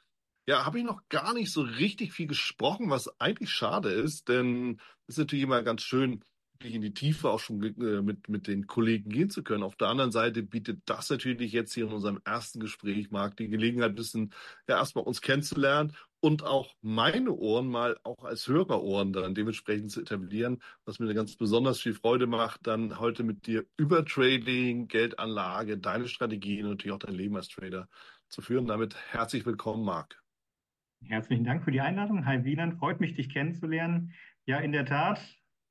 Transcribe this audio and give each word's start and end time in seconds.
ja, 0.46 0.66
habe 0.66 0.80
ich 0.80 0.84
noch 0.84 1.00
gar 1.08 1.32
nicht 1.32 1.50
so 1.50 1.62
richtig 1.62 2.12
viel 2.12 2.26
gesprochen, 2.26 2.90
was 2.90 3.18
eigentlich 3.18 3.48
schade 3.48 3.88
ist, 3.90 4.28
denn 4.28 4.78
es 5.06 5.14
ist 5.14 5.18
natürlich 5.20 5.44
immer 5.44 5.62
ganz 5.62 5.80
schön, 5.82 6.22
in 6.62 6.82
die 6.82 6.92
Tiefe 6.92 7.30
auch 7.30 7.40
schon 7.40 7.62
äh, 7.62 8.02
mit, 8.02 8.28
mit 8.28 8.46
den 8.46 8.66
Kollegen 8.66 9.10
gehen 9.10 9.30
zu 9.30 9.42
können. 9.42 9.62
Auf 9.62 9.76
der 9.76 9.88
anderen 9.88 10.12
Seite 10.12 10.42
bietet 10.42 10.82
das 10.84 11.08
natürlich 11.08 11.52
jetzt 11.52 11.72
hier 11.72 11.86
in 11.86 11.92
unserem 11.92 12.20
ersten 12.24 12.60
Gespräch, 12.60 13.10
Marc, 13.10 13.36
die 13.36 13.48
Gelegenheit, 13.48 13.90
ein 13.90 13.94
bisschen 13.94 14.32
ja, 14.68 14.76
erstmal 14.76 15.04
uns 15.04 15.22
kennenzulernen 15.22 15.92
und 16.20 16.44
auch 16.44 16.74
meine 16.82 17.32
Ohren 17.32 17.68
mal 17.68 17.96
auch 18.04 18.24
als 18.24 18.46
Hörerohren 18.46 19.12
dann 19.12 19.34
dementsprechend 19.34 19.90
zu 19.90 20.02
etablieren, 20.02 20.60
was 20.84 20.98
mir 20.98 21.12
ganz 21.14 21.36
besonders 21.36 21.80
viel 21.80 21.94
Freude 21.94 22.26
macht, 22.26 22.66
dann 22.66 22.98
heute 22.98 23.24
mit 23.24 23.46
dir 23.46 23.64
über 23.78 24.04
Trading, 24.04 24.88
Geldanlage, 24.88 25.78
deine 25.78 26.08
Strategien 26.08 26.66
und 26.66 26.72
natürlich 26.72 26.94
auch 26.94 26.98
dein 26.98 27.14
Leben 27.14 27.36
als 27.36 27.48
Trader 27.48 27.88
zu 28.28 28.42
führen. 28.42 28.66
Damit 28.66 28.96
herzlich 29.10 29.46
willkommen, 29.46 29.84
Marc. 29.84 30.22
Herzlichen 31.02 31.44
Dank 31.44 31.64
für 31.64 31.70
die 31.70 31.80
Einladung. 31.80 32.26
Hi 32.26 32.44
Wieland, 32.44 32.78
freut 32.78 33.00
mich, 33.00 33.14
dich 33.14 33.30
kennenzulernen. 33.30 34.12
Ja, 34.44 34.58
in 34.58 34.72
der 34.72 34.84
Tat, 34.84 35.20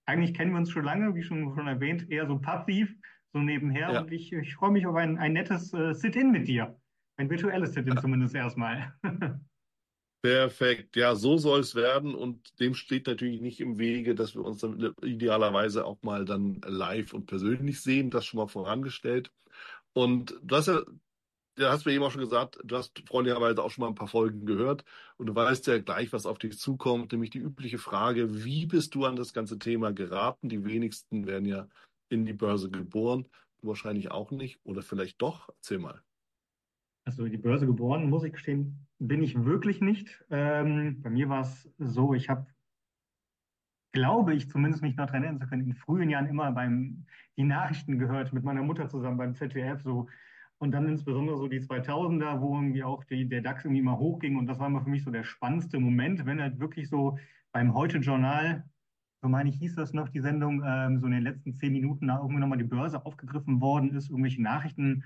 eigentlich 0.10 0.34
kennen 0.34 0.52
wir 0.52 0.58
uns 0.58 0.72
schon 0.72 0.86
lange, 0.86 1.14
wie 1.16 1.24
schon, 1.24 1.54
schon 1.56 1.68
erwähnt, 1.68 2.10
eher 2.10 2.28
so 2.28 2.40
passiv, 2.40 2.94
so 3.34 3.40
nebenher. 3.40 3.92
Ja. 3.92 4.02
Und 4.02 4.12
ich, 4.12 4.34
ich 4.34 4.56
freue 4.56 4.72
mich 4.72 4.86
auf 4.88 4.96
ein, 4.96 5.18
ein 5.18 5.34
nettes 5.34 5.74
äh, 5.74 5.94
Sit-In 5.94 6.32
mit 6.32 6.48
dir. 6.48 6.76
Ein 7.18 7.30
virtuelles 7.30 7.74
Sit-In 7.74 7.96
ja. 7.96 8.02
zumindest 8.02 8.36
erstmal. 8.36 8.94
Perfekt, 10.22 10.98
ja, 10.98 11.16
so 11.16 11.38
soll 11.38 11.62
es 11.62 11.76
werden 11.76 12.14
und 12.14 12.60
dem 12.60 12.74
steht 12.74 13.08
natürlich 13.08 13.40
nicht 13.40 13.62
im 13.62 13.80
Wege, 13.80 14.16
dass 14.16 14.36
wir 14.36 14.44
uns 14.44 14.60
dann 14.60 14.94
idealerweise 15.02 15.86
auch 15.86 16.02
mal 16.02 16.26
dann 16.26 16.60
live 16.66 17.14
und 17.14 17.26
persönlich 17.26 17.80
sehen, 17.80 18.10
das 18.10 18.26
schon 18.26 18.40
mal 18.40 18.50
vorangestellt. 18.50 19.32
Und 19.94 20.38
du 20.44 20.56
hast 20.58 20.68
ja, 20.68 20.82
du 21.60 21.70
hast 21.70 21.86
mir 21.86 21.92
eben 21.92 22.04
auch 22.04 22.12
schon 22.12 22.22
gesagt, 22.22 22.60
du 22.64 22.78
hast 22.78 22.98
freundlicherweise 23.08 23.64
auch 23.64 23.70
schon 23.70 23.84
mal 23.84 23.90
ein 23.90 23.96
paar 23.96 24.08
Folgen 24.08 24.46
gehört 24.46 24.86
und 25.18 25.28
du 25.28 25.36
weißt 25.36 25.68
ja 25.68 25.80
gleich, 25.80 26.12
was 26.14 26.26
auf 26.26 26.40
dich 26.40 26.58
zukommt, 26.58 27.12
nämlich 27.12 27.30
die 27.30 27.40
übliche 27.40 27.78
Frage, 27.78 28.44
wie 28.44 28.66
bist 28.66 28.96
du 28.96 29.06
an 29.06 29.16
das 29.16 29.34
ganze 29.34 29.60
Thema 29.60 29.92
geraten? 29.92 30.50
Die 30.50 30.66
wenigsten 30.66 31.28
werden 31.28 31.46
ja 31.46 31.68
in 32.10 32.26
die 32.26 32.34
Börse 32.34 32.70
geboren, 32.70 33.28
du 33.62 33.68
wahrscheinlich 33.68 34.12
auch 34.12 34.32
nicht 34.32 34.60
oder 34.64 34.82
vielleicht 34.82 35.22
doch, 35.22 35.50
erzähl 35.50 35.80
mal. 35.80 36.02
Also 37.06 37.28
die 37.28 37.38
Börse 37.38 37.66
geboren, 37.66 38.10
muss 38.10 38.24
ich 38.24 38.34
gestehen, 38.34 38.88
bin 39.00 39.22
ich 39.22 39.44
wirklich 39.44 39.82
nicht. 39.82 40.24
Ähm, 40.30 41.02
bei 41.02 41.10
mir 41.10 41.30
war 41.30 41.42
es 41.42 41.70
so, 41.78 42.14
ich 42.14 42.30
habe, 42.30 42.48
glaube 43.92 44.34
ich, 44.34 44.50
zumindest 44.50 44.84
mich 44.84 44.96
noch 44.96 45.08
daran 45.08 45.24
erinnern 45.24 45.42
zu 45.42 45.48
können, 45.48 45.66
in 45.66 45.76
frühen 45.76 46.10
Jahren 46.10 46.28
immer 46.28 46.52
beim 46.52 47.06
die 47.38 47.44
Nachrichten 47.44 48.00
gehört 48.00 48.34
mit 48.34 48.44
meiner 48.44 48.62
Mutter 48.62 48.90
zusammen 48.90 49.18
beim 49.18 49.34
ZDF 49.34 49.82
so 49.82 50.08
und 50.60 50.72
dann 50.72 50.88
insbesondere 50.88 51.38
so 51.38 51.48
die 51.48 51.62
2000er, 51.62 52.42
wo 52.42 52.56
irgendwie 52.56 52.84
auch 52.84 53.04
die, 53.06 53.28
der 53.28 53.42
DAX 53.42 53.66
irgendwie 53.66 53.82
mal 53.82 53.98
hochging 53.98 54.38
und 54.38 54.46
das 54.48 54.60
war 54.60 54.68
immer 54.68 54.82
für 54.82 54.90
mich 54.90 55.04
so 55.04 55.12
der 55.12 55.24
spannendste 55.24 55.80
Moment, 55.80 56.26
wenn 56.26 56.42
halt 56.42 56.60
wirklich 56.60 56.90
so 56.90 57.18
beim 57.52 57.74
Heute-Journal, 57.74 58.64
so 59.22 59.28
meine 59.28 59.50
ich, 59.50 59.58
hieß 59.58 59.76
das 59.76 59.94
noch, 59.94 60.10
die 60.10 60.20
Sendung, 60.20 60.62
ähm, 60.66 61.00
so 61.00 61.08
in 61.08 61.14
den 61.14 61.24
letzten 61.24 61.56
zehn 61.56 61.74
Minuten 61.74 62.08
da 62.08 62.18
irgendwie 62.18 62.40
nochmal 62.40 62.58
die 62.58 62.64
Börse 62.64 63.06
aufgegriffen 63.06 63.60
worden 63.60 63.92
ist, 63.96 64.10
irgendwelche 64.10 64.42
Nachrichten 64.42 65.04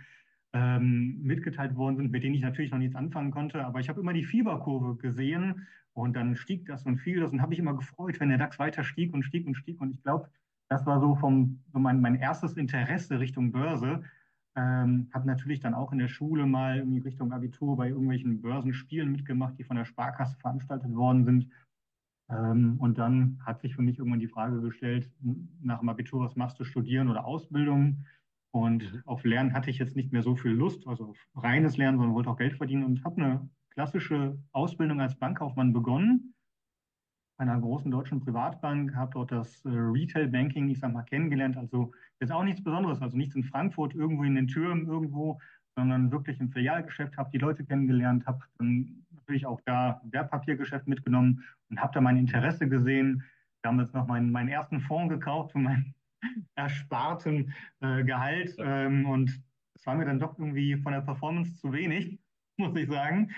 ähm, 0.53 1.19
mitgeteilt 1.22 1.75
worden 1.75 1.97
sind, 1.97 2.12
mit 2.12 2.24
denen 2.24 2.35
ich 2.35 2.41
natürlich 2.41 2.72
noch 2.72 2.78
nichts 2.78 2.96
anfangen 2.96 3.31
konnte. 3.31 3.66
Aber 3.66 3.80
ich 3.80 3.90
habe 3.90 4.02
immer 4.02 4.14
die 4.14 4.25
Fieberkurve 4.25 4.97
gesehen 4.97 5.68
und 5.94 6.16
dann 6.16 6.35
stieg 6.35 6.66
das 6.66 6.84
und 6.84 6.97
fiel 6.97 7.20
das 7.20 7.31
und 7.31 7.41
habe 7.41 7.50
mich 7.50 7.59
immer 7.59 7.75
gefreut, 7.75 8.20
wenn 8.20 8.30
der 8.30 8.38
DAX 8.38 8.59
weiter 8.59 8.84
stieg 8.84 9.14
und 9.14 9.24
stieg 9.24 9.47
und 9.47 9.56
stieg. 9.56 9.81
Und 9.81 9.91
ich 9.91 10.02
glaube, 10.03 10.30
das 10.70 10.85
war 10.85 11.00
so 11.00 11.16
vom 11.16 11.59
so 11.72 11.80
mein, 11.80 12.02
mein 12.02 12.16
erstes 12.16 12.58
Interesse 12.58 13.20
Richtung 13.20 13.52
Börse. 13.52 14.03
Ähm, 14.56 15.09
habe 15.14 15.28
natürlich 15.28 15.59
dann 15.59 15.74
auch 15.74 15.91
in 15.91 15.97
der 15.97 16.08
Schule 16.08 16.46
mal 16.46 16.78
irgendwie 16.78 17.00
Richtung 17.00 17.31
Abitur 17.31 17.75
bei 17.75 17.90
irgendwelchen 17.90 18.41
Börsenspielen 18.41 19.12
mitgemacht, 19.12 19.58
die 19.58 19.64
von 19.64 19.78
der 19.78 19.86
Sparkasse 19.86 20.38
veranstaltet 20.38 20.94
worden 20.94 21.25
sind. 21.25 21.50
Ähm, 22.30 22.75
und 22.80 22.97
dann 22.97 23.40
hat 23.46 23.62
sich 23.62 23.75
für 23.75 23.81
mich 23.81 23.97
irgendwann 23.97 24.19
die 24.19 24.28
Frage 24.28 24.62
gestellt, 24.62 25.09
nach 25.62 25.80
dem 25.80 25.90
Abitur, 25.90 26.24
was 26.24 26.36
machst 26.36 26.59
du, 26.59 26.64
studieren 26.64 27.09
oder 27.09 27.25
Ausbildung? 27.25 28.06
Und 28.52 29.02
auf 29.06 29.24
Lernen 29.24 29.53
hatte 29.53 29.72
ich 29.72 29.80
jetzt 29.80 29.96
nicht 29.96 30.12
mehr 30.12 30.22
so 30.22 30.36
viel 30.36 30.52
Lust, 30.52 30.88
also 30.88 31.06
auf 31.09 31.28
reines 31.35 31.78
Lernen, 31.78 31.97
sondern 31.97 32.16
wollte 32.16 32.30
auch 32.30 32.38
Geld 32.38 32.53
verdienen 32.53 32.84
und 32.84 33.03
habe 33.03 33.22
eine 33.22 33.50
klassische 33.72 34.38
Ausbildung 34.52 35.02
als 35.02 35.16
Bankkaufmann 35.16 35.74
begonnen. 35.74 36.32
Einer 37.38 37.59
großen 37.59 37.89
deutschen 37.89 38.19
Privatbank, 38.19 38.95
habe 38.95 39.11
dort 39.13 39.31
das 39.31 39.66
äh, 39.66 39.69
Retail 39.69 40.27
Banking, 40.27 40.69
ich 40.69 40.79
sag 40.79 40.94
mal, 40.94 41.03
kennengelernt. 41.03 41.57
Also 41.57 41.91
jetzt 42.19 42.31
auch 42.31 42.44
nichts 42.44 42.63
Besonderes, 42.63 43.01
also 43.01 43.17
nichts 43.17 43.35
in 43.35 43.44
Frankfurt, 43.44 43.95
irgendwo 43.95 44.23
in 44.23 44.35
den 44.35 44.47
Türen 44.47 44.85
irgendwo, 44.85 45.39
sondern 45.75 46.11
wirklich 46.11 46.39
im 46.39 46.51
Filialgeschäft, 46.51 47.17
habe 47.17 47.31
die 47.31 47.39
Leute 47.39 47.66
kennengelernt, 47.66 48.25
habe 48.27 48.39
dann 48.57 49.03
natürlich 49.11 49.45
auch 49.45 49.61
da 49.66 50.01
Wertpapiergeschäft 50.05 50.88
mitgenommen 50.88 51.43
und 51.69 51.79
habe 51.79 51.93
da 51.93 52.01
mein 52.01 52.17
Interesse 52.17 52.67
gesehen. 52.67 53.23
Damals 53.63 53.93
noch 53.93 54.07
meinen, 54.07 54.31
meinen 54.31 54.49
ersten 54.49 54.81
Fonds 54.81 55.13
gekauft 55.13 55.53
für 55.53 55.59
mein 55.59 55.95
ersparten 56.55 57.53
äh, 57.79 58.03
Gehalt. 58.03 58.55
Ähm, 58.59 59.05
und 59.05 59.41
es 59.73 59.85
war 59.85 59.95
mir 59.95 60.05
dann 60.05 60.19
doch 60.19 60.38
irgendwie 60.38 60.75
von 60.77 60.93
der 60.93 61.01
Performance 61.01 61.55
zu 61.55 61.72
wenig, 61.72 62.19
muss 62.57 62.75
ich 62.75 62.88
sagen. 62.89 63.31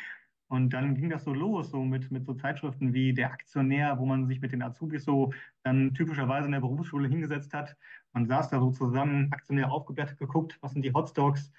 Und 0.48 0.74
dann 0.74 0.96
ging 0.96 1.10
das 1.10 1.24
so 1.24 1.34
los, 1.34 1.72
so 1.72 1.84
mit, 1.84 2.12
mit 2.12 2.26
so 2.26 2.34
Zeitschriften 2.34 2.94
wie 2.94 3.14
Der 3.14 3.32
Aktionär, 3.32 3.98
wo 3.98 4.06
man 4.06 4.28
sich 4.28 4.42
mit 4.42 4.52
den 4.52 4.62
Azubis 4.62 5.04
so 5.04 5.34
dann 5.64 5.94
typischerweise 5.94 6.46
in 6.46 6.52
der 6.52 6.60
Berufsschule 6.60 7.08
hingesetzt 7.08 7.54
hat. 7.54 7.76
Man 8.14 8.28
saß 8.28 8.50
da 8.50 8.60
so 8.60 8.72
zusammen, 8.72 9.32
Aktionär 9.32 9.72
aufgeblättert, 9.72 10.20
geguckt, 10.20 10.58
was 10.62 10.74
sind 10.74 10.84
die 10.84 10.94
Hotstocks. 10.94 11.52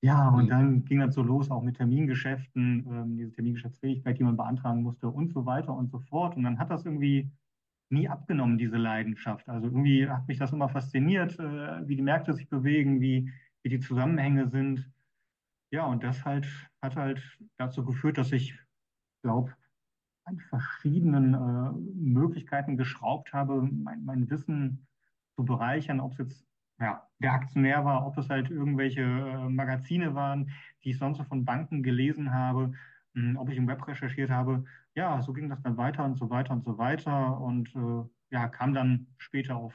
Ja, 0.00 0.28
und 0.28 0.44
mhm. 0.44 0.48
dann 0.48 0.84
ging 0.84 1.00
das 1.00 1.14
so 1.14 1.22
los, 1.22 1.50
auch 1.50 1.62
mit 1.62 1.76
Termingeschäften, 1.76 2.86
ähm, 2.90 3.16
diese 3.16 3.32
Termingeschäftsfähigkeit, 3.32 4.18
die 4.18 4.24
man 4.24 4.36
beantragen 4.36 4.82
musste 4.82 5.08
und 5.08 5.32
so 5.32 5.46
weiter 5.46 5.74
und 5.74 5.90
so 5.90 5.98
fort. 5.98 6.36
Und 6.36 6.42
dann 6.42 6.58
hat 6.58 6.70
das 6.70 6.84
irgendwie 6.84 7.30
nie 7.90 8.08
abgenommen, 8.08 8.58
diese 8.58 8.76
Leidenschaft. 8.76 9.48
Also 9.48 9.66
irgendwie 9.66 10.08
hat 10.08 10.28
mich 10.28 10.38
das 10.38 10.52
immer 10.52 10.68
fasziniert, 10.68 11.38
äh, 11.38 11.88
wie 11.88 11.96
die 11.96 12.02
Märkte 12.02 12.34
sich 12.34 12.48
bewegen, 12.48 13.00
wie, 13.00 13.30
wie 13.62 13.68
die 13.68 13.80
Zusammenhänge 13.80 14.48
sind. 14.48 14.90
Ja, 15.70 15.86
und 15.86 16.02
das 16.04 16.24
halt 16.24 16.46
hat 16.84 16.96
halt 16.96 17.22
dazu 17.56 17.84
geführt, 17.84 18.18
dass 18.18 18.32
ich 18.32 18.58
glaube, 19.22 19.54
an 20.24 20.38
verschiedenen 20.38 21.34
äh, 21.34 21.72
Möglichkeiten 21.94 22.76
geschraubt 22.76 23.32
habe, 23.32 23.62
mein, 23.62 24.04
mein 24.04 24.30
Wissen 24.30 24.86
zu 25.36 25.44
bereichern, 25.44 26.00
ob 26.00 26.12
es 26.12 26.18
jetzt 26.18 26.46
ja, 26.80 27.08
der 27.20 27.32
Aktionär 27.32 27.84
war, 27.84 28.06
ob 28.06 28.18
es 28.18 28.28
halt 28.28 28.50
irgendwelche 28.50 29.02
äh, 29.02 29.48
Magazine 29.48 30.14
waren, 30.14 30.50
die 30.82 30.90
ich 30.90 30.98
sonst 30.98 31.18
so 31.18 31.24
von 31.24 31.44
Banken 31.44 31.82
gelesen 31.82 32.32
habe, 32.32 32.72
mh, 33.14 33.30
hm, 33.30 33.36
ob 33.36 33.48
ich 33.48 33.56
im 33.56 33.68
Web 33.68 33.86
recherchiert 33.86 34.30
habe. 34.30 34.64
Ja, 34.94 35.20
so 35.22 35.32
ging 35.32 35.48
das 35.48 35.62
dann 35.62 35.76
weiter 35.76 36.04
und 36.04 36.16
so 36.16 36.30
weiter 36.30 36.52
und 36.52 36.64
so 36.64 36.78
weiter 36.78 37.40
und 37.40 37.74
äh, 37.74 38.08
ja, 38.30 38.48
kam 38.48 38.74
dann 38.74 39.06
später 39.18 39.56
auf 39.56 39.74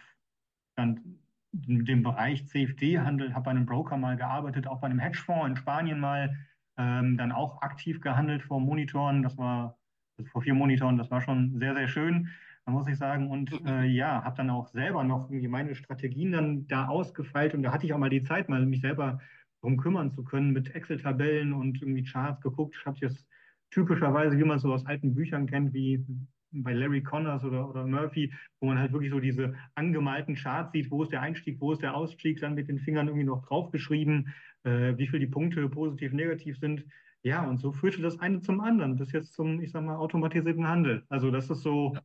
dann 0.75 1.19
den 1.51 2.03
Bereich 2.03 2.47
CFD-Handel, 2.47 3.33
habe 3.33 3.45
bei 3.45 3.51
einem 3.51 3.65
Broker 3.65 3.97
mal 3.97 4.17
gearbeitet, 4.17 4.67
auch 4.67 4.79
bei 4.81 4.87
einem 4.87 4.99
Hedgefonds 4.99 5.47
in 5.47 5.55
Spanien 5.55 5.99
mal, 5.99 6.35
ähm, 6.79 7.17
dann 7.17 7.31
auch 7.31 7.61
aktiv 7.61 8.01
gehandelt 8.01 8.41
vor 8.41 8.59
Monitoren. 8.59 9.21
Das 9.21 9.37
war 9.37 9.77
also 10.17 10.31
vor 10.31 10.41
vier 10.41 10.53
Monitoren, 10.53 10.97
das 10.97 11.11
war 11.11 11.21
schon 11.21 11.59
sehr, 11.59 11.75
sehr 11.75 11.87
schön. 11.87 12.29
muss 12.65 12.87
ich 12.87 12.97
sagen. 12.97 13.29
Und 13.29 13.51
äh, 13.65 13.83
ja, 13.85 14.23
habe 14.23 14.37
dann 14.37 14.49
auch 14.49 14.67
selber 14.69 15.03
noch 15.03 15.29
irgendwie 15.29 15.47
meine 15.47 15.75
Strategien 15.75 16.31
dann 16.31 16.67
da 16.67 16.87
ausgefeilt. 16.87 17.53
Und 17.53 17.63
da 17.63 17.73
hatte 17.73 17.85
ich 17.85 17.93
auch 17.93 17.97
mal 17.97 18.09
die 18.09 18.23
Zeit, 18.23 18.49
mal 18.49 18.65
mich 18.65 18.81
selber 18.81 19.19
darum 19.61 19.77
kümmern 19.77 20.11
zu 20.11 20.23
können, 20.23 20.51
mit 20.51 20.73
Excel-Tabellen 20.73 21.53
und 21.53 21.81
irgendwie 21.81 22.03
Charts 22.03 22.41
geguckt. 22.41 22.75
Ich 22.79 22.85
habe 22.85 22.97
jetzt 23.01 23.27
typischerweise, 23.71 24.37
wie 24.37 24.43
man 24.43 24.57
es 24.57 24.63
so 24.63 24.73
aus 24.73 24.85
alten 24.85 25.13
Büchern 25.13 25.47
kennt, 25.47 25.73
wie 25.73 26.05
bei 26.51 26.73
Larry 26.73 27.03
Connors 27.03 27.43
oder, 27.43 27.69
oder 27.69 27.85
Murphy, 27.85 28.33
wo 28.59 28.67
man 28.67 28.79
halt 28.79 28.91
wirklich 28.91 29.11
so 29.11 29.19
diese 29.19 29.55
angemalten 29.75 30.35
Charts 30.35 30.71
sieht, 30.71 30.91
wo 30.91 31.03
ist 31.03 31.11
der 31.11 31.21
Einstieg, 31.21 31.59
wo 31.59 31.71
ist 31.71 31.81
der 31.81 31.95
Ausstieg, 31.95 32.39
dann 32.39 32.55
mit 32.55 32.67
den 32.67 32.79
Fingern 32.79 33.07
irgendwie 33.07 33.25
noch 33.25 33.45
draufgeschrieben, 33.45 34.33
äh, 34.63 34.97
wie 34.97 35.07
viel 35.07 35.19
die 35.19 35.27
Punkte 35.27 35.67
positiv, 35.69 36.13
negativ 36.13 36.57
sind. 36.59 36.85
Ja, 37.21 37.45
und 37.45 37.59
so 37.59 37.71
führte 37.71 38.01
das 38.01 38.19
eine 38.19 38.41
zum 38.41 38.61
anderen, 38.61 38.95
bis 38.95 39.11
jetzt 39.11 39.33
zum, 39.33 39.61
ich 39.61 39.71
sag 39.71 39.83
mal, 39.83 39.97
automatisierten 39.97 40.67
Handel. 40.67 41.03
Also 41.09 41.31
das 41.31 41.49
ist 41.49 41.61
so, 41.61 41.97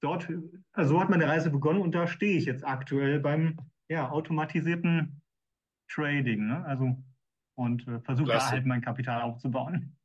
dort, 0.00 0.28
also 0.72 0.94
so 0.94 1.00
hat 1.00 1.10
meine 1.10 1.26
Reise 1.26 1.50
begonnen 1.50 1.80
und 1.80 1.94
da 1.94 2.06
stehe 2.06 2.36
ich 2.36 2.44
jetzt 2.44 2.66
aktuell 2.66 3.20
beim 3.20 3.58
ja, 3.88 4.10
automatisierten 4.10 5.22
Trading. 5.88 6.46
Ne? 6.46 6.64
Also 6.64 6.96
und 7.56 7.86
äh, 7.86 8.00
versuche 8.00 8.32
da 8.32 8.50
halt 8.50 8.66
mein 8.66 8.80
Kapital 8.80 9.22
aufzubauen. 9.22 9.96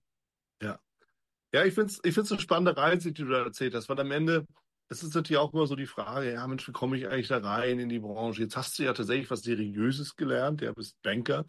Ja. 1.54 1.66
Ich 1.66 1.74
finde 1.74 1.92
es 1.92 2.00
ich 2.04 2.14
find's 2.14 2.32
eine 2.32 2.42
spannende 2.42 2.78
Reise, 2.78 3.12
die 3.12 3.24
du 3.24 3.30
da 3.30 3.44
erzählt 3.44 3.74
hast, 3.74 3.90
weil 3.90 4.00
am 4.00 4.12
Ende, 4.12 4.46
es 4.90 5.04
ist 5.04 5.16
natürlich 5.16 5.40
auch 5.40 5.54
immer 5.54 5.68
so 5.68 5.76
die 5.76 5.86
Frage, 5.86 6.34
ja 6.34 6.46
Mensch, 6.48 6.68
wie 6.68 6.72
komme 6.72 6.98
ich 6.98 7.08
eigentlich 7.08 7.28
da 7.28 7.38
rein 7.38 7.80
in 7.80 7.90
die 7.90 8.00
Branche? 8.00 8.42
Jetzt 8.42 8.58
hast 8.58 8.78
du 8.78 8.84
ja 8.84 8.94
tatsächlich 8.94 9.30
was 9.30 9.42
Seriöses 9.42 10.16
gelernt, 10.16 10.62
ja, 10.62 10.74
bist 10.74 11.02
Banker. 11.02 11.46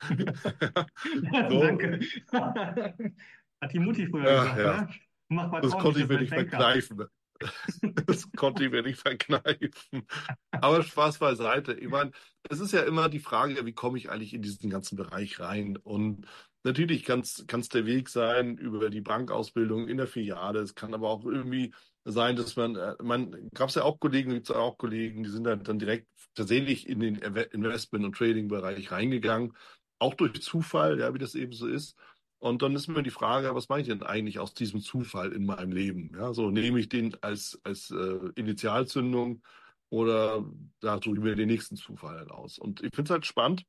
so. 0.08 1.60
Danke. 1.60 2.00
Hat 3.60 3.72
die 3.72 3.78
Mutti 3.78 4.06
früher 4.06 4.30
ja, 4.30 4.42
gesagt, 4.42 4.58
ja. 4.58 4.80
ne? 4.82 4.88
Mach 5.28 5.50
mal 5.50 5.60
das 5.60 5.72
konnte 5.72 6.00
ich 6.00 6.08
mir 6.08 6.20
nicht 6.20 6.32
verkneifen. 6.32 7.06
das 8.06 8.30
konnte 8.32 8.64
ich 8.64 8.70
mir 8.70 8.82
nicht 8.82 9.00
verkneifen. 9.00 10.06
Aber 10.50 10.82
Spaß 10.82 11.18
beiseite. 11.18 11.74
Ich 11.74 11.88
meine, 11.88 12.12
es 12.48 12.60
ist 12.60 12.72
ja 12.72 12.82
immer 12.82 13.08
die 13.08 13.18
Frage, 13.18 13.64
wie 13.66 13.72
komme 13.72 13.98
ich 13.98 14.10
eigentlich 14.10 14.34
in 14.34 14.42
diesen 14.42 14.70
ganzen 14.70 14.96
Bereich 14.96 15.40
rein? 15.40 15.76
Und 15.76 16.26
natürlich 16.66 17.04
kann 17.04 17.20
es 17.20 17.68
der 17.68 17.86
Weg 17.86 18.08
sein 18.08 18.58
über 18.58 18.90
die 18.90 19.00
Bankausbildung 19.00 19.88
in 19.88 19.96
der 19.96 20.06
Filiale. 20.06 20.60
Es 20.60 20.74
kann 20.74 20.92
aber 20.92 21.08
auch 21.08 21.24
irgendwie 21.24 21.72
sein, 22.04 22.36
dass 22.36 22.56
man, 22.56 22.76
äh, 22.76 22.94
man 23.02 23.48
gab 23.54 23.68
es 23.68 23.76
ja 23.76 23.82
auch 23.82 23.98
Kollegen, 23.98 24.32
gibt 24.32 24.50
es 24.50 24.54
auch 24.54 24.76
Kollegen, 24.76 25.22
die 25.22 25.30
sind 25.30 25.44
dann, 25.44 25.62
dann 25.64 25.78
direkt 25.78 26.08
tatsächlich 26.34 26.88
in 26.88 27.00
den 27.00 27.16
Investment- 27.16 28.04
und 28.04 28.16
Trading-Bereich 28.16 28.90
reingegangen. 28.90 29.56
Auch 29.98 30.14
durch 30.14 30.42
Zufall, 30.42 31.00
ja, 31.00 31.14
wie 31.14 31.18
das 31.18 31.34
eben 31.34 31.52
so 31.52 31.66
ist. 31.66 31.96
Und 32.38 32.62
dann 32.62 32.76
ist 32.76 32.88
mir 32.88 33.02
die 33.02 33.10
Frage, 33.10 33.54
was 33.54 33.68
mache 33.68 33.80
ich 33.80 33.86
denn 33.86 34.02
eigentlich 34.02 34.38
aus 34.38 34.52
diesem 34.52 34.80
Zufall 34.80 35.32
in 35.32 35.46
meinem 35.46 35.72
Leben? 35.72 36.12
Ja, 36.14 36.34
so 36.34 36.50
nehme 36.50 36.78
ich 36.78 36.88
den 36.88 37.16
als, 37.22 37.58
als 37.64 37.90
äh, 37.90 38.18
Initialzündung 38.34 39.42
oder 39.88 40.44
da 40.80 41.00
suche 41.02 41.16
ich 41.16 41.22
mir 41.22 41.34
den 41.34 41.48
nächsten 41.48 41.76
Zufall 41.76 42.28
aus. 42.28 42.58
Und 42.58 42.82
ich 42.82 42.90
finde 42.94 43.08
es 43.08 43.10
halt 43.10 43.26
spannend, 43.26 43.64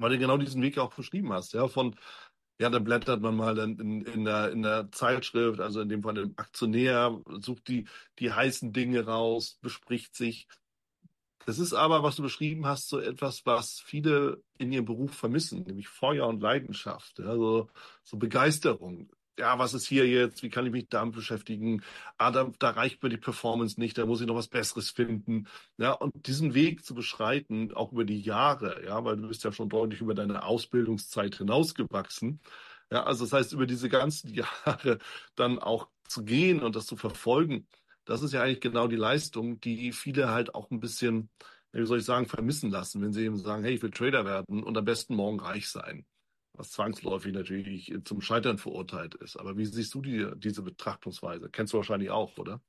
weil 0.00 0.10
du 0.10 0.18
genau 0.18 0.36
diesen 0.36 0.62
Weg 0.62 0.78
auch 0.78 0.94
beschrieben 0.94 1.32
hast, 1.32 1.52
ja, 1.52 1.68
von 1.68 1.96
ja, 2.60 2.68
dann 2.68 2.84
blättert 2.84 3.22
man 3.22 3.36
mal 3.36 3.54
dann 3.54 3.78
in, 3.78 4.02
in, 4.02 4.24
der, 4.26 4.50
in 4.52 4.62
der 4.62 4.92
Zeitschrift, 4.92 5.60
also 5.60 5.80
in 5.80 5.88
dem 5.88 6.02
Fall 6.02 6.14
dem 6.14 6.34
Aktionär, 6.36 7.18
sucht 7.38 7.68
die, 7.68 7.86
die 8.18 8.32
heißen 8.32 8.74
Dinge 8.74 9.06
raus, 9.06 9.58
bespricht 9.62 10.14
sich, 10.14 10.46
das 11.46 11.58
ist 11.58 11.72
aber, 11.72 12.02
was 12.02 12.16
du 12.16 12.22
beschrieben 12.22 12.66
hast, 12.66 12.88
so 12.88 12.98
etwas, 13.00 13.46
was 13.46 13.80
viele 13.80 14.42
in 14.58 14.72
ihrem 14.72 14.84
Beruf 14.84 15.14
vermissen, 15.14 15.62
nämlich 15.62 15.88
Feuer 15.88 16.28
und 16.28 16.42
Leidenschaft, 16.42 17.18
ja, 17.18 17.34
so, 17.34 17.70
so 18.02 18.18
Begeisterung. 18.18 19.10
Ja, 19.38 19.58
was 19.58 19.72
ist 19.72 19.86
hier 19.86 20.06
jetzt? 20.06 20.42
Wie 20.42 20.50
kann 20.50 20.66
ich 20.66 20.72
mich 20.72 20.88
damit 20.90 21.14
beschäftigen? 21.14 21.82
Ah, 22.18 22.30
da, 22.30 22.52
da 22.58 22.70
reicht 22.70 23.02
mir 23.02 23.08
die 23.08 23.16
Performance 23.16 23.80
nicht, 23.80 23.96
da 23.96 24.04
muss 24.04 24.20
ich 24.20 24.26
noch 24.26 24.34
was 24.34 24.48
Besseres 24.48 24.90
finden. 24.90 25.46
Ja, 25.78 25.92
und 25.92 26.26
diesen 26.26 26.52
Weg 26.52 26.84
zu 26.84 26.94
beschreiten, 26.94 27.72
auch 27.72 27.90
über 27.92 28.04
die 28.04 28.20
Jahre, 28.20 28.84
ja, 28.84 29.02
weil 29.02 29.16
du 29.16 29.28
bist 29.28 29.42
ja 29.44 29.50
schon 29.52 29.70
deutlich 29.70 30.02
über 30.02 30.14
deine 30.14 30.42
Ausbildungszeit 30.44 31.36
hinausgewachsen. 31.36 32.40
Ja, 32.90 33.04
also 33.04 33.24
das 33.24 33.32
heißt, 33.32 33.52
über 33.54 33.66
diese 33.66 33.88
ganzen 33.88 34.28
Jahre 34.34 34.98
dann 35.36 35.58
auch 35.58 35.88
zu 36.06 36.22
gehen 36.24 36.60
und 36.62 36.76
das 36.76 36.84
zu 36.86 36.96
verfolgen, 36.96 37.66
das 38.04 38.22
ist 38.22 38.32
ja 38.34 38.42
eigentlich 38.42 38.60
genau 38.60 38.88
die 38.88 38.96
Leistung, 38.96 39.58
die 39.60 39.92
viele 39.92 40.28
halt 40.30 40.54
auch 40.54 40.70
ein 40.70 40.80
bisschen, 40.80 41.30
wie 41.72 41.86
soll 41.86 41.98
ich 42.00 42.04
sagen, 42.04 42.26
vermissen 42.26 42.70
lassen, 42.70 43.00
wenn 43.00 43.12
sie 43.14 43.24
eben 43.24 43.38
sagen, 43.38 43.62
hey, 43.64 43.74
ich 43.74 43.82
will 43.82 43.90
Trader 43.90 44.26
werden 44.26 44.62
und 44.62 44.76
am 44.76 44.84
besten 44.84 45.14
morgen 45.14 45.40
reich 45.40 45.68
sein. 45.68 46.04
Was 46.60 46.72
zwangsläufig 46.72 47.32
natürlich 47.32 47.92
zum 48.04 48.20
Scheitern 48.20 48.58
verurteilt 48.58 49.14
ist. 49.14 49.36
Aber 49.36 49.56
wie 49.56 49.64
siehst 49.64 49.94
du 49.94 50.02
die, 50.02 50.30
diese 50.36 50.62
Betrachtungsweise? 50.62 51.48
Kennst 51.50 51.72
du 51.72 51.78
wahrscheinlich 51.78 52.10
auch, 52.10 52.36
oder? 52.36 52.60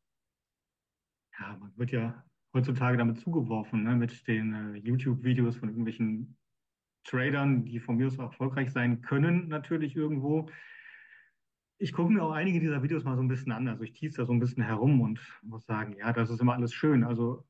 Ja, 1.38 1.58
man 1.60 1.74
wird 1.76 1.92
ja 1.92 2.24
heutzutage 2.54 2.98
damit 2.98 3.20
zugeworfen, 3.20 3.84
ne, 3.84 3.96
mit 3.96 4.26
den 4.28 4.54
äh, 4.54 4.78
YouTube-Videos 4.78 5.58
von 5.58 5.68
irgendwelchen 5.68 6.38
Tradern, 7.04 7.66
die 7.66 7.80
von 7.80 7.98
mir 7.98 8.08
aus 8.08 8.18
erfolgreich 8.18 8.72
sein 8.72 9.02
können, 9.02 9.50
natürlich 9.50 9.96
irgendwo 9.96 10.50
ich 11.82 11.94
gucke 11.94 12.14
mir 12.14 12.22
auch 12.22 12.32
einige 12.32 12.60
dieser 12.60 12.84
Videos 12.84 13.04
mal 13.04 13.16
so 13.16 13.24
ein 13.24 13.28
bisschen 13.28 13.52
an. 13.52 13.68
Also 13.68 13.84
ich 13.84 13.94
tease 13.94 14.18
da 14.18 14.26
so 14.26 14.32
ein 14.32 14.40
bisschen 14.40 14.62
herum 14.62 15.02
und 15.02 15.20
muss 15.42 15.66
sagen, 15.66 15.96
ja, 15.98 16.14
das 16.14 16.30
ist 16.30 16.40
immer 16.40 16.54
alles 16.54 16.74
schön. 16.74 17.04
Also 17.04 17.44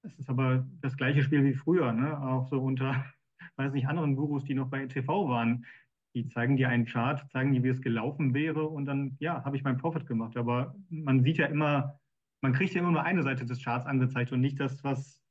es 0.00 0.18
ist 0.18 0.30
aber 0.30 0.66
das 0.80 0.96
gleiche 0.96 1.22
Spiel 1.22 1.44
wie 1.44 1.52
früher, 1.52 1.92
ne? 1.92 2.18
Auch 2.18 2.48
so 2.48 2.62
unter, 2.62 3.04
weiß 3.56 3.72
nicht, 3.72 3.86
anderen 3.86 4.16
Gurus, 4.16 4.44
die 4.44 4.54
noch 4.54 4.70
bei 4.70 4.86
TV 4.86 5.28
waren. 5.28 5.66
Die 6.14 6.28
zeigen 6.28 6.56
dir 6.56 6.68
einen 6.68 6.86
Chart, 6.86 7.28
zeigen 7.30 7.52
dir, 7.52 7.62
wie 7.62 7.68
es 7.68 7.80
gelaufen 7.80 8.34
wäre 8.34 8.66
und 8.66 8.86
dann, 8.86 9.16
ja, 9.18 9.44
habe 9.44 9.56
ich 9.56 9.64
meinen 9.64 9.78
Profit 9.78 10.06
gemacht. 10.06 10.36
Aber 10.36 10.74
man 10.88 11.22
sieht 11.22 11.38
ja 11.38 11.46
immer, 11.46 11.98
man 12.40 12.52
kriegt 12.52 12.74
ja 12.74 12.80
immer 12.80 12.92
nur 12.92 13.02
eine 13.02 13.22
Seite 13.22 13.46
des 13.46 13.62
Charts 13.62 13.86
angezeigt 13.86 14.32
und 14.32 14.40
nicht 14.40 14.60
das, 14.60 14.84
was, 14.84 15.22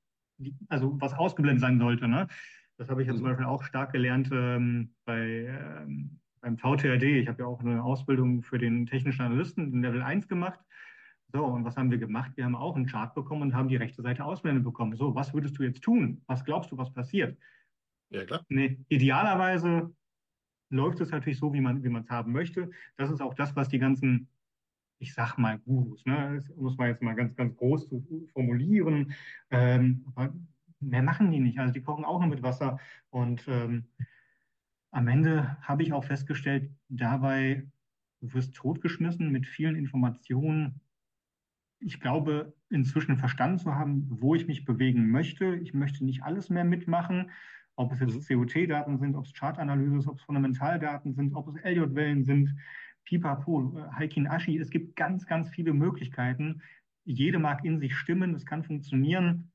also 0.68 1.00
was 1.00 1.14
ausgeblendet 1.14 1.62
sein 1.62 1.80
sollte, 1.80 2.08
ne? 2.08 2.28
Das 2.78 2.90
habe 2.90 3.02
ich 3.02 3.08
ja 3.08 3.14
zum 3.14 3.24
mhm. 3.24 3.28
Beispiel 3.28 3.46
auch 3.46 3.64
stark 3.64 3.92
gelernt 3.92 4.30
ähm, 4.34 4.96
bei 5.06 5.46
ähm, 5.48 6.20
beim 6.44 6.58
VTRD. 6.58 7.04
Ich 7.04 7.28
habe 7.28 7.42
ja 7.42 7.48
auch 7.48 7.62
eine 7.62 7.84
Ausbildung 7.84 8.44
für 8.44 8.60
den 8.60 8.86
technischen 8.86 9.22
Analysten 9.22 9.74
in 9.74 9.82
Level 9.82 10.04
1 10.04 10.28
gemacht. 10.28 10.60
So, 11.32 11.46
und 11.46 11.66
was 11.66 11.78
haben 11.78 11.90
wir 11.90 11.98
gemacht? 11.98 12.34
Wir 12.36 12.46
haben 12.46 12.56
auch 12.56 12.76
einen 12.76 12.86
Chart 12.86 13.16
bekommen 13.16 13.42
und 13.42 13.56
haben 13.56 13.70
die 13.70 13.78
rechte 13.78 14.04
Seite 14.04 14.24
ausblendet 14.24 14.64
bekommen. 14.64 14.96
So, 14.96 15.16
was 15.16 15.34
würdest 15.34 15.58
du 15.58 15.64
jetzt 15.64 15.82
tun? 15.82 16.22
Was 16.28 16.44
glaubst 16.44 16.72
du, 16.72 16.78
was 16.78 16.94
passiert? 16.94 17.40
Ja, 18.10 18.26
klar. 18.26 18.46
Nee, 18.50 18.78
idealerweise 18.90 19.92
läuft 20.74 21.00
es 21.02 21.12
natürlich 21.12 21.40
so, 21.40 21.54
wie 21.54 21.62
man 21.62 21.84
wie 21.84 21.96
es 21.96 22.10
haben 22.10 22.32
möchte. 22.32 22.72
Das 22.98 23.12
ist 23.12 23.22
auch 23.22 23.34
das, 23.34 23.56
was 23.56 23.70
die 23.70 23.80
ganzen, 23.80 24.28
ich 25.00 25.14
sag 25.14 25.38
mal, 25.38 25.60
Gurus, 25.60 26.06
ne? 26.06 26.34
das 26.36 26.50
muss 26.56 26.78
man 26.78 26.90
jetzt 26.90 27.02
mal 27.02 27.14
ganz, 27.16 27.36
ganz 27.36 27.56
groß 27.56 27.90
formulieren. 28.34 29.14
Ähm, 29.52 30.06
mehr 30.80 31.04
machen 31.04 31.32
die 31.32 31.40
nicht. 31.40 31.60
Also 31.60 31.74
die 31.74 31.82
kochen 31.82 32.06
auch 32.06 32.20
nur 32.20 32.30
mit 32.30 32.44
Wasser 32.44 32.80
und 33.10 33.48
ähm, 33.48 33.86
am 34.92 35.08
Ende 35.08 35.58
habe 35.62 35.84
ich 35.84 35.94
auch 35.94 36.04
festgestellt, 36.04 36.70
dabei, 36.90 37.66
du 38.22 38.34
wirst 38.34 38.56
totgeschmissen 38.56 39.32
mit 39.32 39.48
vielen 39.48 39.76
Informationen. 39.76 40.82
Ich 41.80 42.00
glaube, 42.00 42.54
inzwischen 42.70 43.18
verstanden 43.18 43.58
zu 43.58 43.76
haben, 43.76 44.06
wo 44.10 44.36
ich 44.36 44.48
mich 44.48 44.66
bewegen 44.66 45.10
möchte. 45.10 45.56
Ich 45.56 45.74
möchte 45.74 46.06
nicht 46.06 46.24
alles 46.24 46.50
mehr 46.50 46.64
mitmachen, 46.64 47.32
ob 47.76 47.92
es 47.92 48.00
jetzt 48.00 48.28
COT-Daten 48.28 48.98
sind, 48.98 49.16
ob 49.16 49.26
es 49.26 49.34
Chartanalyse 49.34 49.98
ist, 49.98 50.08
ob 50.08 50.18
es 50.18 50.24
Fundamentaldaten 50.24 51.14
sind, 51.14 51.36
ob 51.36 51.48
es 51.48 51.56
Elliott-Wellen 51.56 52.24
sind, 52.24 52.56
Pipapo, 53.06 53.76
Heikin 53.96 54.28
Ashi. 54.28 54.58
Es 54.58 54.70
gibt 54.70 54.96
ganz, 54.96 55.26
ganz 55.26 55.50
viele 55.50 55.74
Möglichkeiten. 55.74 56.62
Jede 57.06 57.40
mag 57.40 57.66
in 57.66 57.80
sich 57.80 57.96
stimmen, 57.96 58.34
es 58.36 58.46
kann 58.46 58.64
funktionieren. 58.64 59.52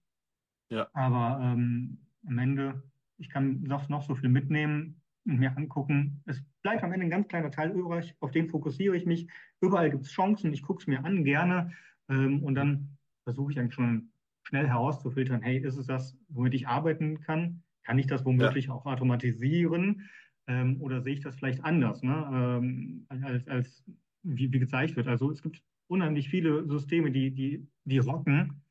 Ja. 0.71 0.89
Aber 0.93 1.41
ähm, 1.43 1.99
am 2.27 2.39
Ende, 2.39 2.83
ich 3.17 3.31
kann 3.31 3.63
noch, 3.63 3.89
noch 3.89 4.03
so 4.03 4.15
viel 4.15 4.29
mitnehmen 4.29 5.01
mir 5.25 5.57
angucken. 5.57 6.23
Es 6.27 6.43
bleibt 6.63 6.83
am 6.83 6.93
Ende 6.93 7.07
ein 7.07 7.11
ganz 7.11 7.29
kleiner 7.29 7.51
Teil 7.51 7.71
übrig, 7.71 8.15
auf 8.21 8.31
den 8.31 8.49
fokussiere 8.49 8.97
ich 8.97 9.07
mich. 9.07 9.29
Überall 9.61 9.91
gibt 9.91 10.05
es 10.05 10.13
Chancen, 10.13 10.53
ich 10.53 10.63
gucke 10.63 10.81
es 10.81 10.87
mir 10.87 11.05
an, 11.05 11.25
gerne. 11.25 11.73
Ähm, 12.09 12.43
und 12.43 12.55
dann 12.55 12.97
versuche 13.25 13.53
ich 13.53 13.59
eigentlich 13.59 13.75
schon 13.75 14.11
schnell 14.43 14.67
herauszufiltern, 14.67 15.43
hey, 15.43 15.59
ist 15.59 15.77
es 15.77 15.87
das, 15.87 16.17
womit 16.29 16.55
ich 16.55 16.67
arbeiten 16.67 17.21
kann? 17.21 17.63
Kann 17.88 17.99
ich 17.99 18.07
das 18.07 18.23
womöglich 18.26 18.66
ja. 18.66 18.73
auch 18.73 18.85
automatisieren? 18.85 20.11
Ähm, 20.47 20.78
oder 20.83 21.00
sehe 21.00 21.14
ich 21.14 21.21
das 21.21 21.37
vielleicht 21.37 21.64
anders, 21.64 22.02
ne? 22.02 22.61
ähm, 22.61 23.07
als, 23.09 23.49
als 23.49 23.83
wie, 24.23 24.52
wie 24.52 24.59
gezeigt 24.59 24.95
wird? 24.95 25.09
Also 25.09 25.30
es 25.30 25.40
gibt 25.40 25.62
unheimlich 25.87 26.28
viele 26.28 26.68
Systeme, 26.68 27.11
die, 27.11 27.30
die, 27.30 27.66
die 27.85 27.97
rocken, 27.97 28.62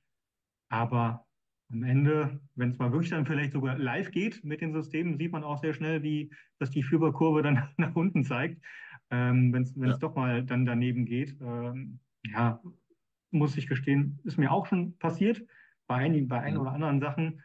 aber 0.69 1.25
am 1.71 1.81
Ende, 1.81 2.39
wenn 2.53 2.69
es 2.69 2.77
mal 2.77 2.91
wirklich 2.91 3.09
dann 3.09 3.25
vielleicht 3.25 3.53
sogar 3.53 3.75
live 3.75 4.11
geht 4.11 4.43
mit 4.43 4.61
den 4.61 4.71
Systemen, 4.71 5.17
sieht 5.17 5.31
man 5.31 5.43
auch 5.43 5.57
sehr 5.57 5.73
schnell, 5.73 6.03
wie 6.03 6.29
dass 6.59 6.69
die 6.69 6.83
Führerkurve 6.83 7.41
dann 7.41 7.67
nach 7.77 7.95
unten 7.95 8.23
zeigt, 8.23 8.63
ähm, 9.09 9.51
wenn 9.51 9.63
es 9.63 9.73
ja. 9.75 9.97
doch 9.97 10.15
mal 10.15 10.45
dann 10.45 10.63
daneben 10.63 11.05
geht. 11.05 11.35
Ähm, 11.41 11.99
ja, 12.23 12.61
muss 13.31 13.57
ich 13.57 13.65
gestehen, 13.65 14.19
ist 14.25 14.37
mir 14.37 14.51
auch 14.51 14.67
schon 14.67 14.95
passiert 14.99 15.43
bei 15.87 15.95
einigen, 15.95 16.27
bei 16.27 16.39
ein 16.39 16.57
oder 16.57 16.71
anderen 16.71 16.99
Sachen. 16.99 17.41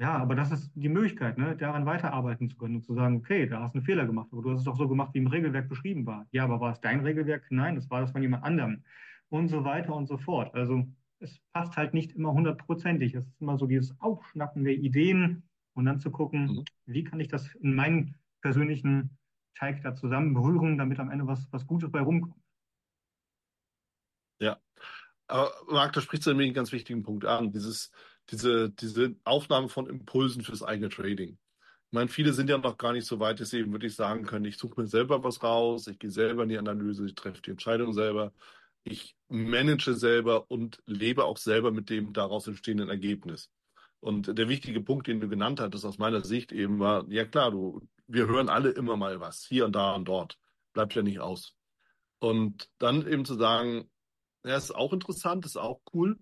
Ja, 0.00 0.16
aber 0.16 0.36
das 0.36 0.52
ist 0.52 0.70
die 0.76 0.88
Möglichkeit, 0.88 1.38
ne, 1.38 1.56
daran 1.56 1.84
weiterarbeiten 1.86 2.48
zu 2.48 2.56
können 2.56 2.76
und 2.76 2.84
zu 2.84 2.94
sagen, 2.94 3.16
okay, 3.16 3.48
da 3.48 3.60
hast 3.62 3.74
du 3.74 3.78
einen 3.78 3.84
Fehler 3.86 4.06
gemacht, 4.06 4.28
aber 4.32 4.42
du 4.42 4.50
hast 4.52 4.60
es 4.60 4.64
doch 4.64 4.76
so 4.76 4.88
gemacht, 4.88 5.12
wie 5.14 5.18
im 5.18 5.26
Regelwerk 5.26 5.68
beschrieben 5.68 6.06
war. 6.06 6.26
Ja, 6.30 6.44
aber 6.44 6.60
war 6.60 6.72
es 6.72 6.80
dein 6.80 7.00
Regelwerk? 7.00 7.46
Nein, 7.50 7.74
das 7.74 7.90
war 7.90 8.00
das 8.00 8.12
von 8.12 8.22
jemand 8.22 8.44
anderem. 8.44 8.84
und 9.30 9.48
so 9.48 9.62
weiter 9.64 9.94
und 9.94 10.06
so 10.06 10.16
fort. 10.16 10.54
Also 10.54 10.86
es 11.18 11.38
passt 11.52 11.76
halt 11.76 11.92
nicht 11.94 12.12
immer 12.12 12.32
hundertprozentig. 12.32 13.14
Es 13.14 13.26
ist 13.26 13.40
immer 13.42 13.58
so 13.58 13.66
dieses 13.66 14.00
Aufschnappen 14.00 14.64
der 14.64 14.74
Ideen 14.74 15.42
und 15.74 15.84
dann 15.84 16.00
zu 16.00 16.10
gucken, 16.10 16.46
Mhm. 16.46 16.64
wie 16.86 17.04
kann 17.04 17.20
ich 17.20 17.28
das 17.28 17.54
in 17.56 17.74
meinen 17.74 18.14
persönlichen 18.40 19.18
Teig 19.54 19.82
da 19.82 19.94
zusammen 19.94 20.32
berühren, 20.32 20.78
damit 20.78 20.98
am 20.98 21.10
Ende 21.10 21.26
was, 21.26 21.46
was 21.52 21.66
Gutes 21.66 21.90
bei 21.90 22.00
rumkommt. 22.00 22.42
Ja. 24.40 24.58
Aber 25.26 25.52
Marc, 25.68 25.92
da 25.92 26.00
sprichst 26.00 26.26
du 26.26 26.30
nämlich 26.30 26.46
einen 26.48 26.54
ganz 26.54 26.72
wichtigen 26.72 27.02
Punkt 27.02 27.24
an. 27.26 27.52
Dieses, 27.52 27.92
diese, 28.30 28.70
diese 28.70 29.14
Aufnahme 29.24 29.68
von 29.68 29.86
Impulsen 29.86 30.42
fürs 30.42 30.62
eigene 30.62 30.88
Trading. 30.88 31.38
Ich 31.90 31.92
meine, 31.92 32.08
viele 32.08 32.34
sind 32.34 32.50
ja 32.50 32.58
noch 32.58 32.76
gar 32.76 32.92
nicht 32.92 33.06
so 33.06 33.18
weit, 33.18 33.40
dass 33.40 33.50
sie 33.50 33.60
eben 33.60 33.72
wirklich 33.72 33.94
sagen 33.94 34.26
können, 34.26 34.44
ich 34.44 34.58
suche 34.58 34.80
mir 34.80 34.86
selber 34.86 35.24
was 35.24 35.42
raus, 35.42 35.86
ich 35.86 35.98
gehe 35.98 36.10
selber 36.10 36.42
in 36.42 36.50
die 36.50 36.58
Analyse, 36.58 37.06
ich 37.06 37.14
treffe 37.14 37.40
die 37.40 37.50
Entscheidung 37.50 37.94
selber, 37.94 38.32
ich 38.84 39.16
manage 39.28 39.94
selber 39.94 40.50
und 40.50 40.82
lebe 40.86 41.24
auch 41.24 41.38
selber 41.38 41.70
mit 41.72 41.88
dem 41.90 42.12
daraus 42.12 42.46
entstehenden 42.46 42.90
Ergebnis. 42.90 43.50
Und 44.00 44.38
der 44.38 44.48
wichtige 44.48 44.80
Punkt, 44.82 45.06
den 45.06 45.20
du 45.20 45.28
genannt 45.28 45.60
hattest, 45.60 45.84
aus 45.84 45.98
meiner 45.98 46.22
Sicht 46.24 46.52
eben 46.52 46.78
war, 46.78 47.06
ja 47.10 47.24
klar, 47.24 47.50
du, 47.50 47.80
wir 48.06 48.26
hören 48.26 48.48
alle 48.48 48.70
immer 48.70 48.96
mal 48.96 49.20
was, 49.20 49.44
hier 49.44 49.64
und 49.64 49.74
da 49.74 49.94
und 49.94 50.06
dort. 50.06 50.38
Bleibt 50.72 50.94
ja 50.94 51.02
nicht 51.02 51.20
aus. 51.20 51.54
Und 52.20 52.68
dann 52.78 53.06
eben 53.06 53.24
zu 53.24 53.34
sagen, 53.34 53.90
ja, 54.44 54.56
ist 54.56 54.74
auch 54.74 54.92
interessant, 54.92 55.44
ist 55.46 55.56
auch 55.56 55.80
cool, 55.92 56.18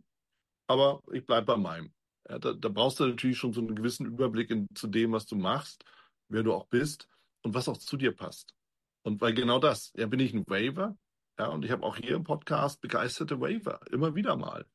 aber 0.67 1.03
ich 1.13 1.27
bleib 1.27 1.47
bei 1.47 1.57
meinem. 1.57 1.93
Ja, 2.29 2.39
da, 2.39 2.53
da 2.53 2.69
brauchst 2.69 3.01
du 3.01 3.07
natürlich 3.07 3.39
schon 3.39 3.53
so 3.53 3.61
einen 3.61 3.77
gewissen 3.77 4.07
Überblick 4.07 4.51
in, 4.51 4.67
zu 4.75 4.89
dem, 4.89 5.13
was 5.13 5.27
du 5.27 5.37
machst, 5.37 5.85
wer 6.29 6.43
du 6.43 6.53
auch 6.53 6.67
bist 6.67 7.09
und 7.43 7.55
was 7.55 7.69
auch 7.69 7.77
zu 7.77 7.97
dir 7.97 8.13
passt. 8.13 8.55
Und 9.03 9.21
weil 9.21 9.35
genau 9.35 9.59
das, 9.61 9.93
ja, 9.97 10.07
bin 10.07 10.19
ich 10.21 10.35
ein 10.35 10.45
Waver, 10.47 10.97
ja, 11.39 11.47
und 11.49 11.65
ich 11.65 11.71
habe 11.71 11.85
auch 11.85 11.97
hier 11.97 12.17
im 12.17 12.25
Podcast 12.25 12.81
begeisterte 12.81 13.41
Waver, 13.41 13.81
immer 13.91 14.15
wieder 14.15 14.37
mal. 14.37 14.67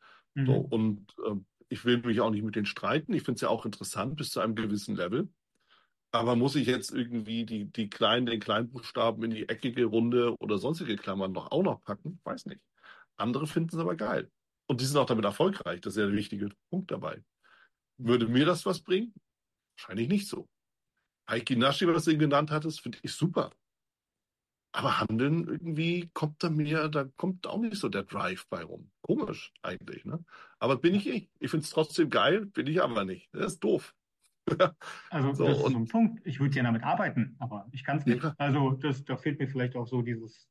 So, 0.45 0.61
Mhm. 0.61 0.65
und 0.65 1.15
äh, 1.25 1.35
ich 1.67 1.83
will 1.83 1.97
mich 2.01 2.21
auch 2.21 2.29
nicht 2.29 2.43
mit 2.43 2.55
denen 2.55 2.65
streiten. 2.65 3.13
Ich 3.13 3.23
finde 3.23 3.35
es 3.35 3.41
ja 3.41 3.49
auch 3.49 3.65
interessant 3.65 4.15
bis 4.15 4.29
zu 4.29 4.39
einem 4.39 4.55
gewissen 4.55 4.95
Level. 4.95 5.29
Aber 6.11 6.35
muss 6.35 6.55
ich 6.55 6.67
jetzt 6.67 6.91
irgendwie 6.91 7.45
die, 7.45 7.65
die 7.65 7.89
kleinen, 7.89 8.25
den 8.25 8.39
Kleinbuchstaben 8.39 9.23
in 9.23 9.31
die 9.31 9.47
eckige 9.49 9.85
Runde 9.85 10.35
oder 10.39 10.57
sonstige 10.57 10.97
Klammern 10.97 11.31
noch 11.31 11.51
auch 11.51 11.63
noch 11.63 11.81
packen? 11.81 12.19
Weiß 12.23 12.45
nicht. 12.45 12.61
Andere 13.17 13.47
finden 13.47 13.75
es 13.75 13.81
aber 13.81 13.95
geil. 13.95 14.29
Und 14.67 14.81
die 14.81 14.85
sind 14.85 14.97
auch 14.97 15.05
damit 15.05 15.25
erfolgreich. 15.25 15.81
Das 15.81 15.93
ist 15.93 15.97
ja 15.97 16.07
der 16.07 16.15
wichtige 16.15 16.49
Punkt 16.69 16.91
dabei. 16.91 17.23
Würde 18.03 18.27
mir 18.27 18.45
das 18.45 18.65
was 18.65 18.81
bringen? 18.81 19.13
Wahrscheinlich 19.77 20.09
nicht 20.09 20.27
so. 20.27 20.47
Heiki 21.29 21.55
Nashi, 21.55 21.87
was 21.87 22.05
du 22.05 22.11
ihn 22.11 22.19
genannt 22.19 22.51
hattest, 22.51 22.81
finde 22.81 22.99
ich 23.03 23.13
super. 23.13 23.51
Aber 24.73 24.99
Handeln 24.99 25.47
irgendwie 25.47 26.09
kommt 26.13 26.43
da 26.43 26.49
mir, 26.49 26.87
da 26.87 27.05
kommt 27.17 27.45
auch 27.45 27.59
nicht 27.59 27.75
so 27.75 27.89
der 27.89 28.03
Drive 28.03 28.47
bei 28.47 28.63
rum. 28.63 28.91
Komisch 29.01 29.51
eigentlich, 29.61 30.05
ne? 30.05 30.23
Aber 30.59 30.77
bin 30.77 30.95
ich 30.95 31.07
ich. 31.07 31.29
Ich 31.39 31.51
finde 31.51 31.65
es 31.65 31.71
trotzdem 31.71 32.09
geil, 32.09 32.45
bin 32.45 32.67
ich 32.67 32.81
aber 32.81 33.03
nicht. 33.03 33.29
Das 33.33 33.53
ist 33.53 33.59
doof. 33.63 33.93
Also 35.09 35.33
So, 35.33 35.45
das 35.45 35.57
ist 35.57 35.71
so 35.71 35.77
ein 35.77 35.87
Punkt. 35.87 36.25
Ich 36.25 36.39
würde 36.39 36.55
ja 36.55 36.63
damit 36.63 36.83
arbeiten, 36.83 37.35
aber 37.39 37.67
ich 37.71 37.83
kann 37.83 37.97
es 37.99 38.05
ja, 38.05 38.13
nicht. 38.13 38.21
klar. 38.21 38.35
Also 38.37 38.71
das, 38.71 39.03
da 39.03 39.17
fehlt 39.17 39.39
mir 39.39 39.47
vielleicht 39.47 39.75
auch 39.75 39.87
so 39.87 40.01
dieses, 40.01 40.49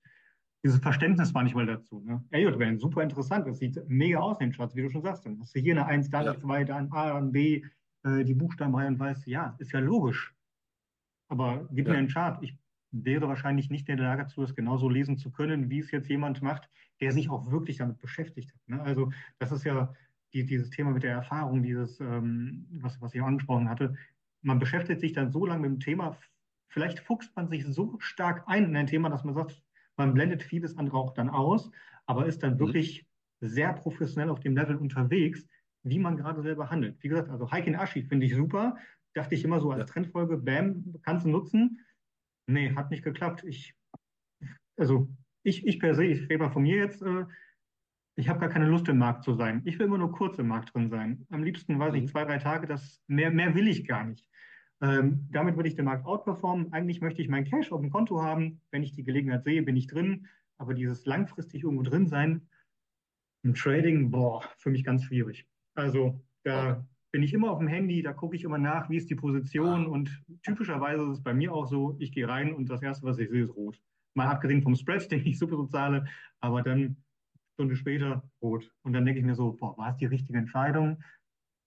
dieses 0.62 0.80
Verständnis 0.80 1.32
manchmal 1.32 1.66
dazu. 1.66 2.00
Ne? 2.00 2.22
Elliott-Wellen, 2.30 2.78
super 2.78 3.02
interessant. 3.02 3.46
Das 3.46 3.58
sieht 3.58 3.80
mega 3.88 4.18
aus 4.18 4.40
in 4.40 4.50
den 4.50 4.56
Charts, 4.56 4.76
wie 4.76 4.82
du 4.82 4.90
schon 4.90 5.02
sagst. 5.02 5.24
Dann 5.24 5.40
hast 5.40 5.54
du 5.54 5.60
hier 5.60 5.74
eine 5.74 5.86
Eins, 5.86 6.10
da 6.10 6.20
eine 6.20 6.34
Ja, 6.34 6.38
2, 6.38 6.64
da 6.64 6.76
ein 6.76 6.92
A, 6.92 7.16
ein 7.16 7.32
B, 7.32 7.64
äh, 8.04 8.24
die 8.24 8.34
Buchstabenreihe 8.34 8.88
und 8.88 8.98
weißt, 8.98 9.26
ja, 9.26 9.54
ist 9.58 9.72
ja 9.72 9.80
logisch. 9.80 10.34
Aber 11.28 11.68
gib 11.72 11.86
mir 11.86 11.94
ja, 11.94 11.98
einen 11.98 12.08
Chart. 12.08 12.42
Ich 12.42 12.58
wäre 12.90 13.28
wahrscheinlich 13.28 13.70
nicht 13.70 13.88
in 13.88 13.96
der 13.96 14.06
Lage 14.06 14.22
dazu, 14.24 14.42
das 14.42 14.54
genauso 14.54 14.88
lesen 14.88 15.16
zu 15.16 15.30
können, 15.30 15.70
wie 15.70 15.78
es 15.78 15.90
jetzt 15.90 16.08
jemand 16.08 16.42
macht, 16.42 16.68
der 17.00 17.12
sich 17.12 17.30
auch 17.30 17.50
wirklich 17.50 17.78
damit 17.78 17.98
beschäftigt 17.98 18.52
hat. 18.52 18.68
Ne? 18.68 18.82
Also 18.82 19.12
das 19.38 19.52
ist 19.52 19.64
ja 19.64 19.94
die, 20.32 20.44
dieses 20.44 20.70
Thema 20.70 20.90
mit 20.90 21.02
der 21.02 21.12
Erfahrung, 21.12 21.62
dieses, 21.62 22.00
ähm, 22.00 22.66
was, 22.70 23.00
was 23.00 23.14
ich 23.14 23.22
angesprochen 23.22 23.68
hatte. 23.68 23.94
Man 24.42 24.58
beschäftigt 24.58 25.00
sich 25.00 25.12
dann 25.12 25.30
so 25.30 25.46
lange 25.46 25.62
mit 25.62 25.70
dem 25.70 25.80
Thema, 25.80 26.16
vielleicht 26.68 27.00
fuchst 27.00 27.34
man 27.36 27.48
sich 27.48 27.64
so 27.66 27.96
stark 28.00 28.44
ein 28.46 28.64
in 28.64 28.76
ein 28.76 28.86
Thema, 28.86 29.08
dass 29.08 29.24
man 29.24 29.34
sagt, 29.34 29.62
man 29.96 30.14
blendet 30.14 30.42
vieles 30.42 30.76
andere 30.76 30.96
auch 30.96 31.14
dann 31.14 31.28
aus, 31.28 31.70
aber 32.06 32.26
ist 32.26 32.42
dann 32.42 32.54
mhm, 32.54 32.60
wirklich 32.60 33.06
sehr 33.40 33.72
professionell 33.72 34.30
auf 34.30 34.40
dem 34.40 34.56
Level 34.56 34.76
unterwegs, 34.76 35.46
wie 35.82 35.98
man 35.98 36.16
gerade 36.16 36.42
selber 36.42 36.70
handelt. 36.70 37.02
Wie 37.02 37.08
gesagt, 37.08 37.30
also 37.30 37.50
Heikin 37.50 37.76
Ashi 37.76 38.02
finde 38.02 38.26
ich 38.26 38.34
super. 38.34 38.76
Dachte 39.14 39.34
ich 39.34 39.44
immer 39.44 39.60
so 39.60 39.70
als 39.70 39.80
ja, 39.80 39.86
Trendfolge, 39.86 40.36
bam, 40.36 40.94
kannst 41.02 41.24
du 41.24 41.30
nutzen. 41.30 41.84
Nee, 42.46 42.74
hat 42.74 42.90
nicht 42.90 43.02
geklappt. 43.02 43.44
Ich, 43.44 43.74
also 44.76 45.08
ich, 45.42 45.66
ich 45.66 45.80
per 45.80 45.94
se, 45.94 46.04
ich 46.04 46.22
rede 46.22 46.38
mal 46.38 46.50
von 46.50 46.62
mir 46.62 46.76
jetzt, 46.76 47.02
äh, 47.02 47.24
ich 48.16 48.28
habe 48.28 48.40
gar 48.40 48.50
keine 48.50 48.66
Lust 48.66 48.88
im 48.88 48.98
Markt 48.98 49.24
zu 49.24 49.34
sein. 49.34 49.62
Ich 49.64 49.78
will 49.78 49.86
immer 49.86 49.98
nur 49.98 50.12
kurz 50.12 50.38
im 50.38 50.48
Markt 50.48 50.74
drin 50.74 50.90
sein. 50.90 51.26
Am 51.30 51.42
liebsten, 51.42 51.78
weiß 51.78 51.94
ich, 51.94 52.02
mhm, 52.02 52.08
zwei, 52.08 52.24
drei 52.24 52.38
Tage, 52.38 52.66
das 52.66 53.00
mehr, 53.06 53.30
mehr 53.30 53.54
will 53.54 53.68
ich 53.68 53.86
gar 53.86 54.04
nicht. 54.04 54.26
Ähm, 54.82 55.28
damit 55.30 55.56
würde 55.56 55.68
ich 55.68 55.76
den 55.76 55.84
Markt 55.84 56.06
outperformen. 56.06 56.72
Eigentlich 56.72 57.00
möchte 57.00 57.20
ich 57.20 57.28
mein 57.28 57.44
Cash 57.44 57.70
auf 57.70 57.80
dem 57.80 57.90
Konto 57.90 58.22
haben. 58.22 58.60
Wenn 58.70 58.82
ich 58.82 58.94
die 58.94 59.04
Gelegenheit 59.04 59.44
sehe, 59.44 59.62
bin 59.62 59.76
ich 59.76 59.86
drin. 59.86 60.26
Aber 60.58 60.74
dieses 60.74 61.06
langfristig 61.06 61.62
irgendwo 61.64 61.82
drin 61.82 62.06
sein, 62.06 62.48
im 63.42 63.54
Trading, 63.54 64.10
boah, 64.10 64.42
für 64.58 64.70
mich 64.70 64.84
ganz 64.84 65.04
schwierig. 65.04 65.46
Also 65.74 66.20
da 66.44 66.84
bin 67.12 67.22
ich 67.22 67.32
immer 67.34 67.50
auf 67.50 67.58
dem 67.58 67.68
Handy, 67.68 68.02
da 68.02 68.12
gucke 68.12 68.36
ich 68.36 68.44
immer 68.44 68.58
nach, 68.58 68.88
wie 68.90 68.96
ist 68.96 69.10
die 69.10 69.14
Position 69.14 69.86
ah, 69.86 69.88
und 69.88 70.22
typischerweise 70.42 71.02
ist 71.04 71.18
es 71.18 71.22
bei 71.22 71.34
mir 71.34 71.52
auch 71.52 71.66
so, 71.66 71.96
ich 71.98 72.12
gehe 72.12 72.28
rein 72.28 72.52
und 72.52 72.70
das 72.70 72.82
Erste, 72.82 73.06
was 73.06 73.18
ich 73.18 73.30
sehe, 73.30 73.44
ist 73.44 73.54
rot. 73.54 73.80
Mal 74.14 74.28
abgesehen 74.28 74.62
vom 74.62 74.74
Spread, 74.74 75.10
den 75.10 75.26
ich 75.26 75.38
super 75.38 75.56
so 75.56 75.66
zahle, 75.66 76.06
aber 76.40 76.62
dann 76.62 76.78
eine 76.78 76.96
Stunde 77.54 77.76
später 77.76 78.30
rot. 78.42 78.70
Und 78.82 78.92
dann 78.92 79.04
denke 79.04 79.20
ich 79.20 79.26
mir 79.26 79.34
so, 79.34 79.52
boah, 79.52 79.76
war 79.76 79.90
es 79.90 79.96
die 79.96 80.06
richtige 80.06 80.38
Entscheidung? 80.38 81.02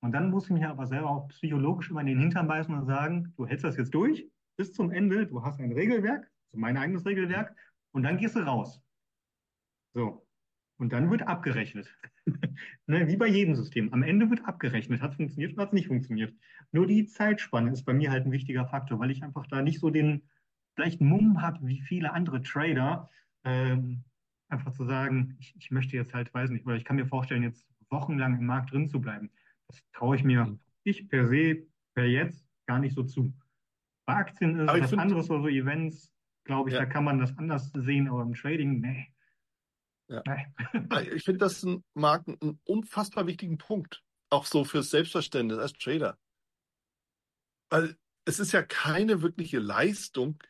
Und 0.03 0.11
dann 0.11 0.31
muss 0.31 0.45
ich 0.45 0.51
mir 0.51 0.69
aber 0.69 0.85
selber 0.85 1.09
auch 1.09 1.29
psychologisch 1.29 1.89
immer 1.89 2.01
in 2.01 2.07
den 2.07 2.19
Hintern 2.19 2.45
beißen 2.45 2.75
und 2.75 2.85
sagen, 2.85 3.33
du 3.37 3.47
hältst 3.47 3.63
das 3.63 3.77
jetzt 3.77 3.93
durch 3.93 4.29
bis 4.57 4.73
zum 4.73 4.91
Ende, 4.91 5.25
du 5.25 5.43
hast 5.43 5.61
ein 5.61 5.71
Regelwerk, 5.71 6.29
also 6.49 6.59
mein 6.59 6.75
eigenes 6.75 7.05
Regelwerk, 7.05 7.55
und 7.93 8.03
dann 8.03 8.17
gehst 8.17 8.35
du 8.35 8.41
raus. 8.41 8.83
So. 9.93 10.27
Und 10.77 10.91
dann 10.91 11.09
wird 11.09 11.23
abgerechnet. 11.23 11.89
Ne, 12.85 13.07
wie 13.07 13.15
bei 13.15 13.27
jedem 13.27 13.55
System. 13.55 13.93
Am 13.93 14.03
Ende 14.03 14.29
wird 14.29 14.45
abgerechnet. 14.45 15.01
Hat 15.01 15.11
es 15.11 15.17
funktioniert 15.17 15.53
oder 15.53 15.61
hat 15.61 15.69
es 15.69 15.73
nicht 15.73 15.87
funktioniert. 15.87 16.33
Nur 16.73 16.85
die 16.85 17.05
Zeitspanne 17.05 17.71
ist 17.71 17.85
bei 17.85 17.93
mir 17.93 18.11
halt 18.11 18.25
ein 18.25 18.33
wichtiger 18.33 18.65
Faktor, 18.65 18.99
weil 18.99 19.11
ich 19.11 19.23
einfach 19.23 19.47
da 19.47 19.61
nicht 19.61 19.79
so 19.79 19.89
den 19.89 20.23
vielleicht 20.75 20.99
Mumm 20.99 21.41
habe 21.41 21.65
wie 21.65 21.79
viele 21.79 22.11
andere 22.11 22.41
Trader. 22.41 23.09
Ähm, 23.45 24.03
einfach 24.49 24.73
zu 24.73 24.83
sagen, 24.83 25.37
ich, 25.39 25.55
ich 25.57 25.71
möchte 25.71 25.95
jetzt 25.95 26.13
halt, 26.13 26.33
weiß 26.33 26.49
nicht, 26.49 26.65
oder 26.65 26.75
ich 26.75 26.83
kann 26.83 26.97
mir 26.97 27.07
vorstellen, 27.07 27.43
jetzt 27.43 27.65
wochenlang 27.89 28.37
im 28.37 28.45
Markt 28.45 28.73
drin 28.73 28.89
zu 28.89 28.99
bleiben. 28.99 29.31
Das 29.73 29.81
traue 29.93 30.15
ich 30.15 30.23
mir, 30.23 30.45
mhm. 30.45 30.59
ich 30.83 31.07
per 31.09 31.27
se, 31.27 31.67
per 31.93 32.05
jetzt 32.05 32.45
gar 32.65 32.79
nicht 32.79 32.95
so 32.95 33.03
zu. 33.03 33.33
Bei 34.05 34.15
Aktien 34.15 34.59
ist 34.59 34.67
was 34.67 34.93
anderes 34.93 35.29
oder 35.29 35.43
so 35.43 35.47
Events, 35.47 36.11
glaube 36.43 36.69
ich, 36.69 36.75
da 36.75 36.83
ja, 36.83 36.89
kann 36.89 37.03
man 37.03 37.19
das 37.19 37.37
anders 37.37 37.71
sehen, 37.73 38.07
aber 38.07 38.21
im 38.21 38.33
Trading, 38.33 38.81
nee, 38.81 39.13
ja. 40.09 40.21
nee. 40.27 40.85
Ah, 40.89 41.01
Ich 41.01 41.23
finde 41.23 41.39
das 41.39 41.63
ein, 41.63 41.83
Marc, 41.93 42.27
einen 42.27 42.59
unfassbar 42.65 43.27
wichtigen 43.27 43.57
Punkt. 43.57 44.03
Auch 44.29 44.45
so 44.45 44.63
fürs 44.63 44.89
Selbstverständnis 44.89 45.59
als 45.59 45.73
Trader. 45.73 46.17
Weil 47.69 47.95
es 48.25 48.39
ist 48.39 48.51
ja 48.51 48.63
keine 48.63 49.21
wirkliche 49.21 49.59
Leistung, 49.59 50.41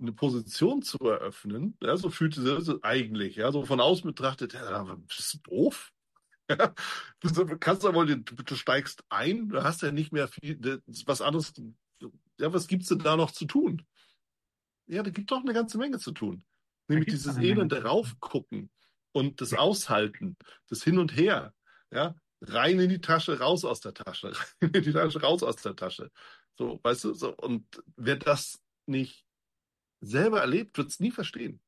eine 0.00 0.12
Position 0.12 0.82
zu 0.82 0.98
eröffnen. 0.98 1.76
Ja, 1.80 1.96
so 1.96 2.10
fühlt 2.10 2.36
es 2.36 2.66
sich 2.66 2.84
eigentlich, 2.84 3.36
ja, 3.36 3.52
so 3.52 3.64
von 3.64 3.80
außen 3.80 4.06
betrachtet, 4.06 4.54
ja, 4.54 4.82
bist 4.82 5.34
du 5.34 5.38
doof? 5.50 5.92
Ja, 6.50 6.74
du 7.20 7.58
kannst 7.58 7.84
aber, 7.84 8.04
du, 8.06 8.16
du 8.16 8.54
steigst 8.54 9.04
ein, 9.08 9.48
du 9.48 9.62
hast 9.62 9.82
ja 9.82 9.92
nicht 9.92 10.12
mehr 10.12 10.28
viel, 10.28 10.82
was 11.06 11.22
anderes, 11.22 11.52
ja, 12.38 12.52
was 12.52 12.66
gibt's 12.66 12.88
denn 12.88 12.98
da 12.98 13.16
noch 13.16 13.30
zu 13.30 13.46
tun? 13.46 13.86
Ja, 14.86 15.02
da 15.02 15.10
gibt 15.10 15.30
doch 15.30 15.40
eine 15.40 15.54
ganze 15.54 15.78
Menge 15.78 15.98
zu 15.98 16.12
tun. 16.12 16.44
Nämlich 16.88 17.08
dieses 17.08 17.38
elende. 17.38 17.82
Raufgucken 17.82 18.70
und 19.12 19.40
das 19.40 19.54
Aushalten, 19.54 20.36
das 20.68 20.82
Hin 20.82 20.98
und 20.98 21.16
Her, 21.16 21.54
ja, 21.90 22.14
rein 22.42 22.78
in 22.78 22.90
die 22.90 23.00
Tasche, 23.00 23.38
raus 23.38 23.64
aus 23.64 23.80
der 23.80 23.94
Tasche, 23.94 24.32
rein 24.60 24.70
in 24.72 24.82
die 24.82 24.92
Tasche, 24.92 25.20
raus 25.20 25.42
aus 25.42 25.56
der 25.56 25.76
Tasche. 25.76 26.10
So, 26.58 26.78
weißt 26.82 27.04
du, 27.04 27.14
so, 27.14 27.34
und 27.36 27.64
wer 27.96 28.16
das 28.16 28.62
nicht 28.86 29.24
selber 30.00 30.40
erlebt, 30.40 30.76
wird 30.76 30.88
es 30.90 31.00
nie 31.00 31.10
verstehen. 31.10 31.60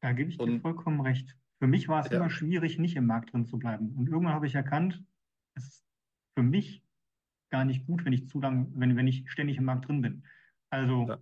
Da 0.00 0.12
gebe 0.12 0.30
ich 0.30 0.36
dir 0.36 0.44
Und 0.44 0.60
vollkommen 0.60 1.00
recht. 1.00 1.34
Für 1.60 1.66
mich 1.66 1.88
war 1.88 2.00
es 2.00 2.10
ja, 2.10 2.18
immer 2.18 2.30
schwierig, 2.30 2.78
nicht 2.78 2.96
im 2.96 3.06
Markt 3.06 3.32
drin 3.32 3.44
zu 3.44 3.58
bleiben. 3.58 3.94
Und 3.96 4.08
irgendwann 4.08 4.34
habe 4.34 4.46
ich 4.46 4.54
erkannt, 4.54 5.04
es 5.54 5.64
ist 5.66 5.86
für 6.36 6.42
mich 6.42 6.84
gar 7.50 7.64
nicht 7.64 7.86
gut, 7.86 8.04
wenn 8.04 8.12
ich 8.12 8.28
zu 8.28 8.40
lang, 8.40 8.72
wenn, 8.76 8.96
wenn 8.96 9.06
ich 9.06 9.30
ständig 9.30 9.56
im 9.56 9.64
Markt 9.64 9.88
drin 9.88 10.02
bin. 10.02 10.24
Also, 10.70 11.06
ja, 11.06 11.18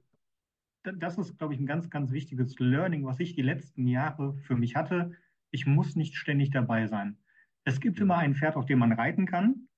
da- 0.83 0.93
das 0.93 1.19
ist, 1.19 1.39
glaube 1.39 1.55
ich, 1.55 1.61
ein 1.61 1.67
ganz, 1.67 1.91
ganz 1.91 2.13
wichtiges 2.13 2.59
Learning, 2.59 3.05
was 3.05 3.21
ich 3.21 3.35
die 3.35 3.43
letzten 3.43 3.87
Jahre 3.87 4.37
für 4.39 4.57
mich 4.57 4.77
hatte. 4.77 5.13
Ich 5.51 5.67
muss 5.67 5.97
nicht 5.97 6.17
ständig 6.17 6.51
dabei 6.51 6.87
sein. 6.87 7.19
Es 7.65 7.81
gibt 7.81 7.99
immer 8.01 8.17
ein 8.19 8.35
Pferd, 8.35 8.57
auf 8.57 8.67
dem 8.67 8.79
man 8.79 8.93
reiten 8.93 9.27
kann. 9.27 9.69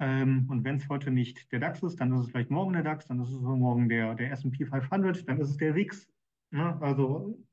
Ähm, 0.00 0.48
und 0.50 0.64
wenn 0.64 0.76
es 0.76 0.88
heute 0.88 1.10
nicht 1.10 1.52
der 1.52 1.60
DAX 1.60 1.82
ist, 1.82 2.00
dann 2.00 2.12
ist 2.12 2.20
es 2.20 2.30
vielleicht 2.30 2.50
morgen 2.50 2.72
der 2.72 2.82
DAX, 2.82 3.06
dann 3.06 3.20
ist 3.20 3.30
es 3.30 3.40
morgen 3.40 3.88
der, 3.88 4.14
der 4.14 4.32
S&P 4.32 4.66
500, 4.66 5.28
dann 5.28 5.40
ist 5.40 5.50
es 5.50 5.56
der 5.56 5.74
WIX. 5.74 6.12
Ne? 6.50 6.80
Also 6.82 7.44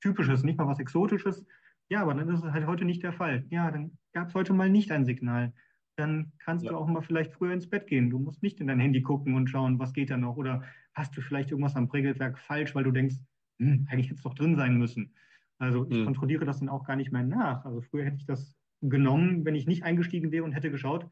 typisches, 0.00 0.42
nicht 0.44 0.58
mal 0.58 0.66
was 0.66 0.78
Exotisches. 0.80 1.44
Ja, 1.88 2.02
aber 2.02 2.14
dann 2.14 2.28
ist 2.28 2.42
es 2.44 2.50
halt 2.52 2.66
heute 2.66 2.84
nicht 2.84 3.02
der 3.02 3.12
Fall. 3.12 3.46
Ja, 3.50 3.70
dann 3.70 3.98
gab 4.12 4.28
es 4.28 4.34
heute 4.34 4.52
mal 4.52 4.70
nicht 4.70 4.90
ein 4.90 5.04
Signal. 5.04 5.52
Dann 5.96 6.32
kannst 6.38 6.68
Ja, 6.68 6.70
du 6.70 6.76
auch 6.76 6.86
mal 6.88 7.02
vielleicht 7.02 7.32
früher 7.32 7.52
ins 7.52 7.68
Bett 7.70 7.86
gehen. 7.86 8.10
Du 8.10 8.18
musst 8.18 8.42
nicht 8.42 8.60
in 8.60 8.66
dein 8.66 8.80
Handy 8.80 9.02
gucken 9.02 9.34
und 9.34 9.48
schauen, 9.48 9.78
was 9.78 9.92
geht 9.92 10.10
da 10.10 10.16
noch. 10.16 10.36
Oder 10.36 10.64
hast 10.94 11.16
du 11.16 11.20
vielleicht 11.20 11.50
irgendwas 11.50 11.76
am 11.76 11.86
Regelwerk 11.86 12.38
falsch, 12.38 12.74
weil 12.74 12.84
du 12.84 12.90
denkst, 12.90 13.16
hm, 13.60 13.86
eigentlich 13.90 14.06
hätte 14.06 14.16
es 14.16 14.22
doch 14.22 14.34
drin 14.34 14.56
sein 14.56 14.76
müssen. 14.76 15.14
Also 15.58 15.86
ich 15.90 16.00
hm, 16.00 16.04
kontrolliere 16.04 16.44
das 16.44 16.58
dann 16.58 16.68
auch 16.68 16.84
gar 16.84 16.96
nicht 16.96 17.12
mehr 17.12 17.22
nach. 17.22 17.64
Also 17.64 17.80
früher 17.82 18.04
hätte 18.04 18.16
ich 18.16 18.26
das 18.26 18.56
genommen, 18.80 19.44
wenn 19.44 19.54
ich 19.54 19.66
nicht 19.66 19.84
eingestiegen 19.84 20.32
wäre 20.32 20.44
und 20.44 20.52
hätte 20.52 20.70
geschaut, 20.70 21.08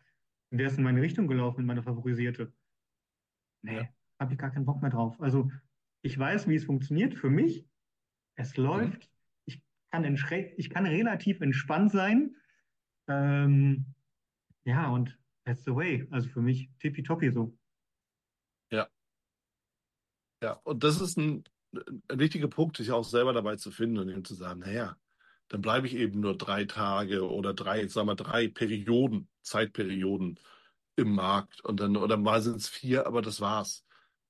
wäre 0.51 0.69
es 0.71 0.77
in 0.79 0.85
meine 0.85 1.01
Richtung 1.03 1.27
gelaufen, 1.29 1.61
in 1.61 1.67
meine 1.67 1.83
favorisierte. 1.83 2.53
ja, 3.71 3.83
Nee, 3.83 3.89
habe 4.21 4.33
ich 4.33 4.39
gar 4.39 4.51
keinen 4.51 4.65
Bock 4.67 4.81
mehr 4.83 4.91
drauf. 4.91 5.21
Also 5.21 5.51
ich 6.03 6.19
weiß, 6.19 6.49
wie 6.49 6.55
es 6.57 6.65
funktioniert 6.65 7.15
für 7.15 7.31
mich. 7.31 7.67
Es 8.35 8.57
mhm, 8.57 8.65
läuft. 8.65 9.11
Ich 9.45 9.61
kann, 9.91 10.05
ich 10.57 10.71
kann 10.71 10.87
relativ 10.87 11.41
entspannt 11.41 11.93
sein. 11.93 12.37
Ähm, 13.09 13.87
ja, 14.65 14.89
und 14.89 15.19
that's 15.45 15.65
the 15.65 15.75
way. 15.75 16.07
Also 16.11 16.29
für 16.29 16.41
mich 16.41 16.71
tippitoppi 16.79 17.31
so. 17.31 17.57
ja, 18.71 18.89
ja. 20.43 20.53
Und 20.65 20.85
das 20.85 21.01
ist 21.01 21.17
ein, 21.19 21.45
ein 22.09 22.19
wichtiger 22.19 22.49
Punkt, 22.49 22.77
sich 22.77 22.91
auch 22.91 23.05
selber 23.05 23.33
dabei 23.33 23.57
zu 23.57 23.71
finden 23.71 23.99
und 23.99 24.09
eben 24.09 24.25
zu 24.25 24.35
sagen, 24.35 24.61
naja, 24.61 24.97
dann 25.49 25.61
bleibe 25.61 25.87
ich 25.87 25.95
eben 25.95 26.21
nur 26.21 26.37
drei 26.37 26.65
Tage 26.65 27.29
oder 27.29 27.55
drei, 27.55 27.87
sagen 27.89 28.09
wir, 28.09 28.15
drei 28.17 28.49
Perioden, 28.49 29.29
Zeitperioden 29.43 30.39
im 30.97 31.15
Markt 31.15 31.65
und 31.65 31.81
dann, 31.81 31.97
oder 31.97 32.17
mal 32.17 32.43
sind 32.43 32.57
es 32.57 32.69
vier, 32.69 33.07
aber 33.07 33.23
das 33.23 33.41
war's. 33.41 33.85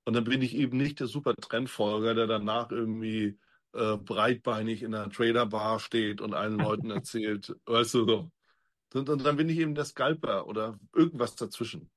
Und 0.04 0.14
dann 0.14 0.24
bin 0.24 0.42
ich 0.42 0.54
eben 0.56 0.76
nicht 0.76 1.00
der 1.00 1.06
super 1.06 1.34
Trendfolger, 1.36 2.14
der 2.14 2.26
danach 2.26 2.70
irgendwie 2.70 3.38
äh, 3.74 3.96
breitbeinig 3.96 4.82
in 4.82 4.94
einer 4.94 5.10
Traderbar 5.10 5.80
steht 5.80 6.20
und 6.20 6.34
allen 6.34 6.58
Leuten 6.58 6.90
erzählt, 6.90 7.54
weißt 7.66 7.94
du 7.94 8.06
so. 8.06 8.32
Und, 8.94 9.08
und 9.08 9.24
dann 9.24 9.36
bin 9.36 9.48
ich 9.48 9.58
eben 9.58 9.74
der 9.74 9.84
Scalper 9.84 10.46
oder 10.46 10.78
irgendwas 10.94 11.34
dazwischen. 11.34 11.90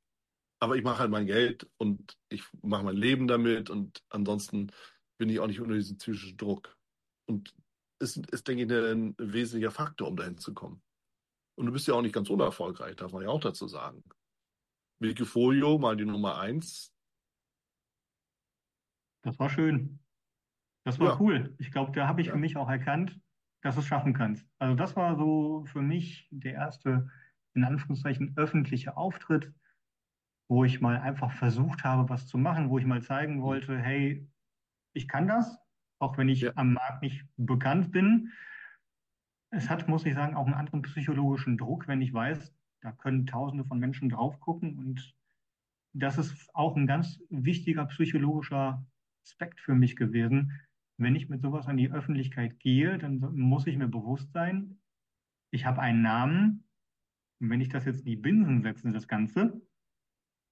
Aber 0.59 0.77
ich 0.77 0.83
mache 0.83 0.99
halt 0.99 1.11
mein 1.11 1.25
Geld 1.25 1.69
und 1.77 2.17
ich 2.29 2.43
mache 2.61 2.83
mein 2.83 2.95
Leben 2.95 3.27
damit 3.27 3.69
und 3.69 4.01
ansonsten 4.09 4.71
bin 5.17 5.29
ich 5.29 5.39
auch 5.39 5.47
nicht 5.47 5.59
unter 5.59 5.75
diesem 5.75 5.97
psychischen 5.97 6.37
Druck. 6.37 6.77
Und 7.25 7.53
ist, 7.99 8.17
ist, 8.31 8.47
denke 8.47 8.63
ich, 8.63 8.71
ein 8.71 9.15
wesentlicher 9.17 9.71
Faktor, 9.71 10.07
um 10.07 10.15
dahin 10.15 10.37
zu 10.37 10.53
kommen. 10.53 10.81
Und 11.55 11.65
du 11.65 11.71
bist 11.71 11.87
ja 11.87 11.93
auch 11.93 12.01
nicht 12.01 12.15
ganz 12.15 12.29
unerfolgreich, 12.29 12.95
darf 12.95 13.11
man 13.11 13.23
ja 13.23 13.29
auch 13.29 13.39
dazu 13.39 13.67
sagen. 13.67 14.03
Wikifolio, 14.99 15.77
mal 15.77 15.97
die 15.97 16.05
Nummer 16.05 16.37
eins. 16.37 16.93
Das 19.23 19.39
war 19.39 19.49
schön. 19.49 20.04
Das 20.85 20.99
war 20.99 21.13
Ja, 21.13 21.19
cool. 21.19 21.55
Ich 21.57 21.71
glaube, 21.71 21.91
da 21.91 22.07
habe 22.07 22.21
ich 22.21 22.27
für 22.27 22.35
ja, 22.35 22.39
mich 22.39 22.55
auch 22.57 22.69
erkannt, 22.69 23.19
dass 23.61 23.75
du 23.75 23.81
es 23.81 23.87
schaffen 23.87 24.13
kannst. 24.13 24.47
Also 24.59 24.75
das 24.75 24.95
war 24.95 25.17
so 25.17 25.65
für 25.65 25.81
mich 25.81 26.27
der 26.31 26.53
erste, 26.53 27.09
in 27.55 27.63
Anführungszeichen, 27.63 28.33
öffentliche 28.37 28.95
Auftritt, 28.95 29.51
wo 30.47 30.63
ich 30.63 30.81
mal 30.81 30.97
einfach 30.97 31.31
versucht 31.31 31.83
habe, 31.83 32.07
was 32.09 32.27
zu 32.27 32.37
machen, 32.37 32.69
wo 32.69 32.77
ich 32.77 32.85
mal 32.85 33.01
zeigen 33.01 33.35
hm, 33.35 33.41
wollte, 33.41 33.77
hey, 33.77 34.29
ich 34.93 35.07
kann 35.07 35.27
das, 35.27 35.57
auch 35.99 36.17
wenn 36.17 36.29
ja, 36.29 36.51
ich 36.51 36.57
am 36.57 36.73
Markt 36.73 37.01
nicht 37.01 37.25
bekannt 37.35 37.91
bin. 37.91 38.31
Es 39.49 39.69
hat, 39.69 39.87
muss 39.87 40.05
ich 40.05 40.13
sagen, 40.13 40.35
auch 40.35 40.45
einen 40.45 40.53
anderen 40.53 40.83
psychologischen 40.83 41.57
Druck, 41.57 41.87
wenn 41.87 42.01
ich 42.01 42.13
weiß, 42.13 42.53
da 42.81 42.91
können 42.91 43.25
Tausende 43.25 43.65
von 43.65 43.79
Menschen 43.79 44.09
drauf 44.09 44.39
gucken. 44.39 44.77
Und 44.77 45.15
das 45.93 46.19
ist 46.19 46.53
auch 46.53 46.75
ein 46.75 46.85
ganz 46.85 47.19
wichtiger 47.29 47.85
psychologischer 47.85 48.85
Aspekt 49.23 49.59
für 49.59 49.73
mich 49.73 49.95
gewesen. 49.95 50.51
Wenn 50.97 51.15
ich 51.15 51.29
mit 51.29 51.41
sowas 51.41 51.67
an 51.67 51.77
die 51.77 51.91
Öffentlichkeit 51.91 52.59
gehe, 52.59 52.97
dann 52.97 53.19
muss 53.19 53.67
ich 53.67 53.77
mir 53.77 53.87
bewusst 53.87 54.31
sein, 54.31 54.79
ich 55.51 55.65
habe 55.65 55.81
einen 55.81 56.01
Namen. 56.01 56.67
Und 57.39 57.49
wenn 57.49 57.61
ich 57.61 57.69
das 57.69 57.85
jetzt 57.85 57.99
in 57.99 58.05
die 58.05 58.15
Binsen 58.15 58.61
setze, 58.61 58.91
das 58.91 59.07
Ganze, 59.07 59.61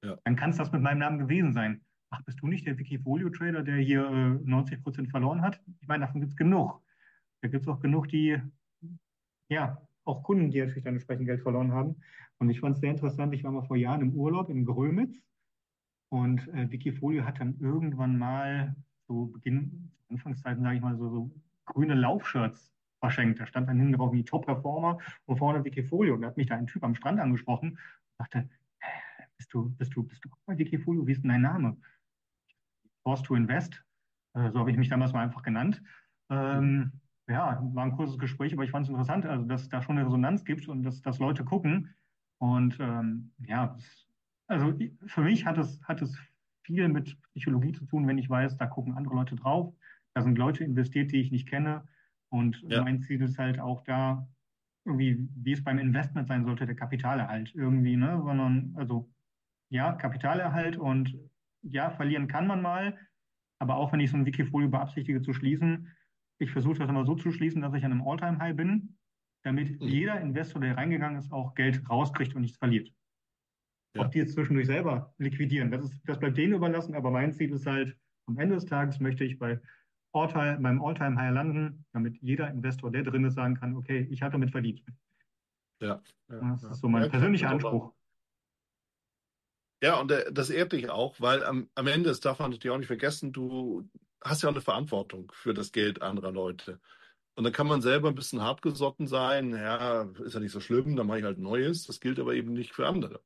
ja, 0.03 0.17
dann 0.25 0.35
kann 0.35 0.49
es 0.49 0.57
das 0.57 0.71
mit 0.71 0.81
meinem 0.81 0.99
Namen 0.99 1.19
gewesen 1.19 1.53
sein. 1.53 1.81
Ach, 2.09 2.21
bist 2.23 2.41
du 2.41 2.47
nicht 2.47 2.67
der 2.67 2.77
Wikifolio-Trader, 2.77 3.63
der 3.63 3.77
hier 3.77 4.05
äh, 4.05 4.49
90 4.49 4.83
Prozent 4.83 5.09
verloren 5.09 5.41
hat? 5.41 5.61
Ich 5.79 5.87
meine, 5.87 6.05
davon 6.05 6.21
gibt 6.21 6.31
es 6.33 6.37
genug. 6.37 6.81
Da 7.41 7.47
gibt 7.47 7.63
es 7.63 7.67
auch 7.67 7.79
genug, 7.79 8.07
die 8.09 8.39
Ja, 9.49 9.81
auch 10.05 10.23
Kunden, 10.23 10.51
die 10.51 10.59
natürlich 10.59 10.83
dann 10.83 10.95
entsprechend 10.95 11.25
Geld 11.25 11.41
verloren 11.41 11.71
haben. 11.71 11.95
Und 12.37 12.49
ich 12.49 12.59
fand 12.59 12.75
es 12.75 12.81
sehr 12.81 12.91
interessant. 12.91 13.33
Ich 13.33 13.43
war 13.43 13.51
mal 13.51 13.63
vor 13.63 13.77
Jahren 13.77 14.01
im 14.01 14.13
Urlaub 14.13 14.49
in 14.49 14.65
Grömitz 14.65 15.23
und 16.09 16.47
äh, 16.49 16.69
Wikifolio 16.69 17.25
hat 17.25 17.39
dann 17.39 17.57
irgendwann 17.59 18.17
mal 18.17 18.75
zu 19.07 19.31
Beginn, 19.33 19.91
Anfangszeiten, 20.09 20.63
sage 20.63 20.75
ich 20.75 20.81
mal, 20.81 20.97
so, 20.97 21.09
so 21.09 21.31
grüne 21.65 21.93
Laufshirts 21.95 22.73
verschenkt. 22.99 23.39
Da 23.39 23.45
stand 23.45 23.67
dann 23.69 23.77
hinten 23.79 23.93
drauf 23.93 24.13
wie 24.13 24.23
Top-Performer 24.23 24.99
und 25.25 25.37
vorne 25.37 25.63
Wikifolio. 25.63 26.15
Und 26.15 26.21
da 26.21 26.27
hat 26.27 26.37
mich 26.37 26.47
da 26.47 26.55
ein 26.55 26.67
Typ 26.67 26.83
am 26.83 26.95
Strand 26.95 27.19
angesprochen 27.19 27.71
und 27.71 27.79
sagte, 28.17 28.49
bist 29.37 29.53
du, 29.53 29.69
bist 29.71 29.95
du, 29.95 30.03
bist 30.03 30.23
du 30.23 30.29
auch 30.29 30.37
bei 30.45 30.57
Wikifolio? 30.57 31.05
Wie 31.05 31.11
ist 31.11 31.23
denn 31.23 31.29
dein 31.29 31.41
Name? 31.41 31.77
Force 33.03 33.21
to 33.23 33.35
Invest. 33.35 33.83
Äh, 34.33 34.51
so 34.51 34.59
habe 34.59 34.71
ich 34.71 34.77
mich 34.77 34.89
damals 34.89 35.13
mal 35.13 35.23
einfach 35.23 35.43
genannt. 35.43 35.81
hm, 36.29 36.37
Ähm, 36.37 36.91
ja, 37.27 37.61
war 37.73 37.85
ein 37.85 37.95
kurzes 37.95 38.17
Gespräch, 38.17 38.53
aber 38.53 38.63
ich 38.63 38.71
fand 38.71 38.85
es 38.85 38.89
interessant, 38.89 39.25
also 39.25 39.45
dass 39.45 39.63
es 39.63 39.69
da 39.69 39.81
schon 39.81 39.97
eine 39.97 40.05
Resonanz 40.05 40.43
gibt 40.43 40.67
und 40.67 40.83
dass, 40.83 41.01
dass 41.01 41.19
Leute 41.19 41.45
gucken. 41.45 41.93
Und 42.39 42.77
ähm, 42.79 43.31
ja, 43.39 43.77
also 44.47 44.73
für 45.05 45.21
mich 45.21 45.45
hat 45.45 45.57
es, 45.57 45.81
hat 45.83 46.01
es 46.01 46.17
viel 46.63 46.87
mit 46.87 47.21
Psychologie 47.31 47.73
zu 47.73 47.85
tun, 47.85 48.07
wenn 48.07 48.17
ich 48.17 48.29
weiß, 48.29 48.57
da 48.57 48.65
gucken 48.65 48.93
andere 48.93 49.15
Leute 49.15 49.35
drauf. 49.35 49.73
Da 50.13 50.21
sind 50.21 50.37
Leute 50.37 50.63
investiert, 50.63 51.11
die 51.11 51.21
ich 51.21 51.31
nicht 51.31 51.47
kenne. 51.47 51.87
Und 52.29 52.61
ja, 52.67 52.83
mein 52.83 53.01
Ziel 53.01 53.21
ist 53.21 53.37
halt 53.37 53.59
auch 53.59 53.83
da, 53.83 54.27
irgendwie, 54.85 55.29
wie 55.35 55.53
es 55.53 55.63
beim 55.63 55.79
Investment 55.79 56.27
sein 56.27 56.43
sollte, 56.45 56.65
der 56.65 56.75
Kapitalerhalt 56.75 57.53
irgendwie, 57.55 57.95
ne? 57.95 58.21
Sondern, 58.23 58.73
also 58.75 59.09
ja, 59.69 59.93
Kapitalerhalt 59.93 60.77
und 60.77 61.17
ja, 61.61 61.89
verlieren 61.91 62.27
kann 62.27 62.47
man 62.47 62.61
mal, 62.61 62.97
aber 63.59 63.77
auch 63.77 63.93
wenn 63.93 64.01
ich 64.01 64.11
so 64.11 64.17
ein 64.17 64.25
Wikifolio 64.25 64.69
beabsichtige 64.69 65.21
zu 65.21 65.33
schließen, 65.33 65.89
ich 66.39 66.51
versuche 66.51 66.79
das 66.79 66.89
immer 66.89 67.05
so 67.05 67.15
zu 67.15 67.31
schließen, 67.31 67.61
dass 67.61 67.73
ich 67.73 67.85
an 67.85 67.91
einem 67.91 68.05
All-Time-High 68.05 68.55
bin, 68.55 68.97
damit 69.43 69.79
mhm, 69.79 69.87
jeder 69.87 70.19
Investor, 70.19 70.61
der 70.61 70.75
reingegangen 70.75 71.17
ist, 71.17 71.31
auch 71.31 71.55
Geld 71.55 71.89
rauskriegt 71.89 72.35
und 72.35 72.41
nichts 72.41 72.57
verliert. 72.57 72.91
Ob 73.95 74.05
ja, 74.05 74.09
die 74.09 74.19
jetzt 74.19 74.33
zwischendurch 74.33 74.67
selber 74.67 75.13
liquidieren, 75.17 75.71
das 75.71 75.83
ist, 75.85 75.93
das 76.05 76.19
bleibt 76.19 76.37
denen 76.37 76.53
überlassen, 76.53 76.95
aber 76.95 77.11
mein 77.11 77.31
Ziel 77.31 77.51
ist 77.53 77.67
halt, 77.67 77.95
am 78.25 78.39
Ende 78.39 78.55
des 78.55 78.65
Tages 78.65 78.99
möchte 78.99 79.23
ich 79.23 79.37
bei 79.37 79.59
All-Time, 80.13 80.59
beim 80.61 80.83
All-Time-High 80.83 81.33
landen, 81.33 81.85
damit 81.93 82.17
jeder 82.21 82.49
Investor, 82.49 82.91
der 82.91 83.03
drin 83.03 83.25
ist, 83.25 83.35
sagen 83.35 83.55
kann, 83.55 83.75
okay, 83.75 84.07
ich 84.09 84.21
habe 84.21 84.31
damit 84.31 84.51
verdient. 84.51 84.83
ja, 85.79 86.01
ja, 86.29 86.39
Das 86.51 86.63
ist 86.63 86.81
so 86.81 86.87
mein 86.87 87.09
persönlicher. 87.09 87.49
Anspruch. 87.49 87.93
Ja, 89.83 89.99
und 89.99 90.11
äh, 90.11 90.31
das 90.31 90.49
ehrt 90.49 90.71
dich 90.71 90.89
auch, 90.89 91.19
weil 91.19 91.43
am, 91.43 91.69
am 91.75 91.87
Ende, 91.87 92.09
das 92.09 92.19
darf 92.19 92.39
man 92.39 92.51
natürlich 92.51 92.73
auch 92.73 92.77
nicht 92.77 92.87
vergessen, 92.87 93.33
du 93.33 93.89
hast 94.23 94.41
ja 94.41 94.49
auch 94.49 94.53
eine 94.53 94.61
Verantwortung 94.61 95.31
für 95.35 95.53
das 95.53 95.71
Geld 95.71 96.01
anderer 96.01 96.31
Leute. 96.31 96.79
Und 97.35 97.43
dann 97.43 97.53
kann 97.53 97.67
man 97.67 97.81
selber 97.81 98.07
ein 98.07 98.15
bisschen 98.15 98.41
hartgesotten 98.41 99.07
sein, 99.07 99.51
ja, 99.51 100.03
ist 100.23 100.35
ja 100.35 100.39
nicht 100.39 100.51
so 100.51 100.59
schlimm, 100.59 100.95
dann 100.95 101.07
mache 101.07 101.19
ich 101.19 101.25
halt 101.25 101.39
Neues. 101.39 101.85
Das 101.85 101.99
gilt 101.99 102.19
aber 102.19 102.33
eben 102.33 102.53
nicht 102.53 102.73
für 102.73 102.87
andere. 102.87 103.21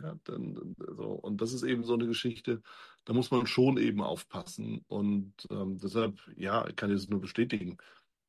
Ja, 0.00 0.14
dann, 0.24 0.76
so. 0.78 1.10
Und 1.12 1.40
das 1.40 1.52
ist 1.52 1.62
eben 1.62 1.84
so 1.84 1.94
eine 1.94 2.06
Geschichte, 2.06 2.62
da 3.04 3.12
muss 3.12 3.30
man 3.30 3.46
schon 3.46 3.76
eben 3.76 4.02
aufpassen. 4.02 4.84
Und 4.88 5.34
ähm, 5.50 5.78
deshalb, 5.78 6.20
ja, 6.36 6.66
ich 6.68 6.76
kann 6.76 6.90
das 6.90 7.08
nur 7.08 7.20
bestätigen. 7.20 7.78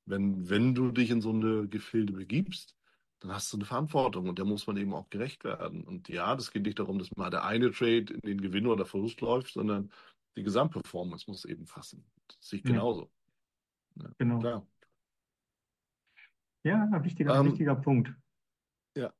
Wenn, 0.06 0.50
wenn 0.50 0.74
du 0.74 0.92
dich 0.92 1.12
in 1.12 1.22
so 1.22 1.30
eine 1.32 1.68
Gefilde 1.68 2.14
begibst, 2.14 2.76
dann 3.20 3.32
hast 3.32 3.54
du 3.54 3.58
eine 3.58 3.66
Verantwortung 3.66 4.28
und 4.28 4.40
der 4.40 4.46
muss 4.46 4.66
man 4.66 4.78
eben 4.78 4.94
auch 4.94 5.10
gerecht 5.10 5.44
werden. 5.44 5.84
Und 5.84 6.10
ja, 6.10 6.36
das 6.36 6.52
geht 6.52 6.64
nicht 6.64 6.80
darum, 6.80 6.98
dass 6.98 7.16
mal 7.16 7.30
der 7.30 7.44
eine 7.44 7.72
Trade 7.72 8.14
in 8.14 8.22
den 8.22 8.42
Gewinn 8.42 8.66
oder 8.66 8.86
Verlust 8.86 9.22
läuft, 9.22 9.54
sondern 9.54 9.92
die 10.36 10.44
Gesamtperformance 10.44 11.30
muss 11.30 11.46
eben 11.46 11.66
passen. 11.66 12.04
Das 12.28 12.38
sehe 12.42 12.60
ich 12.60 12.66
Ja, 12.66 12.72
genauso. 12.72 13.12
Ja, 13.96 14.10
genau. 14.18 14.40
klar. 14.40 14.68
Ja, 16.64 16.90
ein 16.92 17.04
wichtiger, 17.04 17.40
Ähm, 17.40 17.52
wichtiger 17.52 17.76
Punkt. 17.76 18.14
ja. 18.96 19.14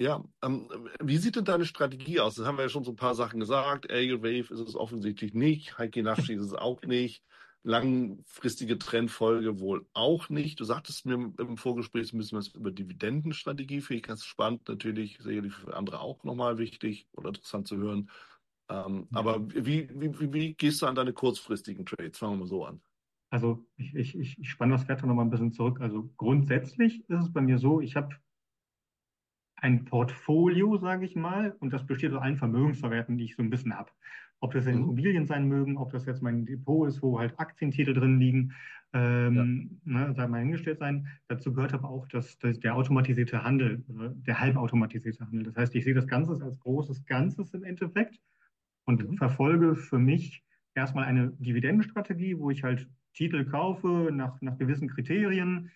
Ja, 0.00 0.24
ähm, 0.42 0.66
wie 1.02 1.18
sieht 1.18 1.36
denn 1.36 1.44
deine 1.44 1.66
Strategie 1.66 2.20
aus? 2.20 2.34
Das 2.34 2.46
haben 2.46 2.56
wir 2.56 2.62
ja 2.62 2.68
schon 2.70 2.84
so 2.84 2.92
ein 2.92 2.96
paar 2.96 3.14
Sachen 3.14 3.38
gesagt. 3.38 3.90
Aerial 3.90 4.22
Wave 4.22 4.50
ist 4.54 4.60
es 4.60 4.74
offensichtlich 4.74 5.34
nicht. 5.34 5.76
Heikki 5.76 6.02
Nashi 6.02 6.32
ist 6.32 6.40
es 6.40 6.54
auch 6.54 6.80
nicht. 6.82 7.22
Langfristige 7.64 8.78
Trendfolge 8.78 9.60
wohl 9.60 9.86
auch 9.92 10.30
nicht. 10.30 10.58
Du 10.58 10.64
sagtest 10.64 11.04
mir 11.04 11.34
im 11.36 11.58
Vorgespräch 11.58 12.14
ein 12.14 12.18
bisschen 12.18 12.38
was 12.38 12.48
über 12.48 12.70
Dividendenstrategie. 12.70 13.82
Finde 13.82 13.98
ich 13.98 14.06
ganz 14.06 14.24
spannend. 14.24 14.66
Natürlich 14.66 15.18
sicherlich 15.20 15.52
für 15.52 15.76
andere 15.76 16.00
auch 16.00 16.24
nochmal 16.24 16.56
wichtig 16.56 17.06
oder 17.12 17.28
interessant 17.28 17.68
zu 17.68 17.76
hören. 17.76 18.10
Ähm, 18.70 19.06
Ja. 19.12 19.18
aber 19.18 19.50
wie, 19.50 19.90
wie, 19.90 20.18
wie, 20.18 20.32
wie 20.32 20.54
gehst 20.54 20.80
du 20.80 20.86
an 20.86 20.94
deine 20.94 21.12
kurzfristigen 21.12 21.84
Trades? 21.84 22.16
Fangen 22.18 22.36
wir 22.36 22.38
mal 22.38 22.46
so 22.46 22.64
an. 22.64 22.80
Also 23.28 23.66
ich, 23.76 23.94
ich, 23.94 24.16
ich, 24.16 24.48
spanne 24.48 24.72
das 24.72 24.84
Pferd 24.84 25.04
noch 25.04 25.14
mal 25.14 25.22
ein 25.22 25.30
bisschen 25.30 25.52
zurück. 25.52 25.82
Also 25.82 26.08
grundsätzlich 26.16 27.00
ist 27.06 27.24
es 27.24 27.32
bei 27.32 27.42
mir 27.42 27.58
so, 27.58 27.82
ich 27.82 27.96
habe 27.96 28.16
ein 29.62 29.84
Portfolio, 29.84 30.76
sage 30.78 31.04
ich 31.04 31.16
mal, 31.16 31.52
und 31.60 31.72
das 31.72 31.86
besteht 31.86 32.12
aus 32.12 32.22
allen 32.22 32.36
Vermögensverwerten, 32.36 33.18
die 33.18 33.24
ich 33.24 33.36
so 33.36 33.42
ein 33.42 33.50
bisschen 33.50 33.76
habe. 33.76 33.90
Ob 34.40 34.52
das 34.52 34.66
Mhm. 34.70 34.90
Immobilien 34.90 35.26
sein 35.26 35.46
mögen, 35.48 35.76
ob 35.76 35.92
das 35.92 36.06
jetzt 36.06 36.22
mein 36.22 36.46
Depot 36.46 36.88
ist, 36.88 37.02
wo 37.02 37.18
halt 37.18 37.38
Aktientitel 37.38 37.92
drin 37.92 38.18
liegen, 38.18 38.52
ähm, 38.92 39.80
ne, 39.84 40.12
sei 40.14 40.26
mal 40.26 40.40
hingestellt 40.40 40.78
sein. 40.78 41.08
Dazu 41.28 41.52
gehört 41.52 41.74
aber 41.74 41.90
auch 41.90 42.06
das, 42.08 42.38
das, 42.38 42.58
der 42.58 42.74
automatisierte 42.74 43.44
Handel, 43.44 43.84
äh, 43.88 44.10
der 44.14 44.40
halbautomatisierte 44.40 45.24
Handel. 45.26 45.44
Das 45.44 45.56
heißt, 45.56 45.74
ich 45.74 45.84
sehe 45.84 45.94
das 45.94 46.06
Ganze 46.06 46.42
als 46.42 46.58
großes 46.58 47.04
Ganzes 47.04 47.52
im 47.54 47.64
Endeffekt 47.64 48.18
und 48.84 49.08
Mhm. 49.08 49.16
verfolge 49.16 49.76
für 49.76 49.98
mich 49.98 50.44
erstmal 50.74 51.04
eine 51.04 51.32
Dividendenstrategie, 51.38 52.38
wo 52.38 52.50
ich 52.50 52.62
halt 52.64 52.88
Titel 53.14 53.44
kaufe 53.44 54.10
nach, 54.12 54.40
nach 54.40 54.56
gewissen 54.58 54.88
Kriterien, 54.88 55.70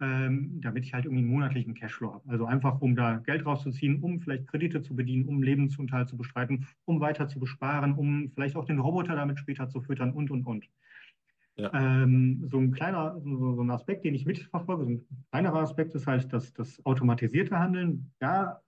ähm, 0.00 0.60
damit 0.62 0.84
ich 0.84 0.94
halt 0.94 1.04
irgendwie 1.04 1.22
einen 1.22 1.32
monatlichen 1.32 1.74
Cashflow 1.74 2.14
habe. 2.14 2.30
Also 2.30 2.46
einfach, 2.46 2.80
um 2.80 2.96
da 2.96 3.18
Geld 3.18 3.44
rauszuziehen, 3.44 4.02
um 4.02 4.20
vielleicht 4.20 4.46
Kredite 4.48 4.82
zu 4.82 4.96
bedienen, 4.96 5.26
um 5.26 5.42
Lebensunterhalt 5.42 6.08
zu 6.08 6.16
bestreiten, 6.16 6.66
um 6.84 7.00
weiter 7.00 7.28
zu 7.28 7.38
besparen, 7.38 7.92
um 7.92 8.30
vielleicht 8.34 8.56
auch 8.56 8.64
den 8.64 8.78
Roboter 8.78 9.14
damit 9.14 9.38
später 9.38 9.68
zu 9.68 9.80
füttern 9.80 10.12
und, 10.12 10.30
und, 10.30 10.46
und. 10.46 10.66
Ja. 11.56 11.72
Ähm, 11.74 12.46
so 12.46 12.58
ein 12.58 12.72
kleiner, 12.72 13.20
so, 13.20 13.54
so 13.54 13.62
ein 13.62 13.70
Aspekt, 13.70 14.04
den 14.04 14.14
ich 14.14 14.24
mitverfolge, 14.24 14.84
so 14.84 14.90
ein 14.90 15.06
kleinerer 15.30 15.60
Aspekt 15.60 15.94
ist 15.94 16.06
halt 16.06 16.32
das, 16.32 16.54
das 16.54 16.84
automatisierte 16.86 17.58
Handeln. 17.58 18.12
Da 18.18 18.62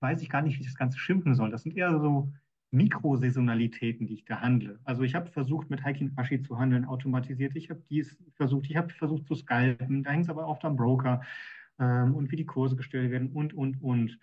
weiß 0.00 0.22
ich 0.22 0.30
gar 0.30 0.42
nicht, 0.42 0.56
wie 0.56 0.62
ich 0.62 0.66
das 0.66 0.76
Ganze 0.76 0.98
schimpfen 0.98 1.34
soll. 1.34 1.50
Das 1.50 1.62
sind 1.62 1.76
eher 1.76 1.98
so 2.00 2.32
Mikrosaisonalitäten, 2.74 4.06
die 4.06 4.14
ich 4.14 4.24
da 4.24 4.40
handle. 4.40 4.80
Also 4.84 5.02
ich 5.02 5.14
habe 5.14 5.30
versucht, 5.30 5.70
mit 5.70 5.84
Heikin 5.84 6.12
Ashi 6.16 6.42
zu 6.42 6.58
handeln, 6.58 6.84
automatisiert. 6.84 7.56
Ich 7.56 7.70
habe 7.70 7.82
dies 7.90 8.18
versucht, 8.34 8.66
ich 8.70 8.76
habe 8.76 8.90
versucht 8.92 9.26
zu 9.26 9.34
scalpen. 9.36 10.02
Da 10.04 10.10
hängt 10.10 10.24
es 10.24 10.30
aber 10.30 10.48
oft 10.48 10.64
am 10.64 10.76
Broker 10.76 11.22
ähm, 11.78 12.14
und 12.14 12.30
wie 12.32 12.36
die 12.36 12.46
Kurse 12.46 12.76
gestellt 12.76 13.10
werden 13.10 13.30
und, 13.32 13.54
und, 13.54 13.80
und. 13.82 14.18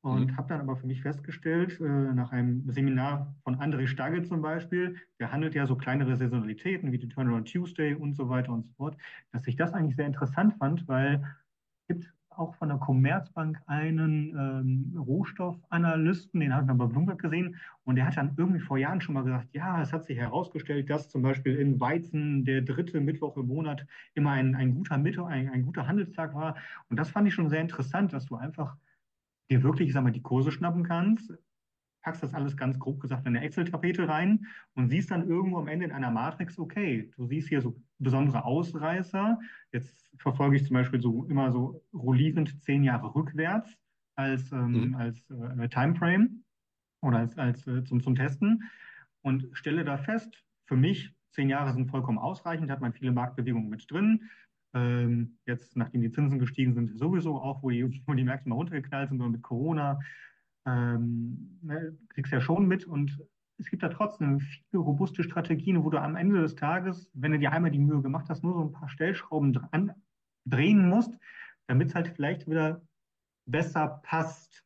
Und 0.00 0.36
Mhm. 0.36 0.36
habe 0.36 0.48
dann 0.48 0.60
aber 0.60 0.76
für 0.76 0.86
mich 0.86 1.02
festgestellt, 1.02 1.80
äh, 1.80 1.84
nach 1.84 2.30
einem 2.30 2.70
Seminar 2.70 3.36
von 3.42 3.56
André 3.56 3.88
Stagge 3.88 4.22
zum 4.22 4.42
Beispiel, 4.42 4.96
der 5.18 5.32
handelt 5.32 5.54
ja 5.56 5.66
so 5.66 5.76
kleinere 5.76 6.16
Saisonalitäten 6.16 6.92
wie 6.92 6.98
die 6.98 7.08
Turnaround 7.08 7.52
Tuesday 7.52 7.94
und 7.94 8.14
so 8.14 8.28
weiter 8.28 8.52
und 8.52 8.64
so 8.64 8.72
fort, 8.74 8.96
dass 9.32 9.46
ich 9.48 9.56
das 9.56 9.74
eigentlich 9.74 9.96
sehr 9.96 10.06
interessant 10.06 10.54
fand, 10.58 10.86
weil 10.88 11.24
es 11.88 11.96
gibt 11.96 12.14
auch 12.38 12.54
von 12.54 12.68
der 12.68 12.78
Commerzbank 12.78 13.60
einen 13.66 14.34
ähm, 14.36 14.98
Rohstoffanalysten, 14.98 16.40
den 16.40 16.50
ich 16.50 16.66
mal 16.66 16.74
bei 16.74 16.86
Bloomberg 16.86 17.20
gesehen, 17.20 17.56
und 17.84 17.96
der 17.96 18.06
hat 18.06 18.16
dann 18.16 18.34
irgendwie 18.36 18.60
vor 18.60 18.78
Jahren 18.78 19.00
schon 19.00 19.14
mal 19.14 19.24
gesagt, 19.24 19.48
ja, 19.52 19.80
es 19.80 19.92
hat 19.92 20.04
sich 20.04 20.18
herausgestellt, 20.18 20.90
dass 20.90 21.08
zum 21.08 21.22
Beispiel 21.22 21.56
in 21.56 21.80
Weizen 21.80 22.44
der 22.44 22.62
dritte 22.62 23.00
Mittwoch 23.00 23.36
im 23.36 23.48
Monat 23.48 23.86
immer 24.14 24.32
ein, 24.32 24.54
ein 24.54 24.74
guter 24.74 24.98
Mittwoch, 24.98 25.26
ein, 25.26 25.48
ein 25.48 25.64
guter 25.64 25.86
Handelstag 25.86 26.34
war. 26.34 26.56
Und 26.88 26.98
das 26.98 27.10
fand 27.10 27.28
ich 27.28 27.34
schon 27.34 27.48
sehr 27.48 27.60
interessant, 27.60 28.12
dass 28.12 28.26
du 28.26 28.36
einfach 28.36 28.76
dir 29.50 29.62
wirklich, 29.62 29.88
ich 29.88 29.94
sag 29.94 30.04
mal, 30.04 30.12
die 30.12 30.22
Kurse 30.22 30.52
schnappen 30.52 30.84
kannst, 30.84 31.32
packst 32.02 32.22
das 32.22 32.34
alles 32.34 32.56
ganz 32.56 32.78
grob 32.78 33.00
gesagt 33.00 33.26
in 33.26 33.36
eine 33.36 33.44
Excel-Tapete 33.44 34.08
rein 34.08 34.46
und 34.74 34.88
siehst 34.88 35.10
dann 35.10 35.28
irgendwo 35.28 35.58
am 35.58 35.68
Ende 35.68 35.84
in 35.86 35.92
einer 35.92 36.10
Matrix, 36.10 36.58
okay, 36.58 37.10
du 37.16 37.26
siehst 37.26 37.48
hier 37.48 37.60
so 37.60 37.80
besondere 37.98 38.44
Ausreißer. 38.44 39.38
Jetzt 39.72 40.10
verfolge 40.18 40.56
ich 40.56 40.64
zum 40.64 40.74
Beispiel 40.74 41.00
so 41.00 41.24
immer 41.24 41.52
so 41.52 41.82
rollierend 41.92 42.62
zehn 42.62 42.84
Jahre 42.84 43.14
rückwärts 43.14 43.78
als, 44.16 44.52
ähm, 44.52 44.88
Mhm. 44.88 44.94
als 44.94 45.30
äh, 45.30 45.68
Timeframe 45.68 46.44
oder 47.02 47.18
als, 47.18 47.36
als 47.38 47.66
äh, 47.66 47.84
zum, 47.84 48.00
zum 48.02 48.14
Testen 48.14 48.62
und 49.22 49.48
stelle 49.52 49.84
da 49.84 49.98
fest, 49.98 50.44
für 50.66 50.76
mich 50.76 51.14
zehn 51.30 51.48
Jahre 51.48 51.72
sind 51.72 51.90
vollkommen 51.90 52.18
ausreichend, 52.18 52.70
hat 52.70 52.80
man 52.80 52.92
viele 52.92 53.12
Marktbewegungen 53.12 53.68
mit 53.68 53.90
drin. 53.90 54.30
Ähm, 54.74 55.38
jetzt, 55.46 55.76
nachdem 55.76 56.02
die 56.02 56.10
Zinsen 56.10 56.38
gestiegen 56.38 56.74
sind, 56.74 56.96
sowieso 56.98 57.40
auch, 57.40 57.62
wo 57.62 57.70
die, 57.70 57.84
wo 58.06 58.14
die 58.14 58.24
Märkte 58.24 58.48
mal 58.48 58.56
runtergeknallt 58.56 59.08
sind, 59.08 59.18
mit 59.18 59.42
Corona, 59.42 59.98
ähm, 60.68 61.58
ne, 61.62 61.96
kriegst 62.10 62.32
ja 62.32 62.40
schon 62.40 62.66
mit 62.66 62.84
und 62.86 63.18
es 63.58 63.70
gibt 63.70 63.82
da 63.82 63.88
trotzdem 63.88 64.40
viele 64.40 64.82
robuste 64.82 65.22
Strategien, 65.22 65.82
wo 65.82 65.90
du 65.90 65.98
am 65.98 66.16
Ende 66.16 66.40
des 66.40 66.54
Tages, 66.54 67.10
wenn 67.14 67.32
du 67.32 67.38
dir 67.38 67.52
einmal 67.52 67.70
die 67.70 67.78
Mühe 67.78 68.02
gemacht 68.02 68.26
hast, 68.28 68.44
nur 68.44 68.54
so 68.54 68.60
ein 68.60 68.72
paar 68.72 68.88
Stellschrauben 68.88 69.52
dran 69.52 69.92
drehen 70.44 70.88
musst, 70.88 71.18
damit 71.66 71.88
es 71.88 71.94
halt 71.94 72.08
vielleicht 72.08 72.48
wieder 72.48 72.82
besser 73.46 74.00
passt 74.04 74.64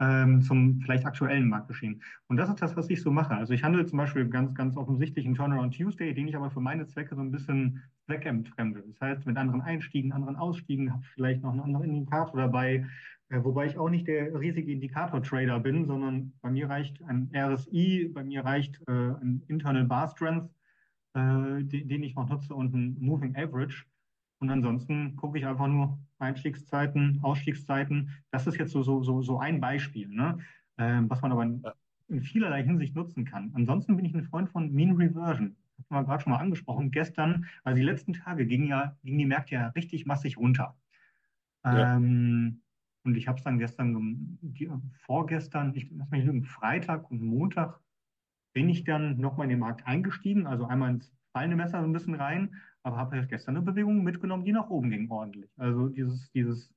ähm, 0.00 0.42
zum 0.42 0.80
vielleicht 0.80 1.06
aktuellen 1.06 1.48
Marktgeschehen. 1.48 2.02
Und 2.28 2.36
das 2.36 2.48
ist 2.48 2.62
das, 2.62 2.76
was 2.76 2.88
ich 2.88 3.02
so 3.02 3.10
mache. 3.10 3.34
Also 3.34 3.52
ich 3.52 3.64
handle 3.64 3.84
zum 3.86 3.98
Beispiel 3.98 4.28
ganz, 4.28 4.54
ganz 4.54 4.76
offensichtlich 4.76 5.26
einen 5.26 5.34
Turnaround 5.34 5.76
Tuesday, 5.76 6.14
den 6.14 6.28
ich 6.28 6.36
aber 6.36 6.50
für 6.50 6.60
meine 6.60 6.86
Zwecke 6.86 7.16
so 7.16 7.20
ein 7.20 7.32
bisschen 7.32 7.82
zweckentfremde. 8.06 8.84
Das 8.86 9.00
heißt, 9.00 9.26
mit 9.26 9.36
anderen 9.36 9.62
Einstiegen, 9.62 10.12
anderen 10.12 10.36
Ausstiegen, 10.36 10.92
habe 10.92 11.02
vielleicht 11.14 11.42
noch 11.42 11.50
einen 11.50 11.60
anderen 11.60 11.90
Indikator 11.90 12.40
dabei, 12.40 12.86
wobei 13.30 13.66
ich 13.66 13.76
auch 13.76 13.90
nicht 13.90 14.06
der 14.08 14.38
riesige 14.38 14.72
Indikator-Trader 14.72 15.60
bin, 15.60 15.84
sondern 15.84 16.32
bei 16.40 16.50
mir 16.50 16.68
reicht 16.68 17.02
ein 17.02 17.30
RSI, 17.34 18.10
bei 18.12 18.24
mir 18.24 18.44
reicht 18.44 18.80
äh, 18.88 18.92
ein 18.92 19.42
Internal 19.48 19.84
Bar 19.84 20.08
Strength, 20.08 20.50
äh, 21.14 21.62
den, 21.64 21.88
den 21.88 22.02
ich 22.02 22.14
noch 22.14 22.28
nutze 22.28 22.54
und 22.54 22.74
ein 22.74 22.96
Moving 23.00 23.36
Average. 23.36 23.84
Und 24.40 24.50
ansonsten 24.50 25.16
gucke 25.16 25.38
ich 25.38 25.46
einfach 25.46 25.66
nur 25.66 25.98
Einstiegszeiten, 26.18 27.18
Ausstiegszeiten. 27.22 28.10
Das 28.30 28.46
ist 28.46 28.56
jetzt 28.56 28.72
so, 28.72 28.82
so, 28.82 29.02
so, 29.02 29.20
so 29.20 29.38
ein 29.38 29.60
Beispiel, 29.60 30.08
ne? 30.08 30.38
Ähm, 30.78 31.10
was 31.10 31.20
man 31.20 31.32
aber 31.32 31.42
in, 31.42 31.62
in 32.08 32.22
vielerlei 32.22 32.62
Hinsicht 32.62 32.94
nutzen 32.94 33.24
kann. 33.24 33.50
Ansonsten 33.54 33.96
bin 33.96 34.04
ich 34.04 34.14
ein 34.14 34.24
Freund 34.24 34.48
von 34.48 34.72
Mean 34.72 34.96
Reversion. 34.96 35.56
Das 35.76 35.90
haben 35.90 35.96
wir 35.96 36.04
gerade 36.04 36.22
schon 36.22 36.32
mal 36.32 36.38
angesprochen. 36.38 36.90
Gestern, 36.90 37.46
also 37.64 37.76
die 37.76 37.84
letzten 37.84 38.12
Tage 38.12 38.46
gingen 38.46 38.68
ja, 38.68 38.96
gingen 39.02 39.18
die 39.18 39.26
Märkte 39.26 39.54
ja 39.56 39.68
richtig 39.68 40.06
massig 40.06 40.38
runter. 40.38 40.76
Ja. 41.64 41.96
Und 43.08 43.16
ich 43.16 43.28
habe 43.28 43.38
es 43.38 43.44
dann 43.44 43.58
gestern, 43.58 44.38
die, 44.42 44.70
vorgestern, 45.06 45.74
ich 45.74 45.90
lass 45.90 46.10
mich 46.10 46.24
lügen, 46.24 46.44
Freitag 46.44 47.10
und 47.10 47.22
Montag 47.22 47.80
bin 48.54 48.68
ich 48.68 48.84
dann 48.84 49.18
nochmal 49.18 49.46
in 49.46 49.50
den 49.50 49.60
Markt 49.60 49.86
eingestiegen, 49.86 50.46
also 50.46 50.66
einmal 50.66 50.90
ins 50.90 51.14
fallende 51.32 51.56
Messer 51.56 51.80
so 51.80 51.86
ein 51.86 51.92
bisschen 51.92 52.14
rein, 52.14 52.54
aber 52.82 52.96
habe 52.98 53.16
halt 53.16 53.28
gestern 53.28 53.56
eine 53.56 53.64
Bewegung 53.64 54.04
mitgenommen, 54.04 54.44
die 54.44 54.52
nach 54.52 54.70
oben 54.70 54.90
ging 54.90 55.10
ordentlich. 55.10 55.50
Also 55.58 55.88
dieses, 55.88 56.30
dieses 56.32 56.74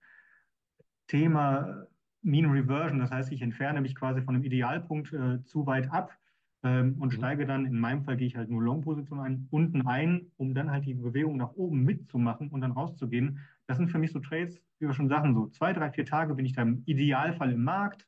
Thema 1.07 1.87
Mean 2.21 2.45
Reversion, 2.51 2.99
das 2.99 3.11
heißt, 3.11 3.31
ich 3.31 3.41
entferne 3.41 3.81
mich 3.81 3.95
quasi 3.95 4.21
von 4.21 4.35
dem 4.35 4.43
Idealpunkt 4.43 5.11
äh, 5.13 5.43
zu 5.43 5.65
weit 5.65 5.91
ab 5.91 6.17
ähm, 6.63 7.01
und 7.01 7.11
Mhm. 7.11 7.15
steige 7.15 7.45
dann, 7.45 7.65
in 7.65 7.79
meinem 7.79 8.03
Fall 8.03 8.17
gehe 8.17 8.27
ich 8.27 8.35
halt 8.35 8.49
nur 8.49 8.61
Long-Position 8.61 9.19
ein, 9.19 9.47
unten 9.49 9.87
ein, 9.87 10.31
um 10.37 10.53
dann 10.53 10.69
halt 10.71 10.85
die 10.85 10.93
Bewegung 10.93 11.37
nach 11.37 11.53
oben 11.53 11.83
mitzumachen 11.83 12.49
und 12.49 12.61
dann 12.61 12.71
rauszugehen. 12.71 13.39
Das 13.71 13.77
sind 13.77 13.87
für 13.87 13.99
mich 13.99 14.11
so 14.11 14.19
Trades, 14.19 14.61
wie 14.79 14.87
wir 14.87 14.93
schon 14.93 15.07
sagen, 15.07 15.33
so 15.33 15.47
zwei, 15.47 15.71
drei, 15.71 15.89
vier 15.91 16.03
Tage 16.03 16.35
bin 16.35 16.45
ich 16.45 16.51
da 16.51 16.61
im 16.63 16.83
Idealfall 16.87 17.53
im 17.53 17.63
Markt, 17.63 18.05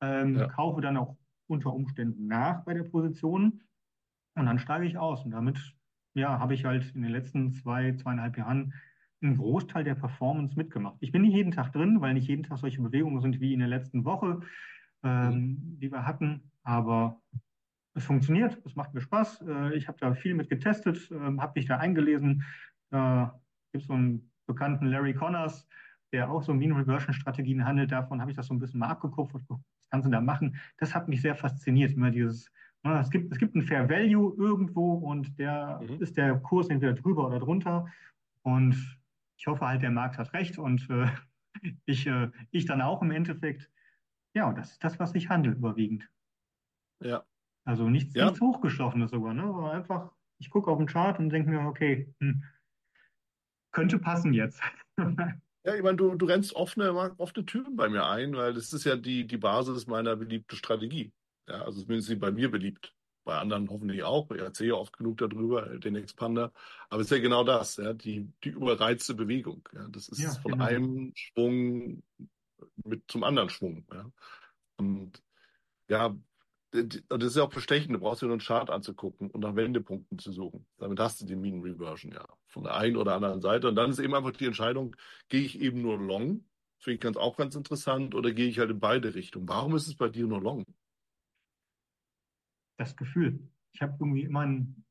ähm, 0.00 0.34
Ja. 0.34 0.46
kaufe 0.46 0.80
dann 0.80 0.96
auch 0.96 1.18
unter 1.46 1.74
Umständen 1.74 2.26
nach 2.26 2.64
bei 2.64 2.72
der 2.72 2.84
Position 2.84 3.64
und 4.34 4.46
dann 4.46 4.58
steige 4.58 4.86
ich 4.86 4.96
aus. 4.96 5.22
Und 5.26 5.32
damit, 5.32 5.76
ja, 6.14 6.38
habe 6.38 6.54
ich 6.54 6.64
halt 6.64 6.94
in 6.94 7.02
den 7.02 7.12
letzten 7.12 7.52
zwei, 7.52 7.92
zweieinhalb 7.92 8.38
Jahren 8.38 8.72
einen 9.22 9.36
Großteil 9.36 9.84
der 9.84 9.94
Performance 9.94 10.56
mitgemacht. 10.56 10.96
Ich 11.00 11.12
bin 11.12 11.20
nicht 11.20 11.34
jeden 11.34 11.52
Tag 11.52 11.72
drin, 11.72 12.00
weil 12.00 12.14
nicht 12.14 12.28
jeden 12.28 12.42
Tag 12.42 12.56
solche 12.56 12.80
Bewegungen 12.80 13.20
sind 13.20 13.40
wie 13.40 13.52
in 13.52 13.58
der 13.58 13.68
letzten 13.68 14.06
Woche, 14.06 14.40
Mhm. 15.02 15.02
ähm, 15.02 15.76
die 15.80 15.92
wir 15.92 16.06
hatten. 16.06 16.50
Aber 16.62 17.20
es 17.92 18.06
funktioniert, 18.06 18.58
es 18.64 18.74
macht 18.74 18.94
mir 18.94 19.02
Spaß. 19.02 19.42
Äh, 19.46 19.74
ich 19.76 19.86
habe 19.86 19.98
da 20.00 20.14
viel 20.14 20.32
mit 20.34 20.48
getestet, 20.48 21.10
ähm, 21.10 21.42
habe 21.42 21.52
mich 21.56 21.66
da 21.66 21.76
eingelesen. 21.76 22.42
Da 22.88 23.38
gibt 23.70 23.82
es 23.82 23.88
so 23.88 23.92
einen 23.92 24.30
bekannten 24.46 24.86
Larry 24.86 25.14
Connors, 25.14 25.66
der 26.12 26.30
auch 26.30 26.42
so 26.42 26.54
Mean 26.54 26.72
Reversion 26.72 27.14
Strategien 27.14 27.64
handelt. 27.64 27.92
Davon 27.92 28.20
habe 28.20 28.30
ich 28.30 28.36
das 28.36 28.46
so 28.46 28.54
ein 28.54 28.58
bisschen 28.58 28.80
mal 28.80 28.88
abgekupfert. 28.88 29.42
Was 29.48 29.88
kannst 29.90 30.06
du 30.06 30.10
da 30.10 30.20
machen? 30.20 30.56
Das 30.78 30.94
hat 30.94 31.08
mich 31.08 31.22
sehr 31.22 31.34
fasziniert. 31.34 31.92
Immer 31.92 32.10
dieses, 32.10 32.50
na, 32.82 33.00
es 33.00 33.10
gibt, 33.10 33.32
es 33.32 33.38
gibt 33.38 33.54
ein 33.56 33.62
Fair 33.62 33.88
Value 33.88 34.34
irgendwo 34.36 34.94
und 34.94 35.38
der 35.38 35.80
Mhm. 35.82 36.00
ist 36.02 36.16
der 36.16 36.36
Kurs 36.40 36.68
entweder 36.68 36.92
drüber 36.94 37.26
oder 37.26 37.38
drunter. 37.38 37.86
Und 38.42 39.00
ich 39.36 39.46
hoffe 39.46 39.66
halt, 39.66 39.82
der 39.82 39.90
Markt 39.90 40.18
hat 40.18 40.32
recht 40.34 40.58
und 40.58 40.88
äh, 40.90 41.06
ich, 41.86 42.06
äh, 42.06 42.30
ich 42.50 42.66
dann 42.66 42.80
auch 42.82 43.02
im 43.02 43.10
Endeffekt. 43.10 43.70
Ja, 44.34 44.48
und 44.48 44.58
das 44.58 44.72
ist 44.72 44.84
das, 44.84 44.98
was 45.00 45.14
ich 45.14 45.28
handle 45.30 45.52
überwiegend. 45.52 46.08
Ja. 47.00 47.24
Also 47.64 47.88
nichts, 47.88 48.14
Ja. 48.14 48.26
nichts 48.26 48.40
Hochgestochenes 48.40 49.10
sogar, 49.10 49.34
ne? 49.34 49.44
Aber 49.44 49.72
einfach, 49.72 50.12
ich 50.38 50.50
gucke 50.50 50.70
auf 50.70 50.78
den 50.78 50.86
Chart 50.86 51.18
und 51.18 51.30
denke 51.30 51.50
mir, 51.50 51.60
okay, 51.60 52.14
hm, 52.20 52.44
könnte 53.74 53.98
passen 53.98 54.32
jetzt. 54.32 54.60
Ja, 55.66 55.74
ich 55.74 55.82
meine, 55.82 55.96
du, 55.96 56.14
du 56.14 56.26
rennst 56.26 56.54
offene, 56.54 56.92
offene 57.18 57.46
Türen 57.46 57.76
bei 57.76 57.88
mir 57.88 58.06
ein, 58.06 58.36
weil 58.36 58.54
das 58.54 58.72
ist 58.72 58.84
ja 58.84 58.96
die, 58.96 59.26
die 59.26 59.36
Basis 59.38 59.86
meiner 59.86 60.16
beliebten 60.16 60.56
Strategie. 60.56 61.12
Ja, 61.48 61.62
also 61.62 61.80
zumindest 61.82 62.08
sie 62.08 62.16
bei 62.16 62.30
mir 62.30 62.50
beliebt. 62.50 62.94
Bei 63.24 63.38
anderen 63.38 63.70
hoffentlich 63.70 64.02
auch. 64.02 64.30
Ich 64.32 64.40
erzähle 64.42 64.70
ja 64.70 64.74
oft 64.74 64.98
genug 64.98 65.16
darüber, 65.16 65.78
den 65.78 65.96
Expander. 65.96 66.52
Aber 66.90 67.00
es 67.00 67.06
ist 67.06 67.16
ja 67.16 67.22
genau 67.22 67.42
das, 67.42 67.76
ja, 67.76 67.94
die, 67.94 68.30
die 68.44 68.50
überreizte 68.50 69.14
Bewegung. 69.14 69.66
Ja, 69.72 69.88
das 69.88 70.08
ist 70.08 70.18
Ja, 70.18 70.30
von 70.32 70.52
genau. 70.52 70.64
einem 70.64 71.12
Schwung 71.14 72.02
mit 72.84 73.02
zum 73.08 73.24
anderen 73.24 73.48
Schwung. 73.48 73.86
Ja. 73.90 74.10
Und 74.76 75.22
ja, 75.88 76.14
das 76.74 77.22
ist 77.22 77.36
ja 77.36 77.44
auch 77.44 77.54
bestechend. 77.54 77.94
Du 77.94 78.00
brauchst 78.00 78.22
dir 78.22 78.26
nur 78.26 78.34
einen 78.34 78.40
Chart 78.40 78.68
anzugucken 78.68 79.30
und 79.30 79.40
nach 79.40 79.54
Wendepunkten 79.54 80.18
zu 80.18 80.32
suchen. 80.32 80.66
Damit 80.78 80.98
hast 80.98 81.20
du 81.20 81.26
die 81.26 81.36
Mean 81.36 81.60
Reversion 81.60 82.12
ja 82.12 82.26
von 82.48 82.64
der 82.64 82.76
einen 82.76 82.96
oder 82.96 83.14
anderen 83.14 83.40
Seite. 83.40 83.68
Und 83.68 83.76
dann 83.76 83.90
ist 83.90 84.00
eben 84.00 84.14
einfach 84.14 84.32
die 84.32 84.46
Entscheidung, 84.46 84.96
gehe 85.28 85.42
ich 85.42 85.60
eben 85.60 85.82
nur 85.82 85.98
long, 85.98 86.44
Finde 86.84 86.96
ich 86.96 87.00
ganz, 87.00 87.16
auch 87.16 87.38
ganz 87.38 87.54
interessant. 87.54 88.14
Oder 88.14 88.32
gehe 88.32 88.46
ich 88.46 88.58
halt 88.58 88.70
in 88.70 88.78
beide 88.78 89.14
Richtungen? 89.14 89.48
Warum 89.48 89.74
ist 89.74 89.88
es 89.88 89.96
bei 89.96 90.10
dir 90.10 90.26
nur 90.26 90.42
Long? 90.42 90.66
Das 92.76 92.94
Gefühl. 92.94 93.40
Ich 93.72 93.80
habe 93.80 93.96
irgendwie 93.98 94.22
immer 94.22 94.40
einen 94.40 94.84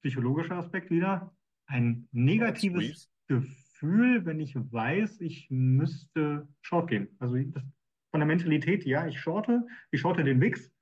psychologischen 0.00 0.52
Aspekt 0.52 0.90
wieder. 0.90 1.36
Ein 1.66 2.08
negatives 2.12 3.10
Gefühl, 3.26 4.24
wenn 4.24 4.40
ich 4.40 4.54
weiß, 4.56 5.20
ich 5.20 5.50
müsste 5.50 6.48
Short 6.62 6.88
gehen. 6.88 7.14
Also 7.18 7.36
das, 7.36 7.62
von 8.10 8.20
der 8.20 8.26
Mentalität, 8.26 8.86
ja, 8.86 9.06
ich 9.06 9.20
shorte, 9.20 9.66
ich 9.90 10.00
shorte 10.00 10.24
den 10.24 10.40
Wix. 10.40 10.72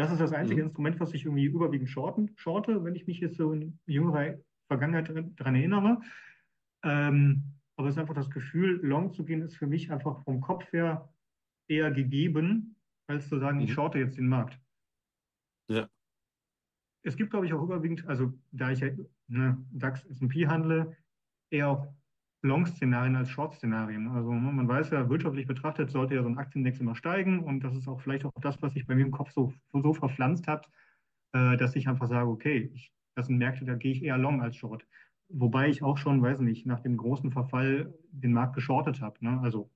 Das 0.00 0.10
ist 0.10 0.20
das 0.22 0.32
einzige 0.32 0.62
mhm. 0.62 0.68
Instrument, 0.68 0.98
was 0.98 1.12
ich 1.12 1.26
irgendwie 1.26 1.44
überwiegend 1.44 1.90
shorten, 1.90 2.30
shorte, 2.36 2.82
wenn 2.84 2.94
ich 2.94 3.06
mich 3.06 3.20
jetzt 3.20 3.36
so 3.36 3.52
in 3.52 3.78
jüngerer 3.84 4.38
Vergangenheit 4.66 5.10
daran 5.38 5.54
erinnere. 5.54 6.00
Ähm, 6.82 7.42
aber 7.76 7.88
es 7.88 7.96
ist 7.96 7.98
einfach 7.98 8.14
das 8.14 8.30
Gefühl, 8.30 8.80
long 8.82 9.12
zu 9.12 9.26
gehen, 9.26 9.42
ist 9.42 9.56
für 9.56 9.66
mich 9.66 9.92
einfach 9.92 10.24
vom 10.24 10.40
Kopf 10.40 10.64
her 10.72 11.12
eher 11.68 11.90
gegeben, 11.90 12.76
als 13.08 13.28
zu 13.28 13.38
sagen, 13.38 13.58
mhm. 13.58 13.64
ich 13.64 13.74
shorte 13.74 13.98
jetzt 13.98 14.16
den 14.16 14.26
Markt. 14.28 14.58
Ja. 15.68 15.86
Es 17.02 17.14
gibt, 17.14 17.28
glaube 17.28 17.44
ich, 17.44 17.52
auch 17.52 17.62
überwiegend, 17.62 18.06
also 18.06 18.32
da 18.52 18.70
ich 18.70 18.80
ja 18.80 18.88
ne, 19.28 19.62
DAX 19.70 20.02
S&P 20.06 20.46
handle, 20.46 20.96
eher 21.50 21.68
auch 21.68 21.94
Long-Szenarien 22.42 23.16
als 23.16 23.28
Short-Szenarien. 23.30 24.08
Also 24.08 24.32
ne, 24.32 24.52
man 24.52 24.66
weiß 24.66 24.90
ja, 24.90 25.08
wirtschaftlich 25.08 25.46
betrachtet 25.46 25.90
sollte 25.90 26.14
ja 26.14 26.22
so 26.22 26.28
ein 26.28 26.38
Aktienindex 26.38 26.80
immer 26.80 26.94
steigen 26.94 27.40
und 27.40 27.60
das 27.60 27.76
ist 27.76 27.88
auch 27.88 28.00
vielleicht 28.00 28.24
auch 28.24 28.32
das, 28.40 28.60
was 28.62 28.72
sich 28.72 28.86
bei 28.86 28.94
mir 28.94 29.04
im 29.04 29.10
Kopf 29.10 29.30
so, 29.32 29.52
so 29.72 29.92
verpflanzt 29.92 30.46
hat, 30.46 30.68
äh, 31.32 31.56
dass 31.56 31.76
ich 31.76 31.88
einfach 31.88 32.08
sage, 32.08 32.28
okay, 32.28 32.70
ich, 32.72 32.92
das 33.14 33.26
sind 33.26 33.38
Märkte, 33.38 33.64
da 33.64 33.74
gehe 33.74 33.92
ich 33.92 34.02
eher 34.02 34.18
Long 34.18 34.40
als 34.40 34.56
Short. 34.56 34.86
Wobei 35.28 35.68
ich 35.68 35.82
auch 35.82 35.98
schon, 35.98 36.22
weiß 36.22 36.40
nicht, 36.40 36.66
nach 36.66 36.80
dem 36.80 36.96
großen 36.96 37.30
Verfall 37.30 37.94
den 38.10 38.32
Markt 38.32 38.54
geschortet 38.54 39.00
habe, 39.00 39.16
ne? 39.20 39.38
also 39.42 39.70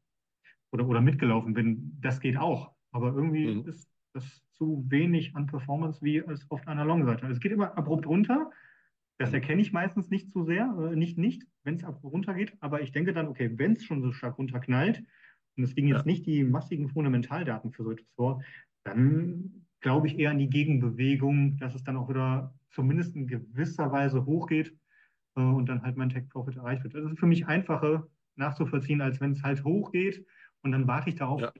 oder, 0.72 0.88
oder 0.88 1.00
mitgelaufen 1.00 1.54
bin. 1.54 1.96
Das 2.00 2.18
geht 2.18 2.36
auch, 2.36 2.72
aber 2.90 3.12
irgendwie 3.12 3.54
mhm. 3.54 3.68
ist 3.68 3.88
das 4.14 4.42
zu 4.54 4.84
wenig 4.88 5.36
an 5.36 5.46
Performance 5.46 6.00
wie 6.02 6.22
als 6.22 6.50
auf 6.50 6.66
einer 6.66 6.84
Long-Seite. 6.84 7.22
Also 7.22 7.34
es 7.34 7.40
geht 7.40 7.52
immer 7.52 7.76
abrupt 7.76 8.06
runter, 8.06 8.50
das 9.18 9.32
erkenne 9.32 9.62
ich 9.62 9.72
meistens 9.72 10.10
nicht 10.10 10.30
so 10.30 10.44
sehr, 10.44 10.74
äh, 10.78 10.96
nicht 10.96 11.18
nicht, 11.18 11.46
wenn 11.62 11.76
es 11.76 11.84
runtergeht, 12.02 12.56
aber 12.60 12.82
ich 12.82 12.92
denke 12.92 13.12
dann, 13.12 13.28
okay, 13.28 13.50
wenn 13.56 13.72
es 13.72 13.84
schon 13.84 14.02
so 14.02 14.12
stark 14.12 14.38
runterknallt, 14.38 15.04
und 15.56 15.64
es 15.64 15.74
liegen 15.74 15.88
ja. 15.88 15.96
jetzt 15.96 16.06
nicht 16.06 16.26
die 16.26 16.44
massigen 16.44 16.88
Fundamentaldaten 16.88 17.72
für 17.72 17.84
so 17.84 17.92
etwas 17.92 18.10
vor, 18.16 18.42
dann 18.84 19.66
glaube 19.80 20.06
ich 20.06 20.18
eher 20.18 20.30
an 20.30 20.38
die 20.38 20.50
Gegenbewegung, 20.50 21.56
dass 21.58 21.74
es 21.74 21.84
dann 21.84 21.96
auch 21.96 22.08
wieder 22.08 22.54
zumindest 22.70 23.14
in 23.14 23.26
gewisser 23.26 23.92
Weise 23.92 24.24
hochgeht 24.26 24.76
äh, 25.36 25.40
und 25.40 25.66
dann 25.66 25.82
halt 25.82 25.96
mein 25.96 26.10
Take-Profit 26.10 26.56
erreicht 26.56 26.82
wird. 26.82 26.94
Das 26.94 27.04
ist 27.04 27.18
für 27.18 27.26
mich 27.26 27.46
einfacher 27.46 28.08
nachzuvollziehen, 28.36 29.00
als 29.00 29.20
wenn 29.20 29.32
es 29.32 29.42
halt 29.42 29.62
hochgeht 29.62 30.26
und 30.62 30.72
dann 30.72 30.88
warte 30.88 31.10
ich 31.10 31.16
darauf, 31.16 31.40
ja. 31.40 31.52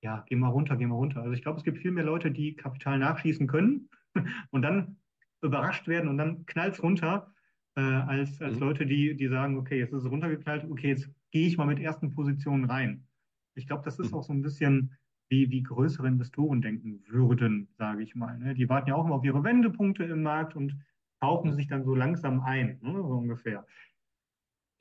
ja, 0.00 0.24
geh 0.28 0.36
mal 0.36 0.48
runter, 0.48 0.76
geh 0.76 0.86
mal 0.86 0.94
runter. 0.94 1.20
Also 1.20 1.32
ich 1.32 1.42
glaube, 1.42 1.58
es 1.58 1.64
gibt 1.64 1.78
viel 1.78 1.90
mehr 1.90 2.04
Leute, 2.04 2.30
die 2.30 2.56
Kapital 2.56 2.98
nachschießen 2.98 3.46
können 3.46 3.90
und 4.50 4.62
dann 4.62 4.96
überrascht 5.42 5.88
werden 5.88 6.08
und 6.08 6.18
dann 6.18 6.46
knallt 6.46 6.74
es 6.74 6.82
runter, 6.82 7.32
äh, 7.76 7.80
als, 7.80 8.40
als 8.40 8.54
mhm. 8.54 8.60
Leute, 8.60 8.86
die, 8.86 9.16
die 9.16 9.28
sagen, 9.28 9.58
okay, 9.58 9.78
jetzt 9.78 9.92
ist 9.92 10.04
es 10.04 10.10
runtergeknallt, 10.10 10.64
okay, 10.70 10.88
jetzt 10.88 11.10
gehe 11.30 11.46
ich 11.46 11.56
mal 11.56 11.66
mit 11.66 11.80
ersten 11.80 12.14
Positionen 12.14 12.64
rein. 12.64 13.06
Ich 13.54 13.66
glaube, 13.66 13.82
das 13.84 13.98
ist 13.98 14.12
mhm. 14.12 14.18
auch 14.18 14.22
so 14.22 14.32
ein 14.32 14.42
bisschen, 14.42 14.96
wie, 15.28 15.50
wie 15.50 15.62
größere 15.62 16.06
Investoren 16.06 16.60
denken 16.60 17.02
würden, 17.08 17.68
sage 17.78 18.02
ich 18.02 18.14
mal. 18.14 18.38
Ne? 18.38 18.54
Die 18.54 18.68
warten 18.68 18.90
ja 18.90 18.94
auch 18.94 19.06
immer 19.06 19.14
auf 19.14 19.24
ihre 19.24 19.42
Wendepunkte 19.42 20.04
im 20.04 20.22
Markt 20.22 20.54
und 20.54 20.76
tauchen 21.20 21.50
mhm. 21.50 21.54
sich 21.54 21.68
dann 21.68 21.84
so 21.84 21.94
langsam 21.94 22.40
ein, 22.40 22.78
ne? 22.82 22.92
so 22.92 23.16
ungefähr. 23.16 23.66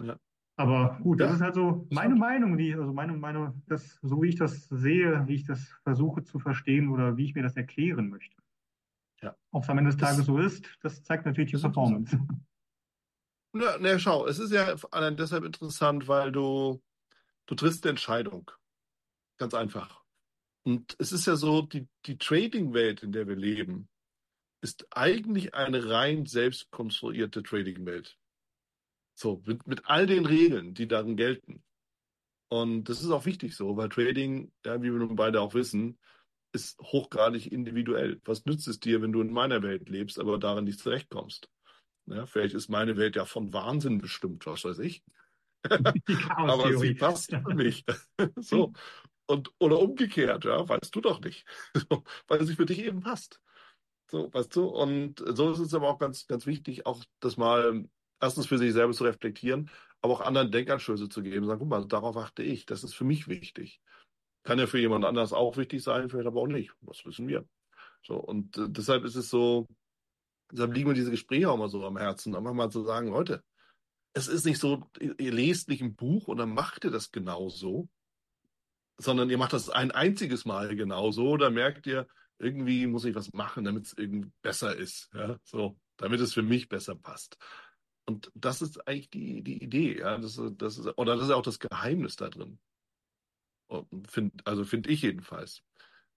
Ja. 0.03 0.17
Aber 0.57 0.99
gut, 1.01 1.19
das 1.21 1.29
ja. 1.29 1.35
ist 1.35 1.41
halt 1.41 1.55
so 1.55 1.87
meine 1.91 2.15
Meinung, 2.15 2.57
die, 2.57 2.75
also 2.75 2.91
meine 2.93 3.13
Meinung, 3.13 3.63
das, 3.67 3.97
so 4.01 4.21
wie 4.21 4.29
ich 4.29 4.35
das 4.35 4.67
sehe, 4.67 5.25
wie 5.27 5.35
ich 5.35 5.45
das 5.45 5.69
versuche 5.83 6.23
zu 6.23 6.37
verstehen 6.37 6.89
oder 6.89 7.17
wie 7.17 7.25
ich 7.25 7.33
mir 7.33 7.43
das 7.43 7.55
erklären 7.55 8.09
möchte. 8.09 8.35
Ja. 9.23 9.35
Ob 9.51 9.63
es 9.63 9.69
am 9.69 9.77
Ende 9.77 9.91
des 9.91 9.99
Tages 9.99 10.25
so 10.25 10.37
ist, 10.39 10.65
das 10.81 11.03
zeigt 11.03 11.25
natürlich 11.25 11.51
die 11.51 11.57
Performance. 11.57 12.19
Na, 13.53 13.77
na, 13.79 13.99
schau, 13.99 14.25
es 14.27 14.39
ist 14.39 14.51
ja 14.51 14.75
allein 14.91 15.17
deshalb 15.17 15.43
interessant, 15.43 16.07
weil 16.07 16.31
du, 16.31 16.81
du 17.47 17.55
triffst 17.55 17.83
eine 17.83 17.91
Entscheidung. 17.91 18.49
Ganz 19.37 19.53
einfach. 19.53 20.03
Und 20.63 20.95
es 20.99 21.11
ist 21.11 21.25
ja 21.27 21.35
so, 21.35 21.61
die, 21.61 21.87
die 22.05 22.17
Trading-Welt, 22.17 23.03
in 23.03 23.11
der 23.11 23.27
wir 23.27 23.35
leben, 23.35 23.89
ist 24.61 24.87
eigentlich 24.91 25.53
eine 25.53 25.89
rein 25.89 26.25
selbst 26.25 26.71
konstruierte 26.71 27.43
Trading-Welt. 27.43 28.17
So, 29.15 29.41
mit, 29.45 29.67
mit 29.67 29.85
all 29.85 30.07
den 30.07 30.25
Regeln, 30.25 30.73
die 30.73 30.87
darin 30.87 31.17
gelten. 31.17 31.63
Und 32.49 32.85
das 32.85 33.01
ist 33.01 33.09
auch 33.11 33.25
wichtig 33.25 33.55
so, 33.55 33.75
weil 33.77 33.89
Trading, 33.89 34.51
ja, 34.65 34.81
wie 34.81 34.91
wir 34.91 34.99
nun 34.99 35.15
beide 35.15 35.41
auch 35.41 35.53
wissen, 35.53 35.99
ist 36.53 36.79
hochgradig 36.79 37.51
individuell. 37.51 38.19
Was 38.25 38.45
nützt 38.45 38.67
es 38.67 38.79
dir, 38.79 39.01
wenn 39.01 39.11
du 39.11 39.21
in 39.21 39.31
meiner 39.31 39.61
Welt 39.63 39.89
lebst, 39.89 40.19
aber 40.19 40.37
darin 40.37 40.65
nicht 40.65 40.79
zurechtkommst? 40.79 41.49
Ja, 42.07 42.25
vielleicht 42.25 42.55
ist 42.55 42.69
meine 42.69 42.97
Welt 42.97 43.15
ja 43.15 43.25
von 43.25 43.53
Wahnsinn 43.53 43.99
bestimmt, 43.99 44.45
was 44.45 44.65
weiß 44.65 44.79
ich. 44.79 45.03
aber 46.35 46.77
sie 46.77 46.95
passt 46.95 47.31
für 47.31 47.41
mich. 47.55 47.85
so. 48.37 48.73
Und, 49.27 49.51
oder 49.59 49.79
umgekehrt, 49.79 50.43
ja, 50.43 50.67
weißt 50.67 50.93
du 50.93 50.99
doch 50.99 51.21
nicht. 51.21 51.45
So, 51.73 52.03
weil 52.27 52.45
sie 52.45 52.55
für 52.55 52.65
dich 52.65 52.79
eben 52.79 52.99
passt. 52.99 53.39
So, 54.09 54.33
weißt 54.33 54.53
du? 54.57 54.65
Und 54.65 55.23
so 55.25 55.51
ist 55.51 55.59
es 55.59 55.73
aber 55.73 55.87
auch 55.87 55.99
ganz, 55.99 56.27
ganz 56.27 56.45
wichtig, 56.45 56.85
auch 56.85 57.01
das 57.21 57.37
mal 57.37 57.85
erstens 58.19 58.47
für 58.47 58.57
sich 58.57 58.73
selber 58.73 58.91
zu 58.91 59.05
reflektieren, 59.05 59.69
aber 60.01 60.13
auch 60.13 60.21
anderen 60.21 60.51
Denkanstöße 60.51 61.07
zu 61.07 61.21
geben. 61.21 61.45
Sagen, 61.45 61.59
guck 61.59 61.69
mal, 61.69 61.87
darauf 61.87 62.17
achte 62.17 62.43
ich. 62.43 62.65
Das 62.65 62.83
ist 62.83 62.93
für 62.93 63.05
mich 63.05 63.29
wichtig. 63.29 63.79
Kann 64.43 64.59
ja 64.59 64.67
für 64.67 64.79
jemand 64.79 65.05
anders 65.05 65.33
auch 65.33 65.57
wichtig 65.57 65.83
sein, 65.83 66.09
vielleicht 66.09 66.27
aber 66.27 66.41
auch 66.41 66.47
nicht. 66.47 66.71
Was 66.81 67.05
wissen 67.05 67.27
wir? 67.27 67.45
So, 68.03 68.15
und 68.15 68.57
äh, 68.57 68.67
deshalb 68.69 69.03
ist 69.03 69.15
es 69.15 69.29
so, 69.29 69.67
deshalb 70.51 70.73
liegen 70.73 70.89
mir 70.89 70.95
diese 70.95 71.11
Gespräche 71.11 71.49
auch 71.49 71.57
mal 71.57 71.69
so 71.69 71.85
am 71.85 71.97
Herzen, 71.97 72.35
einfach 72.35 72.53
mal 72.53 72.71
zu 72.71 72.83
sagen, 72.83 73.09
Leute, 73.09 73.43
es 74.13 74.27
ist 74.27 74.45
nicht 74.45 74.59
so, 74.59 74.89
ihr 74.99 75.31
lest 75.31 75.69
nicht 75.69 75.81
ein 75.81 75.95
Buch 75.95 76.27
und 76.27 76.37
dann 76.37 76.53
macht 76.53 76.83
ihr 76.83 76.91
das 76.91 77.11
genauso, 77.11 77.87
sondern 78.97 79.29
ihr 79.29 79.37
macht 79.37 79.53
das 79.53 79.69
ein 79.69 79.91
einziges 79.91 80.45
Mal 80.45 80.75
genauso, 80.75 81.37
da 81.37 81.49
merkt 81.49 81.87
ihr, 81.87 82.07
irgendwie 82.39 82.87
muss 82.87 83.05
ich 83.05 83.15
was 83.15 83.33
machen, 83.33 83.63
damit 83.63 83.85
es 83.85 83.93
irgendwie 83.93 84.31
besser 84.41 84.75
ist, 84.75 85.09
ja, 85.13 85.37
so, 85.43 85.77
damit 85.97 86.19
es 86.19 86.33
für 86.33 86.41
mich 86.41 86.67
besser 86.67 86.95
passt. 86.95 87.37
Und 88.05 88.31
das 88.33 88.61
ist 88.61 88.87
eigentlich 88.87 89.09
die, 89.09 89.43
die 89.43 89.63
Idee, 89.63 89.99
ja, 89.99 90.17
das, 90.17 90.41
das 90.57 90.77
ist, 90.77 90.87
oder 90.97 91.15
das 91.15 91.25
ist 91.25 91.31
auch 91.31 91.43
das 91.43 91.59
Geheimnis 91.59 92.15
da 92.15 92.29
drin. 92.29 92.59
Find, 94.07 94.45
also 94.45 94.65
finde 94.65 94.89
ich 94.89 95.01
jedenfalls. 95.01 95.63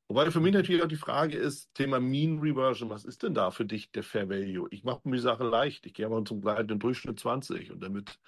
Wobei 0.08 0.30
für 0.30 0.40
mich 0.40 0.52
natürlich 0.52 0.82
auch 0.82 0.88
die 0.88 0.96
Frage 0.96 1.36
ist, 1.36 1.72
Thema 1.74 1.98
Mean 1.98 2.38
Reversion, 2.38 2.90
was 2.90 3.04
ist 3.04 3.22
denn 3.22 3.34
da 3.34 3.50
für 3.50 3.64
dich 3.64 3.90
der 3.90 4.02
Fair 4.02 4.28
Value? 4.28 4.68
Ich 4.70 4.84
mache 4.84 5.00
mir 5.04 5.16
die 5.16 5.22
Sache 5.22 5.44
leicht. 5.44 5.86
Ich 5.86 5.94
gehe 5.94 6.08
mal 6.08 6.24
zum 6.24 6.42
gleitenden 6.42 6.78
Durchschnitt 6.78 7.18
20 7.18 7.72
und 7.72 7.80
damit 7.80 8.18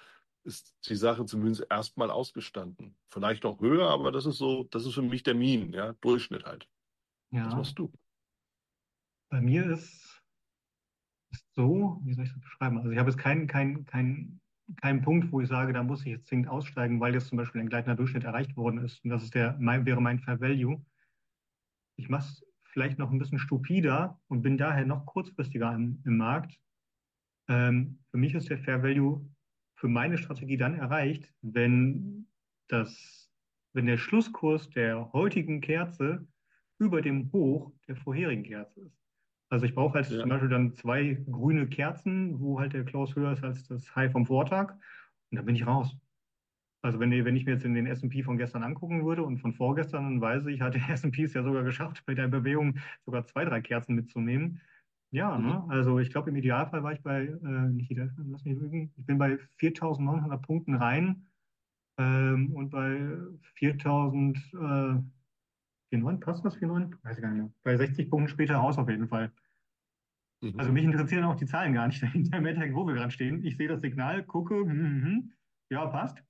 ist 0.45 0.75
die 0.89 0.95
Sache 0.95 1.27
zumindest 1.27 1.67
erstmal 1.69 2.11
ausgestanden. 2.11 2.97
Vielleicht 3.09 3.45
noch 3.45 3.61
höher, 3.61 3.91
aber 3.91 4.13
das 4.13 4.27
ist 4.27 4.39
so, 4.39 4.65
das 4.65 4.87
ist 4.87 4.95
für 4.95 5.03
mich 5.03 5.23
der 5.23 5.35
Mean, 5.35 5.73
ja, 5.73 5.93
Durchschnitt 6.01 6.45
halt. 6.45 6.67
Ja. 7.31 7.47
Was 7.47 7.55
machst 7.55 7.79
du? 7.79 7.93
Bei 9.29 9.41
mir 9.41 9.67
ist, 9.67 10.23
ist 11.33 11.47
so, 11.55 12.01
wie 12.05 12.15
soll 12.15 12.25
ich 12.25 12.33
das 12.33 12.41
beschreiben? 12.41 12.79
Also 12.79 12.91
ich 12.91 12.99
habe 12.99 13.11
jetzt 13.11 13.19
keinen 13.19 13.49
kein, 13.49 13.85
kein 13.85 14.41
kein 14.81 15.03
Punkt, 15.03 15.31
wo 15.33 15.41
ich 15.41 15.49
sage, 15.49 15.73
da 15.73 15.83
muss 15.83 16.01
ich 16.01 16.09
jetzt 16.09 16.27
zwingend 16.27 16.49
aussteigen, 16.49 17.01
weil 17.01 17.15
jetzt 17.15 17.29
zum 17.29 17.39
Beispiel 17.39 17.61
ein 17.61 17.69
gleitender 17.69 17.97
Durchschnitt 17.97 18.25
erreicht 18.25 18.57
worden 18.57 18.85
ist. 18.85 19.03
Und 19.05 19.11
das 19.11 19.23
ist 19.23 19.35
der, 19.35 19.57
mein, 19.59 19.87
wäre 19.87 20.01
mein 20.01 20.19
Fair 20.19 20.41
Value. 20.41 20.85
Ich 21.97 22.09
mache 22.09 22.25
es 22.25 22.45
vielleicht 22.65 22.99
noch 22.99 23.11
ein 23.11 23.19
bisschen 23.19 23.39
stupider 23.39 24.21
und 24.29 24.43
bin 24.43 24.59
daher 24.59 24.85
noch 24.85 25.07
kurzfristiger 25.07 25.73
im, 25.75 26.03
im 26.05 26.17
Markt. 26.17 26.59
Ähm, 27.49 28.01
für 28.11 28.19
mich 28.19 28.35
ist 28.35 28.51
der 28.51 28.59
Fair 28.59 28.83
Value 28.83 29.27
für 29.77 29.89
meine 29.89 30.19
Strategie 30.19 30.57
dann 30.57 30.75
erreicht, 30.75 31.33
wenn 31.43 32.29
das, 32.69 33.31
wenn 33.73 33.87
der 33.87 33.99
Schlusskurs 33.99 34.69
der 34.71 35.13
heutigen 35.13 35.61
Kerze 35.61 36.27
über 36.79 37.03
dem 37.03 37.31
Hoch 37.33 37.73
der 37.87 37.97
vorherigen 37.97 38.43
Kerze 38.43 38.81
ist. 38.81 39.06
Also 39.49 39.65
ich 39.65 39.75
brauche 39.75 39.95
halt 39.95 40.11
ja. 40.11 40.21
zum 40.21 40.29
Beispiel 40.29 40.49
dann 40.49 40.73
zwei 40.73 41.19
grüne 41.31 41.69
Kerzen, 41.69 42.41
wo 42.41 42.59
halt 42.59 42.73
der 42.73 42.85
Close 42.85 43.15
höher 43.15 43.33
ist 43.33 43.45
als 43.45 43.67
das 43.69 43.95
High 43.95 44.11
vom 44.11 44.27
Vortag. 44.27 44.73
Und 45.31 45.37
dann 45.37 45.45
bin 45.45 45.55
ich 45.55 45.67
raus. 45.67 45.97
Also 46.83 47.01
wenn, 47.01 47.11
wenn 47.11 47.37
ich 47.37 47.45
mir 47.45 47.53
jetzt 47.53 47.65
in 47.65 47.75
den 47.75 47.87
S&P 47.87 48.23
von 48.23 48.39
gestern 48.39 48.63
angucken 48.63 49.05
würde 49.05 49.25
und 49.25 49.39
von 49.39 49.53
vorgestern, 49.53 50.05
dann 50.05 50.21
weiß 50.21 50.47
ich, 50.47 50.61
hat 50.61 50.75
der 50.75 50.89
S&P 50.91 51.25
es 51.25 51.35
ja 51.35 51.43
sogar 51.43 51.65
geschafft, 51.65 52.05
bei 52.07 52.15
der 52.15 52.29
Bewegung 52.29 52.79
sogar 53.05 53.25
zwei, 53.25 53.45
drei 53.45 53.61
Kerzen 53.61 53.95
mitzunehmen. 53.95 54.61
Ja, 55.11 55.37
mhm. 55.37 55.47
ne? 55.47 55.65
also 55.69 55.99
ich 55.99 56.11
glaube, 56.11 56.31
im 56.31 56.37
Idealfall 56.37 56.83
war 56.83 56.93
ich 56.93 57.03
bei, 57.03 57.25
äh, 57.25 57.69
nicht 57.71 57.91
Idealfall, 57.91 58.25
lass 58.29 58.45
mich 58.45 58.59
lügen, 58.59 58.93
ich 58.97 59.07
bin 59.07 59.19
bei 59.19 59.39
4.900 59.61 60.37
Punkten 60.39 60.75
rein 60.75 61.27
ähm, 61.99 62.53
und 62.55 62.71
bei 62.71 62.99
4.000, 63.59 64.99
äh, 64.99 65.03
4,9, 65.93 66.21
passt 66.21 66.45
das 66.45 66.57
4,9? 66.57 66.95
Weiß 67.03 67.17
ich 67.17 67.23
gar 67.23 67.31
nicht 67.31 67.43
mehr. 67.43 67.53
Bei 67.63 67.77
60 67.77 68.11
Punkten 68.11 68.29
später 68.29 68.57
raus 68.57 68.79
auf 68.79 68.89
jeden 68.89 69.09
Fall. 69.09 69.33
Mhm. 70.41 70.59
Also 70.59 70.73
mich 70.73 70.85
interessieren 70.85 71.25
auch 71.25 71.37
die 71.37 71.47
Zahlen 71.47 71.73
gar 71.75 71.87
nicht 71.87 72.03
dahinter, 72.03 72.39
im 72.39 72.75
wo 72.75 72.87
wir 72.87 72.95
gerade 72.95 73.11
stehen. 73.11 73.45
Ich 73.45 73.57
sehe 73.57 73.69
das 73.69 73.81
Signal, 73.81 74.25
gucke, 74.25 74.57
hm, 74.57 74.71
hm, 74.71 75.05
hm, 75.05 75.33
ja, 75.71 75.87
passt. 75.87 76.23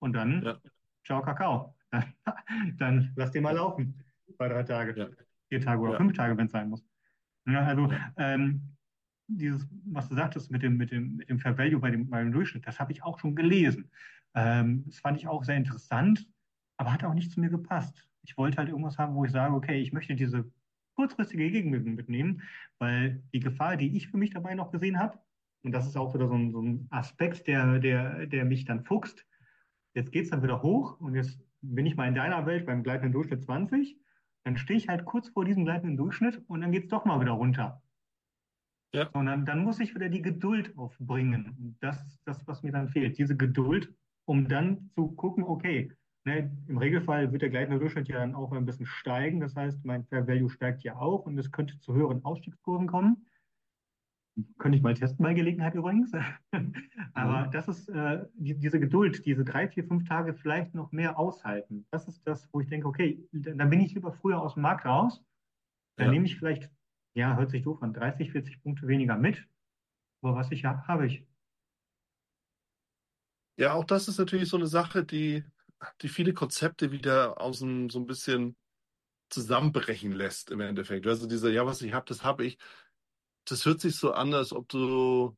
Und 0.00 0.12
dann, 0.14 0.42
ja. 0.42 0.58
ciao, 1.04 1.22
Kakao. 1.22 1.74
dann, 1.90 2.04
dann 2.78 3.12
lass 3.16 3.32
den 3.32 3.42
mal 3.42 3.54
laufen. 3.54 4.02
Zwei, 4.36 4.48
drei 4.48 4.62
Tage, 4.62 4.98
Ja, 4.98 5.08
vier 5.48 5.60
Tage 5.60 5.80
oder 5.80 5.92
ja, 5.92 5.98
fünf 5.98 6.12
Tage, 6.12 6.36
wenn 6.36 6.46
es 6.46 6.52
sein 6.52 6.68
muss. 6.68 6.84
Ja, 7.46 7.64
also 7.64 7.90
ähm, 8.16 8.76
dieses, 9.26 9.66
was 9.86 10.08
du 10.08 10.14
sagtest 10.14 10.50
mit 10.50 10.62
dem, 10.62 10.76
mit 10.76 10.90
dem, 10.90 11.16
mit 11.16 11.28
dem 11.28 11.38
Fair 11.38 11.56
Value 11.56 11.80
bei 11.80 11.90
dem, 11.90 12.08
bei 12.08 12.20
dem 12.22 12.32
Durchschnitt, 12.32 12.66
das 12.66 12.78
habe 12.78 12.92
ich 12.92 13.02
auch 13.02 13.18
schon 13.18 13.34
gelesen. 13.34 13.90
Ähm, 14.34 14.84
das 14.86 14.98
fand 14.98 15.18
ich 15.18 15.26
auch 15.26 15.44
sehr 15.44 15.56
interessant, 15.56 16.26
aber 16.76 16.92
hat 16.92 17.04
auch 17.04 17.14
nicht 17.14 17.32
zu 17.32 17.40
mir 17.40 17.50
gepasst. 17.50 18.07
Ich 18.24 18.36
wollte 18.36 18.58
halt 18.58 18.68
irgendwas 18.68 18.98
haben, 18.98 19.14
wo 19.14 19.24
ich 19.24 19.32
sage, 19.32 19.54
okay, 19.54 19.80
ich 19.80 19.92
möchte 19.92 20.14
diese 20.14 20.50
kurzfristige 20.94 21.50
Gegenbewegung 21.50 21.94
mitnehmen, 21.94 22.42
weil 22.78 23.22
die 23.32 23.40
Gefahr, 23.40 23.76
die 23.76 23.96
ich 23.96 24.08
für 24.08 24.16
mich 24.16 24.30
dabei 24.30 24.54
noch 24.54 24.72
gesehen 24.72 24.98
habe, 24.98 25.18
und 25.62 25.72
das 25.72 25.86
ist 25.86 25.96
auch 25.96 26.14
wieder 26.14 26.28
so 26.28 26.34
ein, 26.34 26.52
so 26.52 26.62
ein 26.62 26.86
Aspekt, 26.90 27.46
der, 27.46 27.78
der, 27.78 28.26
der 28.26 28.44
mich 28.44 28.64
dann 28.64 28.84
fuchst, 28.84 29.26
jetzt 29.94 30.12
geht 30.12 30.24
es 30.24 30.30
dann 30.30 30.42
wieder 30.42 30.62
hoch 30.62 31.00
und 31.00 31.14
jetzt 31.14 31.40
bin 31.60 31.86
ich 31.86 31.96
mal 31.96 32.08
in 32.08 32.14
deiner 32.14 32.46
Welt 32.46 32.66
beim 32.66 32.82
gleitenden 32.82 33.12
Durchschnitt 33.12 33.42
20, 33.42 33.96
dann 34.44 34.56
stehe 34.56 34.78
ich 34.78 34.88
halt 34.88 35.04
kurz 35.04 35.28
vor 35.28 35.44
diesem 35.44 35.64
gleitenden 35.64 35.96
Durchschnitt 35.96 36.42
und 36.46 36.60
dann 36.60 36.72
geht 36.72 36.84
es 36.84 36.88
doch 36.88 37.04
mal 37.04 37.20
wieder 37.20 37.32
runter. 37.32 37.82
ja, 38.94 39.08
Und 39.08 39.26
dann, 39.26 39.44
dann 39.44 39.64
muss 39.64 39.80
ich 39.80 39.94
wieder 39.94 40.08
die 40.08 40.22
Geduld 40.22 40.76
aufbringen. 40.78 41.56
Und 41.58 41.76
das 41.80 42.04
ist 42.06 42.20
das, 42.24 42.46
was 42.46 42.62
mir 42.62 42.72
dann 42.72 42.88
fehlt. 42.88 43.18
Diese 43.18 43.36
Geduld, 43.36 43.92
um 44.24 44.48
dann 44.48 44.90
zu 44.94 45.08
gucken, 45.08 45.44
okay, 45.44 45.92
ne, 46.24 46.50
im 46.66 46.78
Regelfall 46.78 47.32
wird 47.32 47.42
der 47.42 47.50
gleitende 47.50 47.78
Durchschnitt 47.78 48.08
ja 48.08 48.18
dann 48.18 48.34
auch 48.34 48.52
ein 48.52 48.64
bisschen 48.64 48.86
steigen. 48.86 49.40
Das 49.40 49.56
heißt, 49.56 49.84
mein 49.84 50.04
Fair 50.04 50.26
Value 50.26 50.50
steigt 50.50 50.82
ja 50.82 50.96
auch 50.96 51.26
und 51.26 51.38
es 51.38 51.52
könnte 51.52 51.78
zu 51.80 51.94
höheren 51.94 52.24
Ausstiegskurven 52.24 52.86
kommen. 52.86 53.26
Könnte 54.58 54.76
ich 54.76 54.84
mal 54.84 54.94
testen 54.94 55.24
bei 55.24 55.34
Gelegenheit 55.34 55.74
übrigens. 55.74 56.12
mhm, 56.52 56.74
Aber 57.14 57.48
das 57.48 57.66
ist 57.66 57.88
äh, 57.88 58.24
die, 58.34 58.54
diese 58.54 58.78
Geduld, 58.78 59.24
diese 59.26 59.44
drei, 59.44 59.68
vier, 59.68 59.84
fünf 59.84 60.08
Tage 60.08 60.34
vielleicht 60.34 60.74
noch 60.74 60.92
mehr 60.92 61.18
aushalten. 61.18 61.86
Das 61.90 62.06
ist 62.06 62.22
das, 62.26 62.48
wo 62.52 62.60
ich 62.60 62.68
denke, 62.68 62.86
okay, 62.86 63.26
dann, 63.32 63.58
dann 63.58 63.70
bin 63.70 63.80
ich 63.80 63.94
lieber 63.94 64.12
früher 64.12 64.40
aus 64.40 64.54
dem 64.54 64.62
Markt 64.62 64.84
raus. 64.84 65.24
Dann 65.96 66.06
ja. 66.06 66.12
nehme 66.12 66.26
ich 66.26 66.36
vielleicht, 66.36 66.70
ja, 67.14 67.36
hört 67.36 67.50
sich 67.50 67.62
doof 67.62 67.82
an, 67.82 67.92
30, 67.92 68.30
40 68.30 68.62
Punkte 68.62 68.86
weniger 68.86 69.16
mit. 69.16 69.44
Aber 70.22 70.36
was 70.36 70.52
ich 70.52 70.64
habe, 70.64 70.86
habe 70.86 71.06
ich. 71.06 71.26
Ja, 73.56 73.74
auch 73.74 73.84
das 73.84 74.06
ist 74.06 74.18
natürlich 74.18 74.48
so 74.48 74.56
eine 74.56 74.68
Sache, 74.68 75.04
die, 75.04 75.44
die 76.02 76.08
viele 76.08 76.34
Konzepte 76.34 76.92
wieder 76.92 77.40
aus 77.40 77.60
dem, 77.60 77.90
so 77.90 77.98
ein 78.00 78.06
bisschen 78.06 78.56
zusammenbrechen 79.30 80.12
lässt 80.12 80.50
im 80.50 80.60
Endeffekt. 80.60 81.06
Also 81.06 81.26
dieser, 81.26 81.50
ja, 81.50 81.66
was 81.66 81.82
ich 81.82 81.92
habe, 81.94 82.06
das 82.06 82.24
habe 82.24 82.46
ich. 82.46 82.58
Das 83.46 83.64
hört 83.66 83.80
sich 83.80 83.96
so 83.96 84.12
an, 84.12 84.34
als 84.34 84.52
ob 84.52 84.68
du 84.68 85.36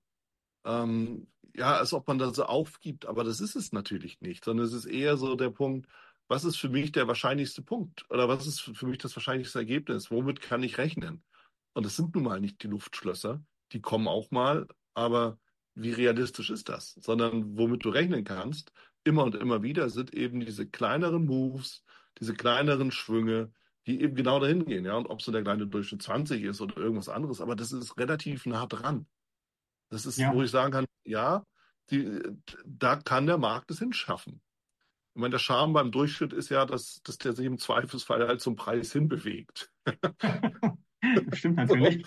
Ähm, 0.64 1.28
ja, 1.56 1.76
als 1.78 1.92
ob 1.92 2.06
man 2.08 2.18
das 2.18 2.36
so 2.36 2.44
aufgibt, 2.44 3.06
aber 3.06 3.24
das 3.24 3.40
ist 3.40 3.56
es 3.56 3.72
natürlich 3.72 4.20
nicht, 4.20 4.44
sondern 4.44 4.66
es 4.66 4.72
ist 4.72 4.86
eher 4.86 5.16
so 5.16 5.36
der 5.36 5.50
Punkt, 5.50 5.88
was 6.28 6.44
ist 6.44 6.56
für 6.58 6.68
mich 6.68 6.92
der 6.92 7.08
wahrscheinlichste 7.08 7.62
Punkt 7.62 8.06
oder 8.10 8.28
was 8.28 8.46
ist 8.46 8.60
für 8.60 8.86
mich 8.86 8.98
das 8.98 9.16
wahrscheinlichste 9.16 9.58
Ergebnis? 9.58 10.10
Womit 10.10 10.40
kann 10.40 10.62
ich 10.62 10.78
rechnen? 10.78 11.24
Und 11.74 11.86
das 11.86 11.96
sind 11.96 12.14
nun 12.14 12.24
mal 12.24 12.40
nicht 12.40 12.62
die 12.62 12.68
Luftschlösser, 12.68 13.42
die 13.72 13.80
kommen 13.80 14.08
auch 14.08 14.30
mal, 14.30 14.68
aber 14.94 15.38
wie 15.74 15.92
realistisch 15.92 16.50
ist 16.50 16.68
das? 16.68 16.94
Sondern 17.00 17.56
womit 17.58 17.84
du 17.84 17.90
rechnen 17.90 18.24
kannst, 18.24 18.72
immer 19.04 19.24
und 19.24 19.34
immer 19.34 19.62
wieder, 19.62 19.88
sind 19.90 20.14
eben 20.14 20.40
diese 20.40 20.66
kleineren 20.68 21.24
Moves, 21.26 21.84
diese 22.20 22.34
kleineren 22.34 22.90
Schwünge, 22.90 23.52
die 23.86 24.02
eben 24.02 24.14
genau 24.14 24.40
dahin 24.40 24.64
gehen, 24.66 24.84
ja. 24.84 24.96
Und 24.96 25.06
ob 25.06 25.22
so 25.22 25.32
der 25.32 25.42
kleine 25.42 25.66
Durchschnitt 25.66 26.02
20 26.02 26.42
ist 26.44 26.60
oder 26.60 26.76
irgendwas 26.76 27.08
anderes, 27.08 27.40
aber 27.40 27.56
das 27.56 27.72
ist 27.72 27.96
relativ 27.98 28.46
nah 28.46 28.66
dran. 28.66 29.06
Das 29.88 30.06
ist, 30.06 30.30
wo 30.30 30.42
Ja, 30.42 30.42
ich 30.42 30.50
sagen 30.50 30.72
kann, 30.72 30.86
ja, 31.04 31.44
die, 31.90 32.20
da 32.64 32.96
kann 32.96 33.26
der 33.26 33.38
Markt 33.38 33.70
es 33.70 33.78
hinschaffen. 33.80 34.42
Ich 35.14 35.20
meine, 35.20 35.32
der 35.32 35.38
Charme 35.40 35.72
beim 35.74 35.92
Durchschnitt 35.92 36.32
ist 36.32 36.50
ja, 36.50 36.66
dass, 36.66 37.02
dass 37.02 37.18
der 37.18 37.34
sich 37.34 37.46
im 37.46 37.58
Zweifelsfall 37.58 38.26
halt 38.28 38.40
zum 38.40 38.56
Preis 38.56 38.92
hinbewegt. 38.92 39.72
das 41.14 41.38
stimmt 41.38 41.56
So, 41.68 41.76
natürlich. 41.76 42.06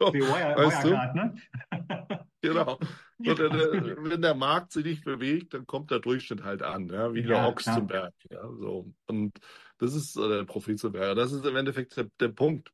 so, 0.00 0.12
Wie 0.12 0.20
Wire, 0.20 0.56
weißt 0.56 0.84
du? 0.84 0.88
Wirecard, 0.90 1.14
ne? 1.14 1.34
Genau. 2.42 2.78
So, 3.24 3.34
der, 3.34 3.50
der, 3.50 3.96
wenn 3.98 4.22
der 4.22 4.34
Markt 4.34 4.72
sich 4.72 4.84
nicht 4.84 5.04
bewegt, 5.04 5.52
dann 5.54 5.66
kommt 5.66 5.90
der 5.90 6.00
Durchschnitt 6.00 6.42
halt 6.42 6.62
an, 6.62 6.88
ja, 6.88 7.12
wie 7.14 7.22
der 7.22 7.36
Ja, 7.36 7.46
Ochs 7.48 7.64
zum. 7.64 7.86
Berg. 7.86 8.14
Ja, 8.30 8.42
so. 8.48 8.94
Und 9.06 9.38
das 9.78 9.94
ist 9.94 10.16
äh, 10.16 10.28
der 10.28 10.44
Profit 10.44 10.78
zum 10.78 10.92
Berg. 10.92 11.16
Das 11.16 11.32
ist 11.32 11.44
im 11.44 11.56
Endeffekt 11.56 11.96
der, 11.96 12.04
der 12.18 12.28
Punkt. 12.28 12.72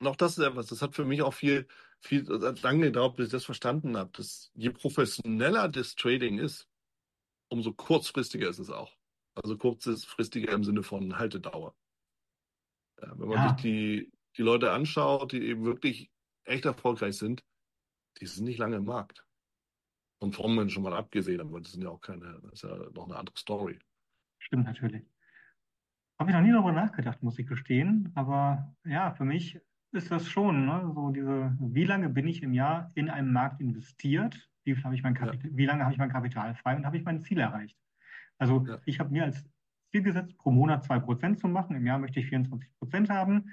Auch 0.00 0.16
das 0.16 0.38
ist 0.38 0.44
etwas, 0.44 0.66
das 0.66 0.82
hat 0.82 0.94
für 0.94 1.04
mich 1.04 1.22
auch 1.22 1.34
viel, 1.34 1.66
viel, 2.00 2.24
lange 2.62 2.86
gedauert, 2.86 3.16
bis 3.16 3.26
ich 3.26 3.32
das 3.32 3.44
verstanden 3.46 3.96
habe, 3.96 4.10
dass 4.12 4.50
je 4.54 4.70
professioneller 4.70 5.68
das 5.68 5.94
Trading 5.94 6.38
ist, 6.38 6.68
umso 7.48 7.72
kurzfristiger 7.72 8.48
ist 8.48 8.58
es 8.58 8.70
auch. 8.70 8.96
Also 9.34 9.56
kurzfristiger 9.58 10.52
im 10.52 10.64
Sinne 10.64 10.82
von 10.82 11.18
Haltedauer. 11.18 11.76
Ja, 13.00 13.18
wenn 13.18 13.28
man 13.28 13.40
sich 13.40 13.54
Ja, 13.54 13.56
die, 13.56 14.12
die 14.36 14.42
Leute 14.42 14.72
anschaut, 14.72 15.32
die 15.32 15.42
eben 15.42 15.64
wirklich 15.64 16.10
echt 16.44 16.64
erfolgreich 16.66 17.16
sind, 17.18 17.44
die 18.20 18.26
sind 18.26 18.44
nicht 18.44 18.58
lange 18.58 18.76
im 18.76 18.84
Markt. 18.84 19.25
Von 20.18 20.32
Formen 20.32 20.70
schon 20.70 20.82
mal 20.82 20.94
abgesehen, 20.94 21.40
aber 21.40 21.60
das 21.60 21.72
sind 21.72 21.82
ja 21.82 21.90
auch 21.90 22.00
keine, 22.00 22.40
das 22.42 22.54
ist 22.54 22.62
ja 22.62 22.76
noch 22.94 23.04
eine 23.06 23.16
andere 23.16 23.36
Story. 23.36 23.78
stimmt 24.38 24.64
natürlich. 24.64 25.04
Habe 26.18 26.30
ich 26.30 26.36
noch 26.36 26.42
nie 26.42 26.52
darüber 26.52 26.72
nachgedacht, 26.72 27.22
muss 27.22 27.38
ich 27.38 27.46
gestehen. 27.46 28.10
Aber 28.14 28.74
ja, 28.84 29.12
für 29.12 29.24
mich 29.24 29.60
ist 29.92 30.10
das 30.10 30.28
schon, 30.28 30.64
ne? 30.66 30.90
So 30.94 31.10
diese, 31.10 31.56
wie 31.60 31.84
lange 31.84 32.08
bin 32.08 32.26
ich 32.26 32.42
im 32.42 32.54
Jahr 32.54 32.90
in 32.94 33.10
einem 33.10 33.32
Markt 33.32 33.60
investiert? 33.60 34.50
Wie 34.64 34.74
viel 34.74 34.84
habe 34.84 34.94
ich 34.94 35.02
mein 35.02 35.14
Ja, 35.14 35.26
Kapital, 35.26 35.50
wie 35.54 35.66
lange 35.66 35.82
habe 35.84 35.92
ich 35.92 35.98
mein 35.98 36.10
Kapital 36.10 36.54
frei 36.54 36.76
und 36.76 36.86
habe 36.86 36.96
ich 36.96 37.04
mein 37.04 37.20
Ziel 37.20 37.38
erreicht? 37.38 37.76
Also 38.38 38.64
ja. 38.66 38.78
ich 38.86 38.98
habe 38.98 39.10
mir 39.10 39.24
als 39.24 39.44
Ziel 39.90 40.02
gesetzt, 40.02 40.36
pro 40.38 40.50
Monat 40.50 40.84
2% 40.84 41.36
zu 41.36 41.48
machen. 41.48 41.76
Im 41.76 41.86
Jahr 41.86 41.98
möchte 41.98 42.20
ich 42.20 42.26
24% 42.26 43.08
haben. 43.10 43.50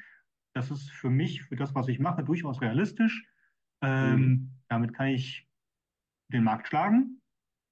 Das 0.54 0.71
ist 0.71 0.89
für 0.89 1.10
mich, 1.10 1.43
für 1.43 1.56
das, 1.56 1.76
was 1.76 1.88
ich 1.88 1.99
mache, 1.99 2.23
durchaus 2.23 2.62
realistisch. 2.62 3.26
Mhm. 3.82 3.88
Ähm, 3.89 4.52
damit 4.69 4.93
kann 4.93 5.08
ich 5.08 5.47
den 6.29 6.43
Markt 6.43 6.67
schlagen. 6.67 7.21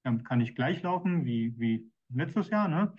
Damit 0.03 0.25
kann 0.25 0.41
ich 0.41 0.55
gleich 0.55 0.81
laufen 0.81 1.25
wie, 1.25 1.57
wie 1.59 1.91
letztes 2.09 2.49
Jahr. 2.49 2.67
Ne? 2.67 2.93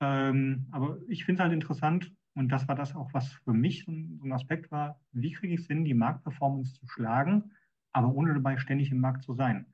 Ähm, 0.00 0.66
aber 0.70 0.98
ich 1.08 1.24
finde 1.24 1.40
es 1.40 1.44
halt 1.44 1.52
interessant, 1.52 2.12
und 2.36 2.48
das 2.48 2.66
war 2.66 2.74
das 2.74 2.94
auch, 2.96 3.14
was 3.14 3.32
für 3.32 3.52
mich 3.52 3.84
so 3.84 3.92
ein, 3.92 4.32
Aspekt 4.32 4.70
war, 4.72 5.00
wie 5.12 5.32
kriege 5.32 5.54
ich 5.54 5.60
es 5.60 5.66
hin, 5.66 5.84
die 5.84 5.94
Marktperformance 5.94 6.74
zu 6.74 6.86
schlagen, 6.88 7.52
aber 7.92 8.12
ohne 8.12 8.34
dabei 8.34 8.58
ständig 8.58 8.90
im 8.90 9.00
Markt 9.00 9.22
zu 9.22 9.34
sein. 9.34 9.66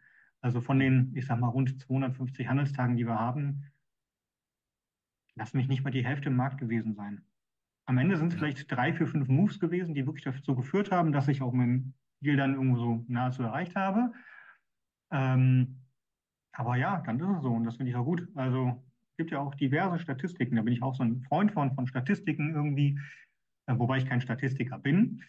Also 0.42 0.60
von 0.60 0.78
den, 0.78 1.12
ich 1.14 1.26
sag 1.26 1.40
mal, 1.40 1.48
rund 1.48 1.80
250 1.80 2.48
Handelstagen, 2.48 2.96
die 2.96 3.06
wir 3.06 3.18
haben, 3.18 3.64
lass 5.36 5.54
mich 5.54 5.68
nicht 5.68 5.84
mal 5.84 5.90
die 5.90 6.04
Hälfte 6.04 6.28
im 6.28 6.36
Markt 6.36 6.58
gewesen 6.58 6.94
sein. 6.94 7.24
Am 7.86 7.98
Ende 7.98 8.16
sind 8.16 8.32
es 8.32 8.38
vielleicht 8.38 8.70
drei, 8.70 8.92
vier, 8.92 9.06
fünf 9.06 9.28
Moves 9.28 9.58
gewesen, 9.58 9.94
die 9.94 10.06
wirklich 10.06 10.24
dazu 10.24 10.54
geführt 10.54 10.90
haben, 10.90 11.12
dass 11.12 11.28
ich 11.28 11.40
auch 11.40 11.52
mein 11.52 11.94
Ziel 12.20 12.36
dann 12.36 12.54
irgendwo 12.54 12.76
so 12.78 13.04
nahezu 13.08 13.42
erreicht 13.42 13.74
habe. 13.74 14.12
Ähm, 15.10 15.76
aber 16.52 16.76
ja, 16.76 17.02
dann 17.04 17.18
ist 17.18 17.28
es 17.28 17.42
so 17.42 17.52
und 17.52 17.64
das 17.64 17.76
finde 17.76 17.90
ich 17.90 17.96
auch 17.96 18.04
gut. 18.04 18.26
Also 18.34 18.82
es 19.12 19.16
gibt 19.16 19.30
ja 19.30 19.40
auch 19.40 19.54
diverse 19.54 19.98
Statistiken, 19.98 20.56
da 20.56 20.62
bin 20.62 20.72
ich 20.72 20.82
auch 20.82 20.94
so 20.94 21.02
ein 21.02 21.22
Freund 21.22 21.52
von, 21.52 21.74
von 21.74 21.86
Statistiken 21.86 22.54
irgendwie, 22.54 22.98
äh, 23.66 23.74
wobei 23.76 23.98
ich 23.98 24.06
kein 24.06 24.20
Statistiker 24.20 24.78
bin, 24.78 25.22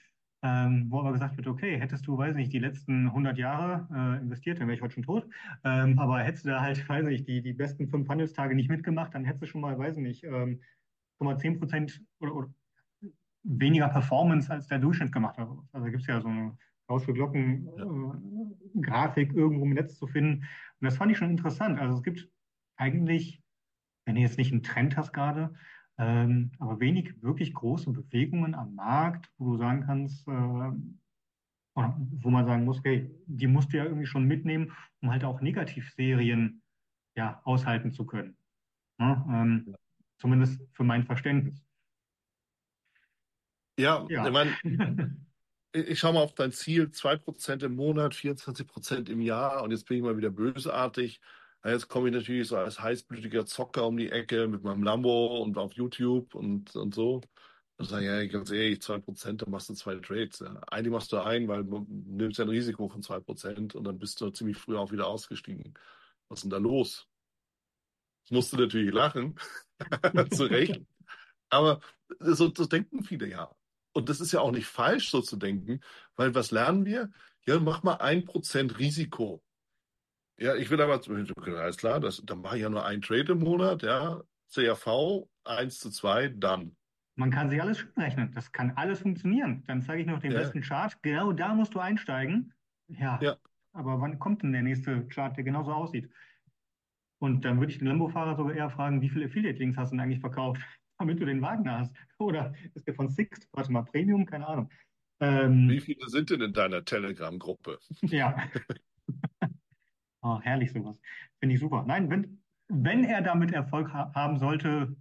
ähm, 0.43 0.87
wo 0.89 0.99
aber 0.99 1.13
gesagt 1.13 1.37
wird, 1.37 1.47
okay, 1.47 1.79
hättest 1.79 2.07
du, 2.07 2.17
weiß 2.17 2.35
nicht, 2.35 2.51
die 2.51 2.59
letzten 2.59 3.11
hundert 3.13 3.37
Jahre 3.37 3.87
äh, 3.93 4.21
investiert, 4.21 4.59
dann 4.59 4.67
wäre 4.67 4.75
ich 4.75 4.81
heute 4.81 4.95
schon 4.95 5.03
tot, 5.03 5.27
ähm, 5.63 5.99
aber 5.99 6.19
hättest 6.19 6.45
du 6.45 6.49
da 6.49 6.61
halt, 6.61 6.87
weiß 6.89 7.05
nicht, 7.05 7.27
die, 7.27 7.41
die 7.41 7.53
besten 7.53 7.87
fünf 7.87 8.09
Handelstage 8.09 8.55
nicht 8.55 8.69
mitgemacht, 8.69 9.13
dann 9.13 9.25
hättest 9.25 9.43
du 9.43 9.47
schon 9.47 9.61
mal, 9.61 9.77
weiß 9.77 9.97
nicht, 9.97 10.23
ähm, 10.23 10.61
mal 11.19 11.37
10 11.37 11.59
Prozent 11.59 12.01
oder, 12.19 12.35
oder 12.35 12.53
weniger 13.43 13.89
Performance 13.89 14.51
als 14.51 14.67
der 14.67 14.79
Durchschnitt 14.79 15.11
gemacht 15.11 15.37
hat. 15.37 15.49
Also 15.71 15.85
gibt 15.87 16.01
es 16.01 16.07
ja 16.07 16.21
so 16.21 16.27
eine 16.27 16.57
Gaußsche 16.91 17.11
ja, 17.11 17.13
Glocken-Grafik 17.13 19.33
irgendwo 19.33 19.63
im 19.63 19.73
Netz 19.73 19.97
zu 19.97 20.07
finden. 20.07 20.41
Und 20.41 20.85
das 20.85 20.97
fand 20.97 21.09
ich 21.11 21.17
schon 21.17 21.29
interessant. 21.29 21.79
Also 21.79 21.95
es 21.95 22.03
gibt 22.03 22.27
eigentlich, 22.75 23.41
wenn 24.05 24.15
du 24.15 24.21
jetzt 24.21 24.37
nicht 24.37 24.51
einen 24.51 24.63
Trend 24.63 24.97
hast 24.97 25.13
gerade, 25.13 25.53
ähm, 25.97 26.51
aber 26.59 26.81
wenig 26.81 27.21
wirklich 27.21 27.53
große 27.53 27.91
Bewegungen 27.91 28.55
am 28.55 28.75
Markt, 28.75 29.31
wo 29.37 29.51
du 29.51 29.57
sagen 29.57 29.83
kannst, 29.85 30.27
äh, 30.27 30.71
wo 31.73 32.29
man 32.29 32.45
sagen 32.45 32.65
muss, 32.65 32.79
okay, 32.79 33.09
die 33.25 33.47
musst 33.47 33.71
du 33.71 33.77
ja 33.77 33.85
irgendwie 33.85 34.05
schon 34.05 34.25
mitnehmen, 34.25 34.73
um 35.01 35.11
halt 35.11 35.23
auch 35.23 35.39
Negativserien 35.39 36.61
ja, 37.15 37.39
aushalten 37.45 37.91
zu 37.91 38.05
können. 38.05 38.35
Ne? 38.97 39.25
Ähm, 39.29 39.63
ja. 39.67 39.77
zumindest 40.17 40.61
für 40.73 40.83
mein 40.83 41.05
Verständnis. 41.05 41.63
Ja, 43.79 44.03
ich 44.03 44.09
Ja. 44.11 44.29
meine, 44.29 44.51
ich 45.73 45.99
schaue 45.99 46.13
mal 46.13 46.21
auf 46.21 46.33
dein 46.35 46.51
Ziel, 46.51 46.85
2% 46.91 47.63
im 47.63 47.75
Monat, 47.75 48.13
24% 48.13 49.09
im 49.09 49.21
Jahr 49.21 49.63
und 49.63 49.71
jetzt 49.71 49.85
bin 49.85 49.97
ich 49.97 50.03
mal 50.03 50.17
wieder 50.17 50.29
bösartig. 50.29 51.21
Jetzt 51.63 51.87
komme 51.87 52.09
ich 52.09 52.15
natürlich 52.15 52.47
so 52.47 52.57
als 52.57 52.79
heißblütiger 52.79 53.45
Zocker 53.45 53.85
um 53.85 53.97
die 53.97 54.09
Ecke 54.11 54.47
mit 54.47 54.63
meinem 54.63 54.83
Lambo 54.83 55.41
und 55.41 55.57
auf 55.57 55.73
YouTube 55.73 56.33
und, 56.33 56.75
und 56.75 56.95
so. 56.95 57.21
Und 57.77 57.87
sage, 57.87 58.05
ja, 58.05 58.25
ganz 58.27 58.51
ehrlich, 58.51 58.79
2%, 58.79 59.37
dann 59.37 59.51
machst 59.51 59.69
du 59.69 59.73
zwei 59.73 59.95
Trades. 59.95 60.39
Ja. 60.39 60.59
Eigentlich 60.71 60.91
machst 60.91 61.11
du 61.11 61.17
einen, 61.19 61.47
weil 61.47 61.63
du 61.63 61.85
nimmst 61.89 62.39
ja 62.39 62.45
ein 62.45 62.49
Risiko 62.49 62.89
von 62.89 63.01
2% 63.01 63.75
und 63.75 63.83
dann 63.83 63.99
bist 63.99 64.19
du 64.21 64.29
ziemlich 64.31 64.57
früh 64.57 64.77
auch 64.77 64.91
wieder 64.91 65.07
ausgestiegen. 65.07 65.73
Was 66.29 66.39
ist 66.39 66.43
denn 66.43 66.51
da 66.51 66.57
los? 66.57 67.07
Ich 68.25 68.31
musste 68.31 68.57
natürlich 68.57 68.93
lachen, 68.93 69.35
zu 70.31 70.45
Recht. 70.45 70.81
Aber 71.49 71.81
so, 72.19 72.51
so 72.55 72.65
denken 72.65 73.03
viele 73.03 73.27
ja. 73.27 73.55
Und 73.93 74.09
das 74.09 74.21
ist 74.21 74.31
ja 74.31 74.39
auch 74.39 74.51
nicht 74.51 74.67
falsch, 74.67 75.09
so 75.09 75.21
zu 75.21 75.37
denken, 75.37 75.81
weil 76.15 76.33
was 76.33 76.51
lernen 76.51 76.85
wir? 76.85 77.09
Ja, 77.45 77.59
mach 77.59 77.83
mal 77.83 77.95
ein 77.95 78.25
Prozent 78.25 78.79
Risiko. 78.79 79.43
Ja, 80.37 80.55
ich 80.55 80.69
will 80.69 80.81
aber, 80.81 81.01
alles 81.59 81.77
klar, 81.77 81.99
das, 81.99 82.21
dann 82.25 82.41
mache 82.41 82.57
ich 82.57 82.63
ja 82.63 82.69
nur 82.69 82.85
ein 82.85 83.01
Trade 83.01 83.33
im 83.33 83.39
Monat, 83.39 83.83
ja, 83.83 84.21
CRV 84.51 85.27
1 85.43 85.79
zu 85.79 85.89
2, 85.89 86.29
dann. 86.29 86.75
Man 87.15 87.29
kann 87.29 87.49
sich 87.49 87.61
alles 87.61 87.79
schön 87.79 87.91
rechnen. 87.97 88.31
Das 88.33 88.51
kann 88.51 88.71
alles 88.71 89.01
funktionieren. 89.01 89.63
Dann 89.67 89.81
zeige 89.81 90.01
ich 90.01 90.07
noch 90.07 90.19
den 90.19 90.31
ja. 90.31 90.39
besten 90.39 90.61
Chart. 90.61 90.97
Genau 91.03 91.33
da 91.33 91.53
musst 91.53 91.75
du 91.75 91.79
einsteigen. 91.79 92.53
Ja. 92.87 93.19
ja. 93.21 93.37
Aber 93.73 94.01
wann 94.01 94.17
kommt 94.19 94.43
denn 94.43 94.53
der 94.53 94.63
nächste 94.63 95.07
Chart, 95.07 95.35
der 95.35 95.43
genauso 95.43 95.73
aussieht? 95.73 96.09
Und 97.19 97.45
dann 97.45 97.59
würde 97.59 97.71
ich 97.71 97.77
den 97.77 97.87
Lambo-Fahrer 97.87 98.35
sogar 98.35 98.55
eher 98.55 98.69
fragen, 98.69 99.01
wie 99.01 99.09
viele 99.09 99.25
Affiliate-Links 99.25 99.77
hast 99.77 99.91
du 99.91 99.95
denn 99.95 100.03
eigentlich 100.03 100.21
verkauft, 100.21 100.61
damit 101.01 101.19
du 101.19 101.25
den 101.25 101.41
Wagen 101.41 101.69
hast? 101.69 101.93
Oder 102.17 102.53
ist 102.73 102.87
der 102.87 102.93
von 102.93 103.09
Sixt, 103.09 103.47
warte 103.53 103.71
mal, 103.71 103.83
Premium? 103.83 104.25
Keine 104.25 104.47
Ahnung. 104.47 104.69
Ähm, 105.19 105.69
wie 105.69 105.79
viele 105.79 106.09
sind 106.09 106.29
denn 106.29 106.41
in 106.41 106.53
deiner 106.53 106.83
Telegram-Gruppe? 106.83 107.79
Ja. 108.07 108.35
oh, 110.21 110.39
herrlich 110.41 110.71
sowas. 110.71 110.97
Finde 111.39 111.55
ich 111.55 111.61
super. 111.61 111.83
Nein, 111.87 112.09
wenn, 112.09 112.41
wenn 112.69 113.03
er 113.03 113.21
damit 113.21 113.51
Erfolg 113.51 113.91
ha 113.93 114.11
haben 114.15 114.39
sollte, 114.39 114.95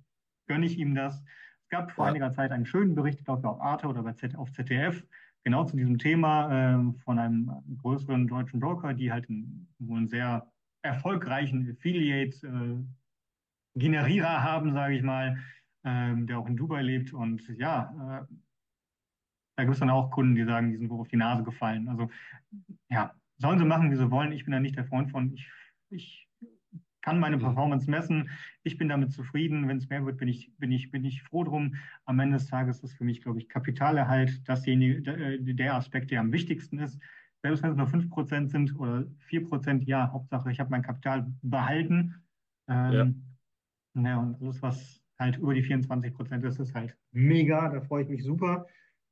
gönne 0.46 0.66
ich 0.66 0.78
ihm 0.78 0.94
das. 0.94 1.22
Es 1.62 1.68
gab 1.70 1.92
vor 1.92 2.06
ja. 2.06 2.10
einiger 2.10 2.32
Zeit 2.32 2.50
einen 2.50 2.66
schönen 2.66 2.94
Bericht, 2.94 3.20
ich 3.20 3.24
glaube 3.24 3.48
auf 3.48 3.60
Arte 3.60 3.86
oder 3.86 4.02
bei 4.02 4.12
Z 4.14 4.36
auf 4.36 4.52
ZDF, 4.52 5.04
genau 5.44 5.64
zu 5.64 5.76
diesem 5.76 5.98
Thema 5.98 6.74
äh, 6.74 6.92
von 7.04 7.18
einem 7.18 7.50
größeren 7.82 8.26
deutschen 8.26 8.60
Broker, 8.60 8.92
die 8.92 9.12
halt 9.12 9.28
einen, 9.28 9.68
wohl 9.78 9.98
einen 9.98 10.08
sehr 10.08 10.50
erfolgreichen 10.82 11.70
Affiliate-Generierer 11.70 14.36
äh, 14.36 14.40
haben, 14.40 14.72
sage 14.72 14.96
ich 14.96 15.02
mal, 15.02 15.38
ähm, 15.84 16.26
der 16.26 16.38
auch 16.38 16.46
in 16.46 16.56
Dubai 16.56 16.82
lebt. 16.82 17.12
Und 17.12 17.46
ja, 17.58 18.26
äh, 18.30 18.34
da 19.56 19.64
gibt 19.64 19.74
es 19.74 19.80
dann 19.80 19.90
auch 19.90 20.10
Kunden, 20.10 20.34
die 20.34 20.44
sagen, 20.44 20.70
die 20.70 20.76
sind 20.76 20.90
wohl 20.90 21.00
auf 21.00 21.08
die 21.08 21.16
Nase 21.16 21.42
gefallen. 21.42 21.88
Also 21.88 22.10
ja, 22.88 23.14
sollen 23.38 23.58
sie 23.58 23.64
machen, 23.64 23.90
wie 23.90 23.96
sie 23.96 24.10
wollen. 24.10 24.32
Ich 24.32 24.44
bin 24.44 24.52
da 24.52 24.60
nicht 24.60 24.76
der 24.76 24.86
Freund 24.86 25.10
von. 25.10 25.32
Ich, 25.32 25.50
ich 25.90 26.28
kann 27.02 27.18
meine 27.18 27.36
mhm. 27.36 27.42
Performance 27.42 27.90
messen. 27.90 28.30
Ich 28.62 28.76
bin 28.76 28.88
damit 28.88 29.12
zufrieden. 29.12 29.68
Wenn 29.68 29.78
es 29.78 29.88
mehr 29.88 30.04
wird, 30.04 30.18
bin 30.18 30.28
ich, 30.28 30.52
bin 30.58 30.72
ich, 30.72 30.90
bin 30.90 31.04
ich 31.04 31.22
froh 31.22 31.44
drum. 31.44 31.74
Am 32.04 32.20
Ende 32.20 32.36
des 32.36 32.46
Tages 32.46 32.80
ist 32.80 32.94
für 32.94 33.04
mich, 33.04 33.22
glaube 33.22 33.38
ich, 33.38 33.48
Kapitalerhalt 33.48 34.48
dasjenige, 34.48 35.10
äh, 35.10 35.54
der 35.54 35.74
Aspekt, 35.74 36.10
der 36.10 36.20
am 36.20 36.32
wichtigsten 36.32 36.78
ist. 36.78 36.98
Selbst 37.42 37.62
wenn 37.62 37.70
es 37.70 37.76
nur 37.76 37.86
5% 37.86 38.48
sind 38.48 38.78
oder 38.78 39.06
4%, 39.28 39.82
ja, 39.84 40.12
Hauptsache, 40.12 40.50
ich 40.50 40.60
habe 40.60 40.70
mein 40.70 40.82
Kapital 40.82 41.32
behalten. 41.42 42.22
Ähm, 42.68 43.24
ja. 43.94 44.02
ja. 44.02 44.18
und 44.18 44.40
alles, 44.42 44.60
was 44.62 44.99
halt 45.20 45.36
über 45.36 45.54
die 45.54 45.62
24% 45.62 46.46
ist, 46.46 46.58
ist 46.58 46.74
halt 46.74 46.96
mega. 47.12 47.68
Da 47.68 47.80
freue 47.82 48.02
ich 48.02 48.08
mich 48.08 48.24
super. 48.24 48.66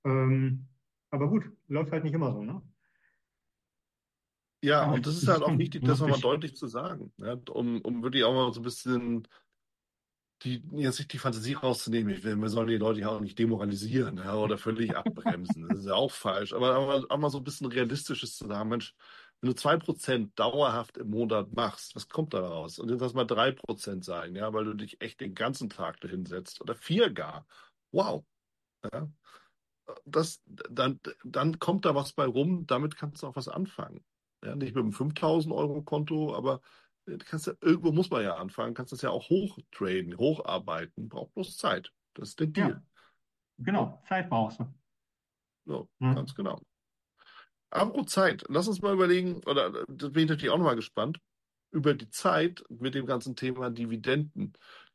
Ähm, 0.05 0.67
aber 1.11 1.29
gut, 1.29 1.51
läuft 1.69 1.93
halt 1.93 2.05
nicht 2.05 2.15
immer 2.15 2.33
so, 2.33 2.43
ne? 2.43 2.61
Ja, 4.61 4.91
und 4.91 5.07
das 5.07 5.17
ist 5.17 5.29
halt 5.29 5.43
auch 5.43 5.57
wichtig, 5.57 5.85
das 5.85 6.01
nochmal 6.01 6.19
deutlich 6.21 6.57
zu 6.57 6.67
sagen, 6.67 7.13
ja, 7.19 7.37
um, 7.51 7.81
um 7.83 8.03
wirklich 8.03 8.25
auch 8.25 8.35
mal 8.35 8.53
so 8.53 8.61
ein 8.61 8.65
bisschen 8.65 9.29
die, 10.43 10.63
jetzt 10.73 10.99
nicht 10.99 11.13
die 11.13 11.19
Fantasie 11.19 11.55
rauszunehmen. 11.55 12.13
Ich 12.13 12.25
will, 12.25 12.37
wir 12.37 12.49
sollen 12.49 12.69
die 12.69 12.77
Leute 12.77 13.01
ja 13.01 13.09
auch 13.09 13.21
nicht 13.21 13.39
demoralisieren 13.39 14.19
ja, 14.19 14.35
oder 14.35 14.59
völlig 14.59 14.97
abbremsen. 14.97 15.69
Das 15.69 15.81
ist 15.81 15.87
ja 15.87 15.95
auch 15.95 16.13
falsch. 16.13 16.53
Aber, 16.53 16.75
aber 16.75 17.07
auch 17.09 17.19
mal 17.19 17.31
so 17.31 17.39
ein 17.39 17.45
bisschen 17.45 17.67
realistisches 17.67 18.37
zu 18.37 18.47
sagen, 18.47 18.69
Mensch, 18.69 18.95
wenn 19.41 19.51
du 19.51 19.55
zwei 19.55 19.77
Prozent 19.77 20.39
dauerhaft 20.39 20.99
im 20.99 21.11
Monat 21.11 21.53
machst, 21.53 21.95
was 21.95 22.09
kommt 22.09 22.35
da 22.35 22.41
raus? 22.41 22.79
Und 22.79 22.91
jetzt 22.91 23.01
lass 23.01 23.15
mal 23.15 23.25
drei 23.25 23.53
Prozent 23.53 24.05
sein, 24.05 24.35
ja, 24.35 24.53
weil 24.53 24.65
du 24.65 24.75
dich 24.75 25.01
echt 25.01 25.21
den 25.21 25.35
ganzen 25.35 25.71
Tag 25.71 26.01
dahin 26.01 26.27
setzt 26.27 26.61
oder 26.61 26.75
vier 26.75 27.11
gar. 27.11 27.47
Wow. 27.93 28.25
Ja 28.93 29.09
das, 30.05 30.43
dann, 30.47 31.01
dann 31.25 31.59
kommt 31.59 31.85
da 31.85 31.95
was 31.95 32.13
bei 32.13 32.27
rum, 32.27 32.67
damit 32.67 32.97
kannst 32.97 33.23
du 33.23 33.27
auch 33.27 33.37
was 33.37 33.49
anfangen. 33.49 34.05
Ja, 34.45 34.55
nicht 34.55 34.75
mit 34.75 34.83
einem 34.83 34.93
5000 34.93 35.53
Euro 35.55 35.83
Konto, 35.83 36.35
aber 36.35 36.61
kannst 37.27 37.47
ja, 37.47 37.55
irgendwo 37.61 37.93
muss 37.93 38.11
man 38.11 38.23
ja 38.23 38.37
anfangen, 38.37 38.75
kannst 38.75 38.93
das 38.93 39.03
ja 39.03 39.11
auch 39.11 39.29
hochtraden, 39.31 40.17
hocharbeiten, 40.17 41.09
braucht 41.09 41.35
bloß 41.35 41.57
Zeit. 41.57 41.93
Das 42.15 42.31
ist 42.31 42.41
der 42.41 42.47
Deal. 42.49 42.71
Ja, 42.71 42.83
genau, 43.59 44.03
Zeit 44.07 44.29
brauchst 44.29 44.61
du. 44.61 44.67
So, 45.65 45.89
hm. 46.01 46.15
ganz 46.15 46.35
genau. 46.35 46.61
Apropos 47.71 48.07
Zeit, 48.13 48.45
lass 48.49 48.69
uns 48.69 48.81
mal 48.81 48.95
überlegen, 48.95 49.43
oder 49.45 49.85
da 49.89 50.09
bin 50.09 50.25
ich 50.25 50.29
natürlich 50.31 50.51
auch 50.51 50.59
nochmal 50.59 50.77
gespannt, 50.77 51.21
über 51.71 51.95
die 51.95 52.09
Zeit 52.11 52.65
mit 52.71 52.95
dem 52.95 53.07
ganzen 53.07 53.37
Thema 53.37 53.71
Dividenden 53.71 54.55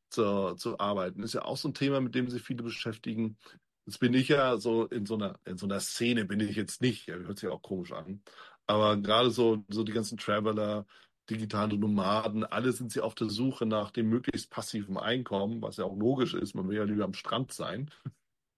zu, 0.10 0.56
zu 0.56 0.80
arbeiten. 0.80 1.24
Ist 1.24 1.34
ja 1.34 1.44
auch 1.46 1.58
so 1.58 1.70
ein 1.70 1.74
Thema, 1.76 2.02
mit 2.02 2.16
dem 2.16 2.30
sich 2.30 2.42
viele 2.42 2.64
beschäftigen. 2.64 3.38
Jetzt 3.86 4.00
bin 4.00 4.14
ich 4.14 4.30
ja 4.30 4.58
so 4.58 4.86
in 4.86 5.06
so 5.06 5.16
einer, 5.16 5.40
in 5.46 5.58
so 5.58 5.66
einer 5.68 5.80
Szene 5.80 6.26
bin 6.26 6.40
ich 6.40 6.56
jetzt 6.56 6.82
nicht. 6.82 7.08
Ja, 7.08 7.16
hört 7.16 7.40
sich 7.40 7.50
auch 7.50 7.62
komisch 7.62 7.92
an. 7.92 8.24
Aber 8.66 8.98
gerade 8.98 9.30
so, 9.30 9.64
so 9.70 9.84
die 9.84 9.92
ganzen 9.92 10.18
Traveler, 10.18 10.86
digitale 11.30 11.78
Nomaden, 11.78 12.44
alle 12.44 12.72
sind 12.72 12.92
sie 12.92 13.02
auf 13.02 13.16
der 13.16 13.30
Suche 13.30 13.66
nach 13.66 13.92
dem 13.92 14.10
möglichst 14.10 14.50
passiven 14.50 14.98
Einkommen, 14.98 15.62
was 15.62 15.78
ja 15.78 15.86
auch 15.86 15.98
logisch 15.98 16.34
ist. 16.34 16.56
Man 16.56 16.68
will 16.70 16.78
ja 16.78 16.84
lieber 16.86 17.06
am 17.06 17.14
Strand 17.14 17.52
sein. 17.54 17.92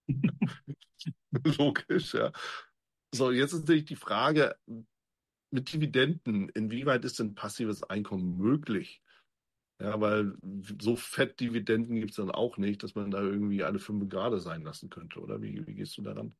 logisch, 1.57 2.13
ja. 2.13 2.31
So, 3.15 3.31
jetzt 3.31 3.53
ist 3.53 3.61
natürlich 3.61 3.85
die 3.85 3.95
Frage 3.95 4.55
mit 5.49 5.71
Dividenden, 5.71 6.49
inwieweit 6.49 7.05
ist 7.05 7.19
denn 7.19 7.33
passives 7.33 7.81
Einkommen 7.83 8.37
möglich? 8.37 9.01
Ja, 9.81 9.99
weil 10.01 10.33
so 10.81 10.95
fett 10.95 11.39
Dividenden 11.39 11.95
gibt 11.95 12.11
es 12.11 12.17
dann 12.17 12.31
auch 12.31 12.57
nicht, 12.57 12.83
dass 12.83 12.95
man 12.95 13.11
da 13.11 13.21
irgendwie 13.21 13.63
alle 13.63 13.79
fünf 13.79 14.09
Grade 14.09 14.39
sein 14.39 14.63
lassen 14.63 14.89
könnte, 14.89 15.19
oder? 15.21 15.41
Wie, 15.41 15.65
wie 15.65 15.75
gehst 15.75 15.97
du 15.97 16.01
daran? 16.01 16.35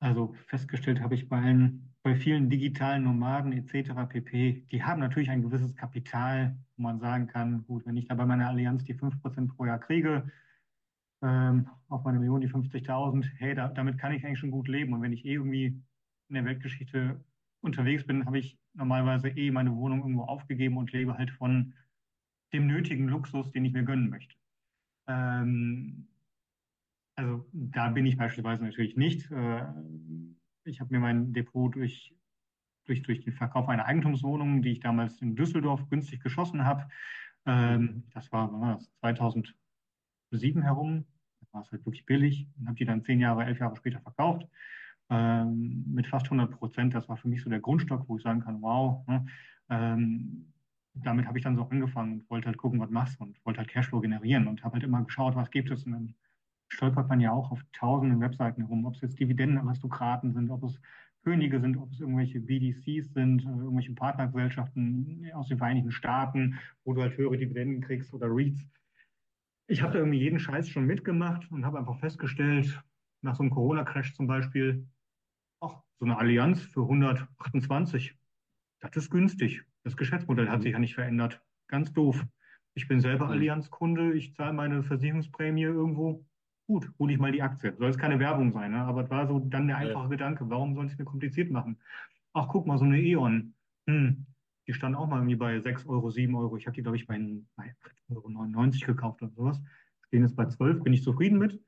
Also 0.00 0.34
festgestellt 0.46 1.00
habe 1.00 1.14
ich 1.14 1.28
bei 1.28 1.40
allen, 1.40 1.94
bei 2.02 2.14
vielen 2.14 2.50
digitalen 2.50 3.04
Nomaden 3.04 3.52
etc. 3.52 4.06
pp. 4.08 4.66
Die 4.70 4.82
haben 4.82 5.00
natürlich 5.00 5.30
ein 5.30 5.42
gewisses 5.42 5.74
Kapital, 5.74 6.56
wo 6.76 6.82
man 6.82 7.00
sagen 7.00 7.26
kann, 7.26 7.64
gut, 7.66 7.86
wenn 7.86 7.96
ich 7.96 8.08
da 8.08 8.14
bei 8.14 8.26
meiner 8.26 8.48
Allianz 8.48 8.84
die 8.84 8.94
5% 8.94 9.48
pro 9.48 9.64
Jahr 9.64 9.80
kriege, 9.80 10.30
ähm, 11.22 11.68
auf 11.88 12.04
meine 12.04 12.18
Million 12.18 12.40
die 12.40 12.48
50.000, 12.48 13.26
hey, 13.36 13.54
da, 13.54 13.68
damit 13.68 13.98
kann 13.98 14.12
ich 14.12 14.24
eigentlich 14.24 14.38
schon 14.38 14.50
gut 14.50 14.68
leben. 14.68 14.92
Und 14.92 15.02
wenn 15.02 15.12
ich 15.12 15.24
eh 15.24 15.34
irgendwie 15.34 15.66
in 16.28 16.34
der 16.34 16.44
Weltgeschichte 16.44 17.20
unterwegs 17.60 18.06
bin, 18.06 18.24
habe 18.26 18.38
ich 18.38 18.58
normalerweise 18.74 19.28
eh 19.28 19.50
meine 19.50 19.74
Wohnung 19.74 20.00
irgendwo 20.00 20.22
aufgegeben 20.22 20.76
und 20.76 20.92
lebe 20.92 21.16
halt 21.16 21.30
von 21.30 21.74
dem 22.52 22.66
nötigen 22.66 23.08
Luxus, 23.08 23.50
den 23.50 23.64
ich 23.64 23.72
mir 23.72 23.82
gönnen 23.82 24.10
möchte. 24.10 24.34
Ähm, 25.06 26.06
also 27.16 27.48
da 27.52 27.88
bin 27.88 28.06
ich 28.06 28.16
beispielsweise 28.16 28.62
natürlich 28.62 28.96
nicht. 28.96 29.30
Äh, 29.30 29.64
ich 30.64 30.80
habe 30.80 30.92
mir 30.92 31.00
mein 31.00 31.32
Depot 31.32 31.74
durch, 31.74 32.14
durch, 32.84 33.02
durch 33.02 33.20
den 33.20 33.32
Verkauf 33.32 33.68
einer 33.68 33.86
Eigentumswohnung, 33.86 34.62
die 34.62 34.72
ich 34.72 34.80
damals 34.80 35.20
in 35.20 35.34
Düsseldorf 35.34 35.88
günstig 35.88 36.22
geschossen 36.22 36.64
habe, 36.64 36.88
ähm, 37.46 38.04
das 38.12 38.30
war, 38.30 38.52
war 38.52 38.78
das, 39.12 39.34
2007 40.30 40.62
herum, 40.62 41.04
da 41.40 41.46
war 41.52 41.62
es 41.62 41.72
halt 41.72 41.84
wirklich 41.84 42.06
billig, 42.06 42.48
und 42.58 42.66
habe 42.66 42.76
die 42.76 42.84
dann 42.84 43.02
zehn 43.02 43.20
Jahre, 43.20 43.44
elf 43.44 43.58
Jahre 43.58 43.76
später 43.76 44.00
verkauft. 44.00 44.46
Ähm, 45.10 45.84
mit 45.86 46.06
fast 46.06 46.26
100 46.26 46.50
Prozent. 46.50 46.94
Das 46.94 47.08
war 47.08 47.16
für 47.16 47.28
mich 47.28 47.42
so 47.42 47.48
der 47.48 47.60
Grundstock, 47.60 48.08
wo 48.08 48.16
ich 48.18 48.22
sagen 48.22 48.40
kann, 48.40 48.60
wow, 48.60 49.06
ne, 49.06 49.24
ähm, 49.70 50.52
damit 50.94 51.26
habe 51.26 51.38
ich 51.38 51.44
dann 51.44 51.56
so 51.56 51.62
angefangen 51.62 52.12
und 52.12 52.30
wollte 52.30 52.46
halt 52.46 52.58
gucken, 52.58 52.80
was 52.80 52.90
machst 52.90 53.20
und 53.20 53.38
wollte 53.46 53.58
halt 53.58 53.68
Cashflow 53.68 54.00
generieren 54.00 54.48
und 54.48 54.64
habe 54.64 54.74
halt 54.74 54.84
immer 54.84 55.02
geschaut, 55.02 55.36
was 55.36 55.50
gibt 55.50 55.70
es. 55.70 55.84
Und 55.84 55.92
dann 55.92 56.14
stolpert 56.68 57.08
man 57.08 57.20
ja 57.20 57.32
auch 57.32 57.50
auf 57.50 57.64
tausenden 57.72 58.20
Webseiten 58.20 58.62
herum, 58.62 58.84
ob 58.84 58.94
es 58.96 59.00
jetzt 59.00 59.18
Dividendenaristokraten 59.18 60.32
sind, 60.32 60.50
ob 60.50 60.64
es 60.64 60.80
Könige 61.22 61.60
sind, 61.60 61.76
ob 61.76 61.92
es 61.92 62.00
irgendwelche 62.00 62.40
BDCs 62.40 63.12
sind, 63.12 63.42
äh, 63.44 63.48
irgendwelche 63.48 63.92
Partnergesellschaften 63.92 65.30
aus 65.34 65.48
den 65.48 65.58
Vereinigten 65.58 65.90
Staaten, 65.90 66.58
wo 66.84 66.92
du 66.92 67.02
halt 67.02 67.16
höhere 67.16 67.36
Dividenden 67.36 67.80
kriegst 67.80 68.12
oder 68.12 68.28
REITs. 68.28 68.66
Ich 69.70 69.82
habe 69.82 69.92
da 69.92 69.98
irgendwie 69.98 70.18
jeden 70.18 70.40
Scheiß 70.40 70.70
schon 70.70 70.86
mitgemacht 70.86 71.50
und 71.52 71.66
habe 71.66 71.78
einfach 71.78 71.98
festgestellt, 71.98 72.82
nach 73.20 73.36
so 73.36 73.42
einem 73.42 73.50
Corona-Crash 73.50 74.14
zum 74.14 74.26
Beispiel, 74.26 74.86
ach, 75.60 75.82
so 75.98 76.06
eine 76.06 76.16
Allianz 76.16 76.62
für 76.62 76.82
128, 76.82 78.16
das 78.80 78.96
ist 78.96 79.10
günstig. 79.10 79.64
Das 79.84 79.96
Geschäftsmodell 79.96 80.48
hat 80.48 80.62
sich 80.62 80.72
ja 80.72 80.78
nicht 80.78 80.94
verändert. 80.94 81.42
Ganz 81.68 81.92
doof. 81.92 82.24
Ich 82.74 82.88
bin 82.88 83.00
selber 83.00 83.26
mhm. 83.26 83.32
Allianzkunde, 83.32 84.14
ich 84.14 84.34
zahle 84.34 84.54
meine 84.54 84.82
Versicherungsprämie 84.82 85.62
irgendwo. 85.62 86.24
Gut, 86.66 86.90
hole 86.98 87.12
ich 87.12 87.18
mal 87.18 87.32
die 87.32 87.42
Aktie. 87.42 87.74
Soll 87.76 87.90
es 87.90 87.98
keine 87.98 88.18
Werbung 88.18 88.52
sein, 88.52 88.72
ne? 88.72 88.78
aber 88.78 89.04
es 89.04 89.10
war 89.10 89.26
so 89.26 89.38
dann 89.38 89.68
der 89.68 89.78
einfache 89.78 90.04
ja. 90.04 90.10
Gedanke, 90.10 90.48
warum 90.48 90.74
soll 90.74 90.86
ich 90.86 90.92
es 90.92 90.98
mir 90.98 91.04
kompliziert 91.04 91.50
machen? 91.50 91.78
Ach, 92.32 92.48
guck 92.48 92.66
mal, 92.66 92.78
so 92.78 92.84
eine 92.84 93.00
E.ON. 93.00 93.54
Hm, 93.86 94.26
die 94.68 94.74
stand 94.74 94.94
auch 94.94 95.08
mal 95.08 95.16
irgendwie 95.16 95.36
bei 95.36 95.58
6 95.58 95.86
Euro, 95.86 96.10
7 96.10 96.34
Euro. 96.36 96.56
Ich 96.58 96.66
habe 96.66 96.74
die, 96.74 96.82
glaube 96.82 96.98
ich, 96.98 97.06
bei, 97.06 97.18
bei 97.56 97.74
8,99 98.10 98.82
Euro 98.82 98.94
gekauft 98.94 99.22
oder 99.22 99.32
sowas. 99.32 99.60
Stehen 100.06 100.22
jetzt 100.22 100.36
bei 100.36 100.44
12, 100.44 100.82
bin 100.82 100.92
ich 100.92 101.02
zufrieden 101.02 101.38
mit. 101.38 101.58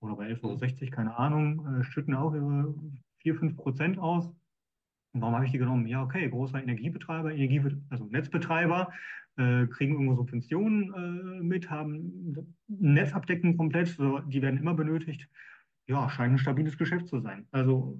Oder 0.00 0.16
bei 0.16 0.32
11,60 0.32 0.82
Euro, 0.82 0.90
keine 0.90 1.16
Ahnung. 1.16 1.80
Äh, 1.80 1.84
schütten 1.84 2.14
auch 2.14 2.34
ihre 2.34 2.74
4, 3.18 3.34
5 3.34 3.56
Prozent 3.56 3.98
aus. 3.98 4.28
Und 5.12 5.20
warum 5.20 5.34
habe 5.34 5.44
ich 5.44 5.52
die 5.52 5.58
genommen? 5.58 5.86
Ja, 5.86 6.02
okay, 6.02 6.30
großer 6.30 6.62
Energiebetreiber, 6.62 7.34
Energie, 7.34 7.62
also 7.90 8.06
Netzbetreiber, 8.06 8.90
äh, 9.36 9.66
kriegen 9.66 9.92
irgendwo 9.92 10.14
Subventionen 10.14 10.94
äh, 10.94 11.42
mit, 11.42 11.70
haben 11.70 12.54
Netzabdeckung 12.68 13.58
komplett, 13.58 13.88
so, 13.88 14.20
die 14.20 14.40
werden 14.40 14.58
immer 14.58 14.74
benötigt. 14.74 15.28
Ja, 15.86 16.08
scheint 16.08 16.32
ein 16.32 16.38
stabiles 16.38 16.78
Geschäft 16.78 17.06
zu 17.08 17.20
sein. 17.20 17.46
Also 17.50 17.98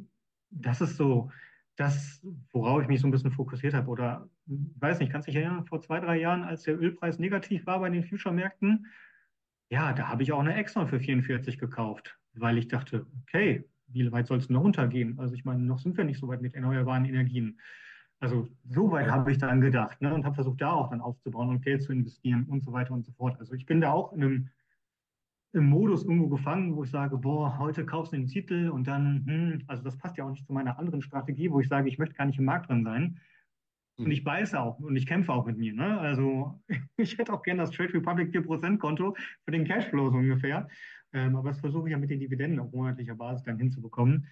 das 0.51 0.81
ist 0.81 0.97
so 0.97 1.31
das, 1.77 2.27
worauf 2.53 2.83
ich 2.83 2.89
mich 2.89 3.01
so 3.01 3.07
ein 3.07 3.11
bisschen 3.11 3.31
fokussiert 3.31 3.74
habe. 3.74 3.89
Oder 3.89 4.29
weiß 4.47 4.99
nicht, 4.99 5.12
kannst 5.12 5.29
du 5.29 5.33
dich 5.33 5.41
erinnern, 5.41 5.66
vor 5.66 5.81
zwei, 5.81 6.01
drei 6.01 6.18
Jahren, 6.18 6.43
als 6.43 6.62
der 6.62 6.81
Ölpreis 6.81 7.18
negativ 7.18 7.66
war 7.66 7.81
bei 7.81 7.91
den 7.91 8.05
Future-Märkten, 8.05 8.87
ja, 9.68 9.93
da 9.93 10.09
habe 10.09 10.22
ich 10.22 10.33
auch 10.33 10.41
eine 10.41 10.55
Exxon 10.55 10.89
für 10.89 11.01
44 11.01 11.59
gekauft, 11.59 12.16
weil 12.35 12.57
ich 12.57 12.68
dachte, 12.68 13.07
okay, 13.22 13.64
wie 13.89 14.11
weit 14.12 14.27
soll 14.27 14.39
es 14.39 14.49
noch 14.49 14.62
runtergehen? 14.62 15.18
Also 15.18 15.35
ich 15.35 15.45
meine, 15.45 15.62
noch 15.62 15.79
sind 15.79 15.97
wir 15.97 16.05
nicht 16.05 16.20
so 16.20 16.29
weit 16.29 16.43
mit 16.43 16.55
erneuerbaren 16.55 17.05
Energien. 17.05 17.61
Also 18.18 18.49
so 18.68 18.91
weit 18.91 19.11
habe 19.11 19.31
ich 19.31 19.39
dann 19.39 19.61
gedacht 19.61 20.01
ne, 20.01 20.14
und 20.14 20.24
habe 20.24 20.35
versucht, 20.35 20.61
da 20.61 20.72
auch 20.72 20.89
dann 20.89 21.01
aufzubauen 21.01 21.51
und 21.51 21.62
Geld 21.62 21.83
zu 21.83 21.93
investieren 21.93 22.45
und 22.45 22.64
so 22.64 22.72
weiter 22.72 22.95
und 22.95 23.05
so 23.05 23.12
fort. 23.12 23.39
Also 23.39 23.55
ich 23.55 23.66
bin 23.66 23.81
da 23.81 23.93
auch 23.93 24.12
in 24.12 24.24
einem 24.24 24.49
im 25.53 25.67
Modus 25.67 26.05
irgendwo 26.05 26.29
gefangen, 26.29 26.77
wo 26.77 26.85
ich 26.85 26.91
sage, 26.91 27.17
boah, 27.17 27.59
heute 27.59 27.87
kaufst 27.87 28.13
du 28.13 28.17
den 28.17 28.27
Titel 28.27 28.69
und 28.69 28.87
dann, 28.87 29.25
hm, 29.27 29.63
also 29.67 29.83
das 29.83 29.97
passt 29.97 30.17
ja 30.17 30.25
auch 30.25 30.31
nicht 30.31 30.47
zu 30.47 30.53
meiner 30.53 30.79
anderen 30.79 31.03
Strategie, 31.03 31.51
wo 31.51 31.61
ich 31.61 31.69
sage, 31.69 31.89
ich 31.89 31.99
möchte 31.99 32.15
gar 32.15 32.27
nicht 32.27 32.39
im 32.39 32.45
Markt 32.45 32.69
drin 32.69 32.85
sein. 32.85 33.21
Und 33.99 34.11
ich 34.11 34.25
beiße 34.25 34.61
auch 34.61 34.79
und 34.79 34.95
ich 34.95 35.07
kämpfe 35.07 35.33
auch 35.33 35.47
mit 35.47 35.57
mir. 35.57 35.73
Ne? 35.73 35.99
Also 35.99 36.61
ich 36.99 37.17
hätte 37.17 37.33
auch 37.33 37.43
gerne 37.43 37.63
das 37.63 37.71
Trade 37.71 37.95
Republic 37.95 38.35
4% 38.35 38.79
Konto 38.79 39.17
für 39.45 39.51
den 39.51 39.65
Cashflow 39.65 40.11
so 40.11 40.19
ungefähr. 40.19 40.69
Ähm, 41.13 41.35
aber 41.37 41.51
das 41.51 41.61
versuche 41.61 41.89
ich 41.89 41.93
ja 41.93 41.99
mit 41.99 42.11
den 42.11 42.21
Dividenden 42.21 42.61
auf 42.61 42.73
monatlicher 42.73 43.15
Basis 43.15 43.45
dann 43.45 43.59
hinzubekommen. 43.59 44.27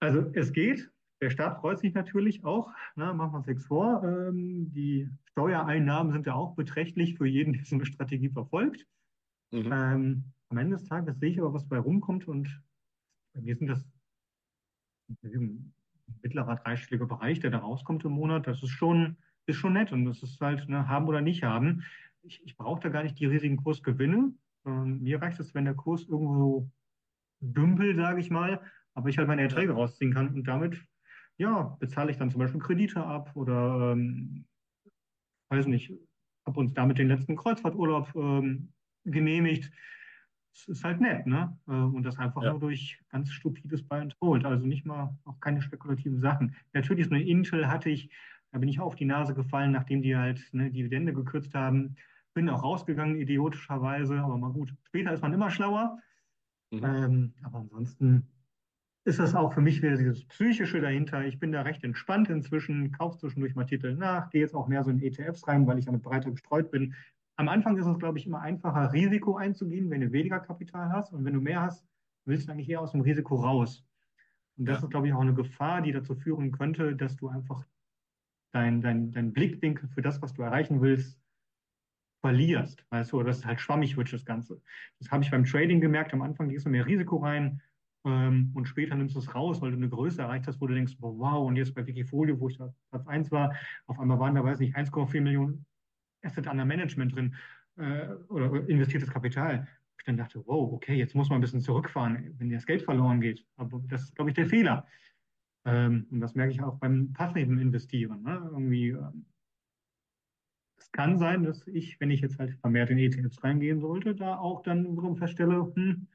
Also 0.00 0.30
es 0.32 0.52
geht. 0.52 0.90
Der 1.20 1.28
Staat 1.28 1.60
freut 1.60 1.78
sich 1.80 1.92
natürlich 1.92 2.42
auch. 2.44 2.72
Ne? 2.96 3.12
Machen 3.12 3.32
wir 3.32 3.38
uns 3.38 3.46
nichts 3.46 3.66
vor. 3.66 4.02
Ähm, 4.04 4.72
die 4.72 5.10
Steuereinnahmen 5.32 6.12
sind 6.12 6.26
ja 6.26 6.34
auch 6.34 6.54
beträchtlich 6.54 7.18
für 7.18 7.26
jeden, 7.26 7.52
der 7.52 7.64
so 7.66 7.74
eine 7.74 7.84
Strategie 7.84 8.30
verfolgt. 8.30 8.86
Mhm. 9.50 9.72
Ähm, 9.72 10.24
am 10.48 10.58
Ende 10.58 10.76
des 10.76 10.86
Tages 10.86 11.18
sehe 11.18 11.30
ich 11.30 11.40
aber, 11.40 11.52
was 11.52 11.68
bei 11.68 11.78
rumkommt 11.78 12.28
und 12.28 12.62
bei 13.34 13.40
mir 13.40 13.56
sind 13.56 13.68
das 13.68 13.84
ein 15.22 15.72
mittlerer 16.22 16.56
dreistelliger 16.56 17.06
Bereich, 17.06 17.40
der 17.40 17.50
da 17.50 17.58
rauskommt 17.58 18.04
im 18.04 18.12
Monat. 18.12 18.46
Das 18.46 18.62
ist 18.62 18.70
schon, 18.70 19.16
ist 19.46 19.56
schon 19.56 19.74
nett 19.74 19.92
und 19.92 20.04
das 20.04 20.22
ist 20.22 20.40
halt 20.40 20.68
ne, 20.68 20.88
haben 20.88 21.06
oder 21.06 21.20
nicht 21.20 21.42
haben. 21.42 21.84
Ich, 22.22 22.42
ich 22.44 22.56
brauche 22.56 22.80
da 22.80 22.88
gar 22.88 23.02
nicht 23.02 23.18
die 23.18 23.26
riesigen 23.26 23.56
Kursgewinne. 23.56 24.34
Ähm, 24.66 25.02
mir 25.02 25.20
reicht 25.22 25.40
es, 25.40 25.54
wenn 25.54 25.64
der 25.64 25.74
Kurs 25.74 26.02
irgendwo 26.06 26.70
dümpelt, 27.40 27.96
sage 27.96 28.20
ich 28.20 28.30
mal, 28.30 28.60
aber 28.94 29.08
ich 29.08 29.18
halt 29.18 29.28
meine 29.28 29.42
Erträge 29.42 29.72
rausziehen 29.72 30.12
kann 30.12 30.34
und 30.34 30.46
damit 30.46 30.84
ja, 31.38 31.62
bezahle 31.80 32.10
ich 32.10 32.18
dann 32.18 32.30
zum 32.30 32.40
Beispiel 32.40 32.60
Kredite 32.60 33.02
ab 33.02 33.34
oder 33.34 33.92
ähm, 33.92 34.44
weiß 35.48 35.66
nicht, 35.66 35.94
habe 36.46 36.60
uns 36.60 36.74
damit 36.74 36.98
den 36.98 37.08
letzten 37.08 37.34
Kreuzfahrturlaub 37.34 38.14
ähm, 38.14 38.74
genehmigt. 39.10 39.70
Es 40.52 40.68
ist 40.68 40.84
halt 40.84 41.00
nett, 41.00 41.26
ne? 41.26 41.56
Äh, 41.68 41.72
und 41.72 42.02
das 42.02 42.18
einfach 42.18 42.42
ja. 42.42 42.50
nur 42.50 42.60
durch 42.60 43.00
ganz 43.10 43.30
stupides 43.32 43.82
Buy 43.82 44.00
and 44.00 44.16
Hold. 44.20 44.44
Also 44.44 44.66
nicht 44.66 44.84
mal, 44.84 45.16
auch 45.24 45.40
keine 45.40 45.62
spekulativen 45.62 46.20
Sachen. 46.20 46.54
Natürlich 46.72 47.06
ist 47.06 47.12
eine 47.12 47.22
Intel 47.22 47.68
hatte 47.68 47.90
ich, 47.90 48.10
da 48.52 48.58
bin 48.58 48.68
ich 48.68 48.80
auch 48.80 48.86
auf 48.86 48.96
die 48.96 49.04
Nase 49.04 49.34
gefallen, 49.34 49.72
nachdem 49.72 50.02
die 50.02 50.16
halt 50.16 50.48
eine 50.52 50.70
Dividende 50.70 51.12
gekürzt 51.12 51.54
haben. 51.54 51.96
Bin 52.34 52.48
auch 52.48 52.62
rausgegangen, 52.62 53.16
idiotischerweise, 53.16 54.20
aber 54.20 54.36
mal 54.36 54.52
gut. 54.52 54.74
Später 54.84 55.12
ist 55.12 55.22
man 55.22 55.32
immer 55.32 55.50
schlauer. 55.50 55.98
Mhm. 56.70 56.84
Ähm, 56.84 57.34
aber 57.42 57.58
ansonsten 57.58 58.28
ist 59.04 59.18
das 59.18 59.34
auch 59.34 59.52
für 59.52 59.60
mich 59.60 59.82
wieder 59.82 59.96
dieses 59.96 60.24
Psychische 60.26 60.80
dahinter. 60.80 61.24
Ich 61.24 61.38
bin 61.38 61.52
da 61.52 61.62
recht 61.62 61.82
entspannt 61.84 62.28
inzwischen, 62.28 62.92
kaufe 62.92 63.18
zwischendurch 63.18 63.54
mal 63.54 63.64
Titel 63.64 63.94
nach, 63.94 64.30
gehe 64.30 64.42
jetzt 64.42 64.54
auch 64.54 64.68
mehr 64.68 64.84
so 64.84 64.90
in 64.90 65.02
ETFs 65.02 65.46
rein, 65.48 65.66
weil 65.66 65.78
ich 65.78 65.86
damit 65.86 66.02
breiter 66.02 66.30
gestreut 66.30 66.70
bin. 66.70 66.94
Am 67.40 67.48
Anfang 67.48 67.78
ist 67.78 67.86
es, 67.86 67.98
glaube 67.98 68.18
ich, 68.18 68.26
immer 68.26 68.42
einfacher, 68.42 68.92
Risiko 68.92 69.38
einzugehen, 69.38 69.88
wenn 69.88 70.02
du 70.02 70.12
weniger 70.12 70.40
Kapital 70.40 70.92
hast. 70.92 71.14
Und 71.14 71.24
wenn 71.24 71.32
du 71.32 71.40
mehr 71.40 71.62
hast, 71.62 71.88
willst 72.26 72.46
du 72.46 72.52
eigentlich 72.52 72.68
eher 72.68 72.82
aus 72.82 72.92
dem 72.92 73.00
Risiko 73.00 73.36
raus. 73.36 73.82
Und 74.58 74.66
das 74.66 74.80
ja. 74.80 74.84
ist, 74.84 74.90
glaube 74.90 75.08
ich, 75.08 75.14
auch 75.14 75.22
eine 75.22 75.32
Gefahr, 75.32 75.80
die 75.80 75.92
dazu 75.92 76.14
führen 76.14 76.52
könnte, 76.52 76.94
dass 76.94 77.16
du 77.16 77.28
einfach 77.28 77.64
dein, 78.52 78.82
dein, 78.82 79.10
dein 79.12 79.32
Blickwinkel 79.32 79.88
für 79.88 80.02
das, 80.02 80.20
was 80.20 80.34
du 80.34 80.42
erreichen 80.42 80.82
willst, 80.82 81.18
verlierst. 82.20 82.84
Weißt 82.90 83.10
du, 83.10 83.16
oder 83.16 83.28
dass 83.28 83.38
es 83.38 83.46
halt 83.46 83.62
schwammig 83.62 83.96
wird, 83.96 84.12
das 84.12 84.26
Ganze. 84.26 84.60
Das 84.98 85.10
habe 85.10 85.24
ich 85.24 85.30
beim 85.30 85.46
Trading 85.46 85.80
gemerkt. 85.80 86.12
Am 86.12 86.20
Anfang 86.20 86.50
gehst 86.50 86.66
du 86.66 86.68
mehr 86.68 86.84
Risiko 86.84 87.16
rein 87.16 87.62
ähm, 88.04 88.50
und 88.52 88.68
später 88.68 88.96
nimmst 88.96 89.14
du 89.14 89.18
es 89.18 89.34
raus, 89.34 89.62
weil 89.62 89.70
du 89.70 89.78
eine 89.78 89.88
Größe 89.88 90.20
erreicht 90.20 90.46
hast, 90.46 90.60
wo 90.60 90.66
du 90.66 90.74
denkst, 90.74 90.96
wow, 90.98 91.48
und 91.48 91.56
jetzt 91.56 91.74
bei 91.74 91.86
Wikifolio, 91.86 92.38
wo 92.38 92.50
ich 92.50 92.58
da 92.58 92.70
Platz 92.90 93.06
1 93.06 93.30
war, 93.30 93.54
auf 93.86 93.98
einmal 93.98 94.18
waren 94.18 94.34
da, 94.34 94.44
weiß 94.44 94.58
nicht, 94.58 94.76
1,4 94.76 95.22
Millionen 95.22 95.64
Asset 96.22 96.46
under 96.46 96.64
Management 96.64 97.14
drin 97.14 97.34
äh, 97.76 98.08
oder 98.28 98.68
investiertes 98.68 99.10
Kapital. 99.10 99.66
Ich 99.98 100.04
dann 100.04 100.16
dachte, 100.16 100.42
wow, 100.46 100.72
okay, 100.72 100.94
jetzt 100.94 101.14
muss 101.14 101.28
man 101.28 101.38
ein 101.38 101.40
bisschen 101.42 101.60
zurückfahren, 101.60 102.34
wenn 102.38 102.50
das 102.50 102.66
Geld 102.66 102.82
verloren 102.82 103.20
geht. 103.20 103.44
Aber 103.56 103.82
das 103.88 104.04
ist, 104.04 104.14
glaube 104.16 104.30
ich, 104.30 104.34
der 104.34 104.46
Fehler. 104.46 104.86
Ähm, 105.66 106.06
und 106.10 106.20
das 106.20 106.34
merke 106.34 106.52
ich 106.52 106.62
auch 106.62 106.78
beim 106.78 107.12
passiven 107.12 107.58
Investieren. 107.58 108.22
Ne? 108.22 108.48
Irgendwie, 108.50 108.88
ähm, 108.90 109.26
es 110.78 110.90
kann 110.92 111.18
sein, 111.18 111.42
dass 111.42 111.66
ich, 111.66 112.00
wenn 112.00 112.10
ich 112.10 112.22
jetzt 112.22 112.38
halt 112.38 112.54
vermehrt 112.60 112.90
in 112.90 112.98
ETFs 112.98 113.44
reingehen 113.44 113.80
sollte, 113.80 114.14
da 114.14 114.38
auch 114.38 114.62
dann 114.62 114.92
wiederum 114.92 115.16
feststelle, 115.16 115.70
hm, 115.74 116.06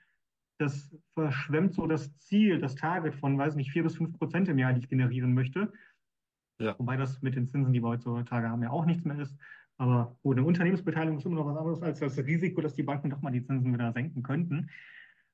das 0.57 0.95
verschwemmt 1.13 1.73
so 1.73 1.85
das 1.85 2.17
Ziel, 2.17 2.59
das 2.59 2.75
Target 2.75 3.13
von, 3.15 3.37
weiß 3.37 3.55
nicht, 3.55 3.71
vier 3.71 3.83
bis 3.83 3.97
fünf 3.97 4.17
Prozent 4.17 4.47
im 4.47 4.57
Jahr, 4.57 4.73
die 4.73 4.79
ich 4.79 4.89
generieren 4.89 5.33
möchte. 5.33 5.71
Ja. 6.59 6.77
Wobei 6.79 6.95
das 6.95 7.21
mit 7.21 7.35
den 7.35 7.47
Zinsen, 7.47 7.73
die 7.73 7.83
wir 7.83 7.89
heutzutage 7.89 8.49
haben, 8.49 8.63
ja 8.63 8.69
auch 8.69 8.85
nichts 8.85 9.03
mehr 9.03 9.19
ist. 9.19 9.37
Aber 9.77 10.17
gut, 10.21 10.37
eine 10.37 10.45
Unternehmensbeteiligung 10.45 11.17
ist 11.17 11.25
immer 11.25 11.35
noch 11.35 11.45
was 11.45 11.57
anderes 11.57 11.81
als 11.81 11.99
das 11.99 12.17
Risiko, 12.17 12.61
dass 12.61 12.75
die 12.75 12.83
Banken 12.83 13.09
doch 13.09 13.21
mal 13.21 13.31
die 13.31 13.43
Zinsen 13.43 13.73
wieder 13.73 13.91
senken 13.91 14.23
könnten. 14.23 14.69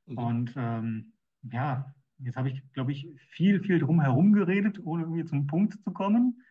Mhm. 0.07 0.17
Und 0.17 0.53
ähm, 0.57 1.13
ja, 1.43 1.93
jetzt 2.19 2.37
habe 2.37 2.49
ich, 2.49 2.63
glaube 2.73 2.91
ich, 2.91 3.07
viel, 3.29 3.61
viel 3.61 3.79
drum 3.79 4.01
herum 4.01 4.33
geredet, 4.33 4.79
ohne 4.83 5.03
irgendwie 5.03 5.25
zum 5.25 5.47
Punkt 5.47 5.81
zu 5.83 5.91
kommen. 5.91 6.41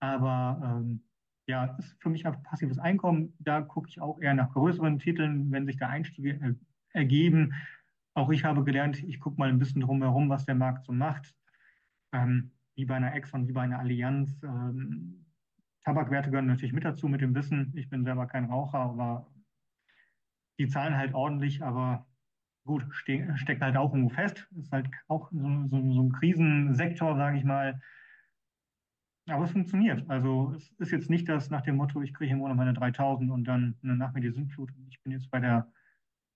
Aber 0.00 0.80
ähm, 0.80 1.02
ja, 1.46 1.66
das 1.66 1.86
ist 1.86 2.02
für 2.02 2.10
mich 2.10 2.26
einfach 2.26 2.42
passives 2.44 2.78
Einkommen. 2.78 3.34
Da 3.38 3.60
gucke 3.60 3.88
ich 3.88 4.00
auch 4.00 4.20
eher 4.20 4.34
nach 4.34 4.52
größeren 4.52 4.98
Titeln, 4.98 5.50
wenn 5.50 5.66
sich 5.66 5.76
da 5.76 5.88
Einstiege 5.88 6.30
äh, 6.30 6.54
ergeben. 6.92 7.52
Auch 8.14 8.30
ich 8.30 8.44
habe 8.44 8.64
gelernt, 8.64 9.02
ich 9.02 9.20
gucke 9.20 9.38
mal 9.38 9.48
ein 9.48 9.58
bisschen 9.58 9.82
drum 9.82 10.02
herum, 10.02 10.28
was 10.28 10.46
der 10.46 10.54
Markt 10.54 10.84
so 10.84 10.92
macht. 10.92 11.34
Ähm, 12.12 12.52
wie 12.74 12.84
bei 12.84 12.94
einer 12.94 13.14
Exxon, 13.14 13.46
wie 13.48 13.52
bei 13.52 13.62
einer 13.62 13.78
Allianz. 13.78 14.42
Ähm, 14.42 15.19
Tabakwerte 15.84 16.30
gehören 16.30 16.46
natürlich 16.46 16.72
mit 16.72 16.84
dazu, 16.84 17.08
mit 17.08 17.20
dem 17.20 17.34
Wissen. 17.34 17.72
Ich 17.76 17.88
bin 17.88 18.04
selber 18.04 18.26
kein 18.26 18.44
Raucher, 18.44 18.78
aber 18.78 19.26
die 20.58 20.68
zahlen 20.68 20.96
halt 20.96 21.14
ordentlich, 21.14 21.62
aber 21.62 22.06
gut, 22.64 22.86
ste 22.92 23.36
steckt 23.36 23.62
halt 23.62 23.76
auch 23.76 23.94
irgendwo 23.94 24.14
fest. 24.14 24.46
Ist 24.58 24.72
halt 24.72 24.90
auch 25.08 25.30
so, 25.32 25.68
so, 25.68 25.92
so 25.92 26.02
ein 26.02 26.12
Krisensektor, 26.12 27.16
sage 27.16 27.38
ich 27.38 27.44
mal. 27.44 27.80
Aber 29.28 29.44
es 29.44 29.52
funktioniert. 29.52 30.08
Also 30.10 30.52
es 30.54 30.70
ist 30.78 30.90
jetzt 30.90 31.08
nicht 31.08 31.28
das 31.28 31.50
nach 31.50 31.62
dem 31.62 31.76
Motto, 31.76 32.02
ich 32.02 32.12
kriege 32.12 32.32
im 32.32 32.38
Monat 32.38 32.56
meine 32.56 32.74
3000 32.74 33.30
und 33.30 33.44
dann 33.44 33.76
nach 33.80 34.12
mir 34.12 34.20
die 34.20 34.32
Sintflut. 34.32 34.70
Ich 34.90 35.02
bin 35.02 35.12
jetzt 35.12 35.30
bei 35.30 35.40
der, 35.40 35.72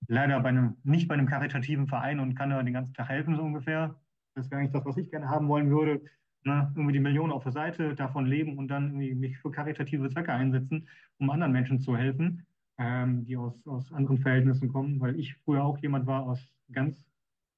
leider 0.07 0.39
bei 0.39 0.49
einem, 0.49 0.77
nicht 0.83 1.07
bei 1.07 1.13
einem 1.13 1.27
karitativen 1.27 1.87
Verein 1.87 2.19
und 2.19 2.35
kann 2.35 2.49
da 2.49 2.63
den 2.63 2.73
ganzen 2.73 2.93
Tag 2.93 3.09
helfen, 3.09 3.35
so 3.35 3.43
ungefähr. 3.43 3.99
Das 4.33 4.49
wäre 4.49 4.61
eigentlich 4.61 4.73
das, 4.73 4.85
was 4.85 4.97
ich 4.97 5.11
gerne 5.11 5.29
haben 5.29 5.47
wollen 5.47 5.69
würde 5.69 6.01
ne, 6.45 6.71
irgendwie 6.75 6.93
die 6.93 6.99
Millionen 6.99 7.31
auf 7.31 7.43
der 7.43 7.51
Seite, 7.51 7.95
davon 7.95 8.25
leben 8.25 8.57
und 8.57 8.67
dann 8.69 8.87
irgendwie 8.87 9.15
mich 9.15 9.37
für 9.39 9.51
karitative 9.51 10.09
Zwecke 10.09 10.33
einsetzen, 10.33 10.87
um 11.17 11.29
anderen 11.29 11.51
Menschen 11.51 11.79
zu 11.79 11.97
helfen, 11.97 12.45
ähm, 12.77 13.25
die 13.25 13.35
aus, 13.37 13.65
aus 13.67 13.91
anderen 13.91 14.19
Verhältnissen 14.19 14.69
kommen, 14.69 14.99
weil 14.99 15.19
ich 15.19 15.35
früher 15.43 15.63
auch 15.63 15.77
jemand 15.79 16.05
war 16.05 16.23
aus 16.23 16.53
ganz 16.71 17.03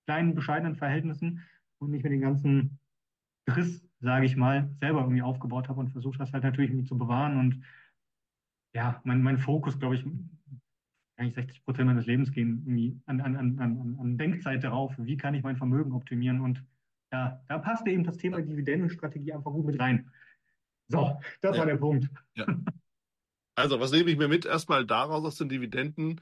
kleinen, 0.05 0.35
bescheidenen 0.35 0.75
Verhältnissen 0.75 1.43
und 1.79 1.91
mich 1.91 2.03
mit 2.03 2.11
den 2.11 2.21
ganzen 2.21 2.79
Driss, 3.45 3.85
sage 3.99 4.25
ich 4.25 4.35
mal, 4.35 4.69
selber 4.79 5.01
irgendwie 5.01 5.21
aufgebaut 5.21 5.69
habe 5.69 5.79
und 5.79 5.89
versucht 5.89 6.19
das 6.19 6.33
halt 6.33 6.43
natürlich 6.43 6.71
irgendwie 6.71 6.87
zu 6.87 6.97
bewahren. 6.97 7.37
Und 7.37 7.63
ja, 8.73 9.01
mein, 9.03 9.21
mein 9.21 9.37
Fokus, 9.37 9.79
glaube 9.79 9.95
ich, 9.95 10.05
eigentlich 11.17 11.35
60 11.35 11.65
Prozent 11.65 11.87
meines 11.87 12.05
Lebens 12.05 12.31
gehen 12.31 12.63
irgendwie 12.65 13.01
an, 13.05 13.21
an, 13.21 13.59
an, 13.59 13.97
an 13.99 14.17
Denkzeit 14.17 14.63
darauf, 14.63 14.93
wie 14.97 15.17
kann 15.17 15.33
ich 15.33 15.43
mein 15.43 15.57
Vermögen 15.57 15.93
optimieren 15.93 16.41
und 16.41 16.63
ja, 17.11 17.41
da 17.47 17.57
passte 17.59 17.89
eben 17.89 18.03
das 18.03 18.17
Thema 18.17 18.41
Dividendenstrategie 18.41 19.33
einfach 19.33 19.51
gut 19.51 19.65
mit 19.65 19.79
rein. 19.79 20.11
So, 20.87 21.19
das 21.41 21.55
ja. 21.55 21.59
war 21.59 21.65
der 21.65 21.77
Punkt. 21.77 22.09
Ja. 22.35 22.45
Also, 23.59 23.79
was 23.79 23.91
nehme 23.91 24.11
ich 24.11 24.17
mir 24.17 24.27
mit? 24.27 24.45
Erstmal 24.45 24.85
daraus 24.85 25.25
aus 25.25 25.37
den 25.37 25.49
Dividenden. 25.49 26.21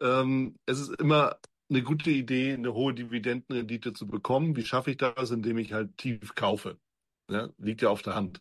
Ähm, 0.00 0.58
es 0.64 0.80
ist 0.80 0.98
immer 0.98 1.36
eine 1.68 1.82
gute 1.82 2.10
Idee, 2.10 2.54
eine 2.54 2.72
hohe 2.72 2.94
Dividendenrendite 2.94 3.92
zu 3.92 4.06
bekommen. 4.06 4.56
Wie 4.56 4.64
schaffe 4.64 4.90
ich 4.90 4.96
das? 4.96 5.30
Indem 5.30 5.58
ich 5.58 5.74
halt 5.74 5.98
tief 5.98 6.34
kaufe. 6.34 6.78
Ja, 7.28 7.50
liegt 7.58 7.82
ja 7.82 7.90
auf 7.90 8.00
der 8.00 8.14
Hand. 8.14 8.40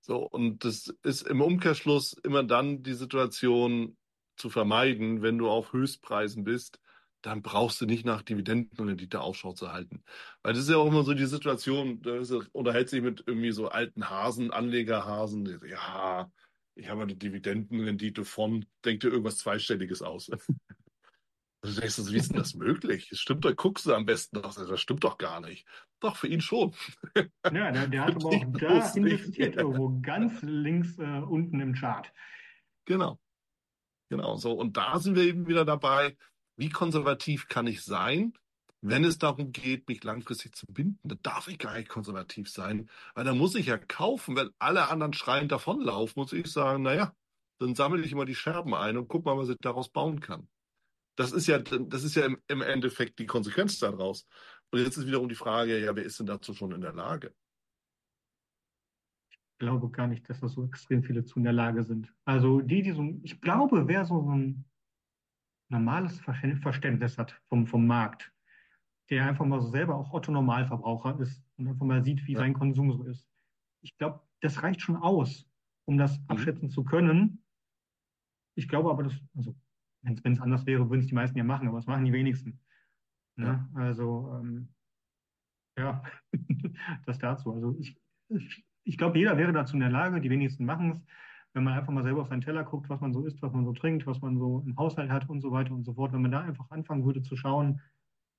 So, 0.00 0.18
und 0.18 0.64
das 0.64 0.94
ist 1.02 1.26
im 1.26 1.40
Umkehrschluss 1.40 2.12
immer 2.12 2.44
dann 2.44 2.84
die 2.84 2.94
Situation 2.94 3.96
zu 4.36 4.48
vermeiden, 4.48 5.22
wenn 5.22 5.36
du 5.36 5.48
auf 5.48 5.72
Höchstpreisen 5.72 6.44
bist, 6.44 6.78
dann 7.26 7.42
brauchst 7.42 7.80
du 7.80 7.86
nicht 7.86 8.06
nach 8.06 8.22
Dividenden 8.22 8.78
und 8.78 8.86
Rendite 8.86 9.20
Ausschau 9.20 9.52
zu 9.52 9.72
halten. 9.72 10.04
Weil 10.42 10.52
das 10.52 10.62
ist 10.62 10.70
ja 10.70 10.76
auch 10.76 10.86
immer 10.86 11.02
so 11.02 11.12
die 11.12 11.26
Situation, 11.26 12.00
da 12.00 12.20
unterhält 12.52 12.88
sich 12.88 13.02
mit 13.02 13.24
irgendwie 13.26 13.50
so 13.50 13.66
alten 13.68 14.08
Hasen, 14.08 14.52
Anlegerhasen, 14.52 15.60
ja, 15.68 16.30
ich 16.76 16.88
habe 16.88 17.02
eine 17.02 17.16
Dividendenrendite 17.16 18.24
von, 18.24 18.64
denkt 18.84 19.02
dir 19.02 19.08
irgendwas 19.08 19.38
Zweistelliges 19.38 20.02
aus. 20.02 20.30
Du 21.62 21.72
denkst, 21.72 21.98
wie 22.12 22.16
ist 22.16 22.30
denn 22.30 22.38
das 22.38 22.54
möglich? 22.54 23.08
Das 23.10 23.18
stimmt, 23.18 23.44
da 23.44 23.50
guckst 23.50 23.86
du 23.86 23.94
am 23.94 24.06
besten 24.06 24.38
noch, 24.38 24.54
das 24.54 24.80
stimmt 24.80 25.02
doch 25.02 25.18
gar 25.18 25.40
nicht. 25.40 25.66
Doch, 25.98 26.14
für 26.14 26.28
ihn 26.28 26.40
schon. 26.40 26.76
Ja, 27.52 27.72
der, 27.72 27.88
der 27.88 28.04
hat 28.04 28.14
aber 28.14 28.28
auch 28.28 28.44
da 28.52 28.92
investiert, 28.92 29.56
irgendwo 29.56 29.98
ganz 30.00 30.42
links 30.42 30.96
äh, 30.98 31.22
unten 31.22 31.58
im 31.58 31.74
Chart. 31.74 32.12
Genau. 32.84 33.18
Genau 34.10 34.36
so. 34.36 34.52
Und 34.52 34.76
da 34.76 35.00
sind 35.00 35.16
wir 35.16 35.24
eben 35.24 35.48
wieder 35.48 35.64
dabei, 35.64 36.16
wie 36.56 36.70
konservativ 36.70 37.48
kann 37.48 37.66
ich 37.66 37.82
sein, 37.82 38.32
wenn 38.80 39.04
es 39.04 39.18
darum 39.18 39.52
geht, 39.52 39.88
mich 39.88 40.04
langfristig 40.04 40.54
zu 40.54 40.66
binden? 40.66 40.98
Da 41.02 41.16
darf 41.22 41.48
ich 41.48 41.58
gar 41.58 41.76
nicht 41.76 41.88
konservativ 41.88 42.48
sein, 42.48 42.88
weil 43.14 43.24
da 43.24 43.34
muss 43.34 43.54
ich 43.54 43.66
ja 43.66 43.78
kaufen. 43.78 44.36
Wenn 44.36 44.50
alle 44.58 44.88
anderen 44.88 45.12
schreiend 45.12 45.52
davonlaufen, 45.52 46.20
muss 46.20 46.32
ich 46.32 46.46
sagen, 46.46 46.82
naja, 46.82 47.14
dann 47.58 47.74
sammle 47.74 48.04
ich 48.04 48.12
immer 48.12 48.26
die 48.26 48.34
Scherben 48.34 48.74
ein 48.74 48.96
und 48.96 49.08
guck 49.08 49.24
mal, 49.24 49.36
was 49.36 49.48
ich 49.48 49.56
daraus 49.60 49.88
bauen 49.88 50.20
kann. 50.20 50.48
Das 51.16 51.32
ist 51.32 51.46
ja, 51.46 51.58
das 51.58 52.04
ist 52.04 52.14
ja 52.14 52.26
im, 52.26 52.38
im 52.48 52.60
Endeffekt 52.60 53.18
die 53.18 53.26
Konsequenz 53.26 53.78
daraus. 53.78 54.26
Und 54.70 54.80
jetzt 54.80 54.98
ist 54.98 55.06
wiederum 55.06 55.28
die 55.28 55.34
Frage, 55.34 55.78
ja, 55.78 55.96
wer 55.96 56.04
ist 56.04 56.20
denn 56.20 56.26
dazu 56.26 56.52
schon 56.52 56.72
in 56.72 56.82
der 56.82 56.92
Lage? 56.92 57.34
Ich 59.30 59.38
glaube 59.58 59.90
gar 59.90 60.06
nicht, 60.06 60.28
dass 60.28 60.40
das 60.40 60.52
so 60.52 60.64
extrem 60.64 61.02
viele 61.02 61.24
zu 61.24 61.38
in 61.38 61.44
der 61.44 61.54
Lage 61.54 61.82
sind. 61.84 62.12
Also 62.26 62.60
die, 62.60 62.82
die 62.82 62.92
so, 62.92 63.18
ich 63.22 63.40
glaube, 63.40 63.88
wer 63.88 64.04
so 64.04 64.20
ein 64.20 64.66
normales 65.68 66.20
Verständnis 66.20 67.18
hat 67.18 67.40
vom, 67.48 67.66
vom 67.66 67.86
Markt, 67.86 68.32
der 69.10 69.26
einfach 69.26 69.44
mal 69.44 69.60
so 69.60 69.68
selber 69.68 69.94
auch 69.96 70.12
Otto 70.12 70.32
Normalverbraucher 70.32 71.18
ist 71.20 71.44
und 71.56 71.68
einfach 71.68 71.86
mal 71.86 72.02
sieht, 72.04 72.26
wie 72.26 72.32
Ja. 72.32 72.38
sein 72.38 72.54
Konsum 72.54 72.92
so 72.92 73.04
ist. 73.04 73.28
Ich 73.82 73.96
glaube, 73.96 74.20
das 74.40 74.62
reicht 74.62 74.80
schon 74.80 74.96
aus, 74.96 75.48
um 75.84 75.98
das 75.98 76.18
Mhm. 76.18 76.24
abschätzen 76.28 76.70
zu 76.70 76.84
können. 76.84 77.44
Ich 78.56 78.68
glaube 78.68 78.90
aber, 78.90 79.02
dass, 79.04 79.14
also, 79.34 79.54
wenn 80.02 80.32
es 80.32 80.40
anders 80.40 80.66
wäre, 80.66 80.88
würden 80.88 81.00
es 81.00 81.06
die 81.08 81.14
meisten 81.14 81.36
ja 81.38 81.44
machen, 81.44 81.68
aber 81.68 81.78
das 81.78 81.86
machen 81.86 82.04
die 82.04 82.12
wenigsten. 82.12 82.60
Ja. 83.36 83.44
Ne? 83.44 83.70
Also, 83.74 84.32
ähm, 84.40 84.68
ja, 85.78 86.02
das 87.06 87.18
dazu. 87.18 87.52
Also, 87.52 87.76
ich, 87.78 88.00
ich, 88.28 88.64
ich 88.84 88.98
glaube, 88.98 89.18
jeder 89.18 89.36
wäre 89.36 89.52
dazu 89.52 89.74
in 89.74 89.80
der 89.80 89.90
Lage, 89.90 90.20
die 90.20 90.30
wenigsten 90.30 90.64
machen 90.64 90.90
es, 90.92 91.04
wenn 91.56 91.64
man 91.64 91.72
einfach 91.72 91.90
mal 91.90 92.04
selber 92.04 92.20
auf 92.20 92.28
seinen 92.28 92.42
Teller 92.42 92.64
guckt, 92.64 92.90
was 92.90 93.00
man 93.00 93.14
so 93.14 93.24
isst, 93.24 93.40
was 93.40 93.50
man 93.50 93.64
so 93.64 93.72
trinkt, 93.72 94.06
was 94.06 94.20
man 94.20 94.38
so 94.38 94.62
im 94.66 94.76
Haushalt 94.76 95.10
hat 95.10 95.26
und 95.30 95.40
so 95.40 95.52
weiter 95.52 95.72
und 95.72 95.84
so 95.84 95.94
fort. 95.94 96.12
Wenn 96.12 96.20
man 96.20 96.30
da 96.30 96.42
einfach 96.42 96.70
anfangen 96.70 97.06
würde 97.06 97.22
zu 97.22 97.34
schauen, 97.34 97.80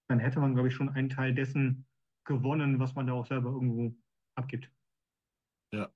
dann 0.08 0.20
hätte 0.20 0.40
man, 0.40 0.54
glaube 0.54 0.68
ich, 0.68 0.76
schon 0.76 0.90
einen 0.90 1.10
Teil 1.10 1.34
dessen 1.34 1.88
gewonnen, 2.26 2.80
was 2.80 2.94
man 2.94 3.08
da 3.08 3.14
auch 3.14 3.26
selber 3.26 3.50
irgendwo 3.50 3.96
abgibt. 4.36 4.70
Ja. 5.74 5.90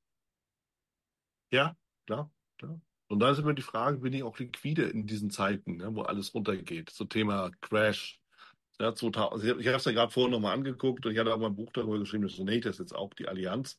Ja, 1.51 1.76
klar, 2.07 2.32
klar. 2.57 2.82
Und 3.07 3.19
da 3.19 3.30
ist 3.30 3.38
immer 3.38 3.53
die 3.53 3.61
Frage, 3.61 3.99
bin 3.99 4.13
ich 4.13 4.24
auch 4.24 4.39
liquide 4.39 4.86
in 4.86 5.05
diesen 5.05 5.30
Zeiten, 5.30 5.78
ne, 5.78 5.95
wo 5.95 6.01
alles 6.01 6.34
runtergeht? 6.34 6.89
So 6.89 7.05
Thema 7.05 7.51
Crash. 7.61 8.19
Ja, 8.80 8.95
2000, 8.95 9.59
ich 9.59 9.67
habe 9.67 9.78
es 9.78 9.86
ja 9.86 9.91
gerade 9.91 10.11
vorhin 10.11 10.32
nochmal 10.32 10.55
angeguckt 10.55 11.05
und 11.05 11.11
ich 11.11 11.19
hatte 11.19 11.32
auch 11.32 11.38
mal 11.38 11.47
ein 11.47 11.55
Buch 11.55 11.72
darüber 11.72 11.99
geschrieben, 11.99 12.24
das 12.24 12.39
ist, 12.39 12.80
jetzt 12.80 12.95
auch 12.95 13.13
die 13.13 13.28
Allianz. 13.28 13.78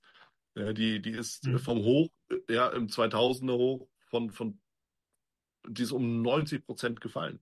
Ja, 0.55 0.73
die, 0.73 1.01
die 1.01 1.11
ist 1.11 1.45
Hm. 1.47 1.59
vom 1.59 1.79
Hoch, 1.79 2.11
ja, 2.49 2.69
im 2.69 2.89
2000er 2.89 3.57
Hoch 3.57 3.89
von, 4.07 4.31
von, 4.31 4.61
die 5.67 5.83
ist 5.83 5.93
um 5.93 6.21
90 6.23 6.67
Prozent 6.67 7.01
gefallen. 7.01 7.41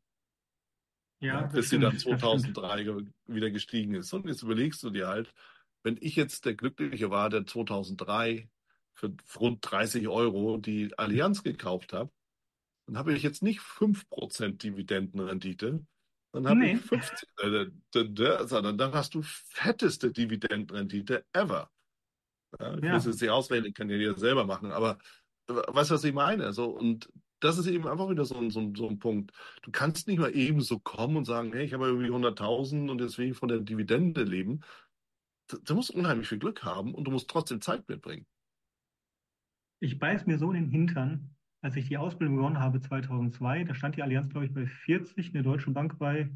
Ja, 1.21 1.43
Ja, 1.43 1.47
bis 1.47 1.71
sie 1.71 1.77
stimmt, 1.77 1.85
dann 1.85 1.93
das 1.95 2.03
stimmt. 2.03 2.23
2003 2.23 2.85
ge- 2.85 3.07
wieder 3.27 3.51
gestiegen 3.51 3.95
ist. 3.95 4.13
Und 4.13 4.27
jetzt 4.27 4.43
überlegst 4.43 4.83
du 4.83 4.91
dir 4.91 5.09
halt, 5.09 5.35
wenn 5.83 5.99
ich 6.01 6.17
jetzt 6.17 6.45
der 6.45 6.55
Glückliche 6.55 7.11
war, 7.11 7.31
der 7.31 7.47
2003 7.47 8.49
für 8.95 9.13
rund 9.37 9.59
30 9.63 10.09
Euro 10.09 10.59
die 10.59 10.97
Allianz 10.99 11.43
gekauft 11.43 11.93
habe, 11.93 12.11
dann 12.87 12.97
habe 12.99 13.15
ich 13.15 13.23
jetzt 13.23 13.43
nicht 13.43 13.61
5% 13.61 14.63
Dividendenrendite, 14.63 15.85
dann 16.33 16.47
habe 16.47 16.67
ich 16.67 16.73
Nee, 16.75 16.79
15, 16.79 17.29
äh, 17.39 17.67
d- 17.95 18.09
d- 18.09 18.47
sondern 18.47 18.79
dann 18.79 18.93
hast 18.93 19.15
du 19.15 19.23
fetteste 19.23 20.13
Dividendenrendite 20.13 21.25
ever. 21.33 21.71
Ja, 22.59 22.75
ich 22.75 22.83
will 22.83 22.91
es 22.91 23.05
ja. 23.05 23.11
jetzt 23.11 23.21
nicht 23.21 23.31
ausrechnen, 23.31 23.75
kann 23.75 23.91
ja 23.91 23.97
jeder 23.97 24.17
selber 24.17 24.45
machen, 24.45 24.73
aber 24.73 24.99
weißt 25.47 25.91
du, 25.91 25.95
was 25.95 26.05
ich 26.05 26.15
meine? 26.15 26.53
So, 26.53 26.71
und 26.71 27.09
das 27.41 27.59
ist 27.59 27.67
eben 27.67 27.89
einfach 27.89 28.09
wieder 28.11 28.25
so 28.25 28.37
ein, 28.37 28.51
so 28.51 28.61
ein, 28.61 28.75
so 28.75 28.89
ein 28.89 28.99
Punkt. 28.99 29.33
Du 29.63 29.71
kannst 29.71 30.07
nicht 30.07 30.19
mal 30.19 30.35
eben 30.35 30.61
so 30.61 30.79
kommen 30.79 31.17
und 31.17 31.25
sagen, 31.25 31.53
hey, 31.53 31.65
ich 31.65 31.73
habe 31.73 31.87
irgendwie 31.87 32.11
100.000 32.11 32.91
und 32.91 32.99
deswegen 32.99 33.35
von 33.35 33.49
der 33.49 33.61
Dividende 33.61 34.23
leben. 34.23 34.61
Du, 35.49 35.59
du 35.59 35.75
musst 35.75 35.91
unheimlich 35.91 36.29
viel 36.29 36.39
Glück 36.39 36.65
haben 36.65 36.95
und 36.95 37.05
du 37.05 37.11
musst 37.11 37.29
trotzdem 37.31 37.61
Zeit 37.61 37.89
mitbringen. 37.89 38.27
Ich 39.81 39.99
beiß 39.99 40.27
mir 40.27 40.39
so 40.39 40.53
in 40.53 40.65
den 40.65 40.71
Hintern, 40.71 41.35
als 41.63 41.77
ich 41.77 41.89
die 41.89 41.97
Ausbildung 41.97 42.37
begonnen 42.37 42.61
habe 42.61 42.81
2002, 42.81 43.65
da 43.65 43.75
stand 43.75 43.97
die 43.97 44.03
Allianz, 44.03 44.29
glaube 44.29 44.47
ich, 44.47 44.53
bei 44.53 44.67
40, 44.67 45.35
eine 45.35 45.43
Deutsche 45.43 45.71
Bank 45.71 45.99
bei 45.99 46.31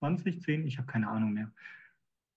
20, 0.00 0.42
10, 0.42 0.66
ich 0.66 0.76
habe 0.76 0.86
keine 0.86 1.08
Ahnung 1.08 1.32
mehr. 1.32 1.50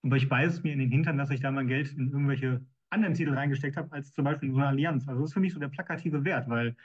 Aber 0.04 0.16
ich 0.18 0.30
beiß 0.30 0.54
es 0.54 0.64
mir 0.64 0.74
in 0.74 0.80
den 0.80 0.92
Hintern, 0.92 1.18
dass 1.18 1.30
ich 1.30 1.42
da 1.42 1.52
mein 1.52 1.68
Geld 1.68 1.92
in 1.94 2.12
irgendwelche 2.12 2.66
anderen 2.90 3.14
Titel 3.16 3.34
reingesteckt 3.34 3.78
habe, 3.78 3.92
als 3.94 4.14
zum 4.14 4.24
Beispiel 4.26 4.50
in 4.50 4.56
so 4.56 4.60
eine 4.62 4.70
Allianz. 4.70 5.08
Also 5.08 5.22
das 5.22 5.32
ist 5.32 5.34
für 5.34 5.40
mich 5.40 5.54
so 5.54 5.60
der 5.60 5.70
plakative 5.70 6.24
Wert, 6.24 6.50
weil 6.50 6.76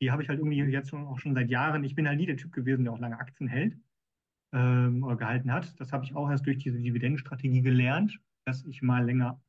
die 0.00 0.10
habe 0.12 0.22
ich 0.22 0.28
halt 0.28 0.38
irgendwie 0.38 0.58
jetzt 0.58 0.90
schon, 0.90 1.06
auch 1.06 1.18
schon 1.18 1.34
seit 1.34 1.50
Jahren. 1.50 1.82
Ich 1.84 1.94
bin 1.94 2.06
halt 2.06 2.18
nie 2.18 2.26
der 2.26 2.36
Typ 2.36 2.52
gewesen, 2.52 2.84
der 2.84 2.92
auch 2.92 2.98
lange 3.00 3.18
Aktien 3.18 3.48
hält 3.48 3.76
ähm, 4.52 5.02
oder 5.04 5.16
gehalten 5.16 5.52
hat. 5.52 5.78
Das 5.80 5.92
habe 5.92 6.04
ich 6.04 6.14
auch 6.14 6.30
erst 6.30 6.46
durch 6.46 6.58
diese 6.58 6.78
Dividendenstrategie 6.78 7.62
gelernt, 7.62 8.20
dass 8.44 8.64
ich 8.64 8.82
mal 8.82 9.04
länger 9.04 9.42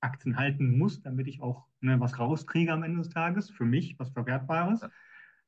Aktien 0.00 0.36
halten 0.36 0.78
muss, 0.78 1.02
damit 1.02 1.26
ich 1.26 1.40
auch 1.40 1.68
ne, 1.80 1.98
was 2.00 2.18
rauskriege 2.18 2.72
am 2.72 2.82
Ende 2.82 2.98
des 2.98 3.10
Tages, 3.10 3.50
für 3.50 3.64
mich, 3.64 3.98
was 3.98 4.10
Verwertbares, 4.10 4.82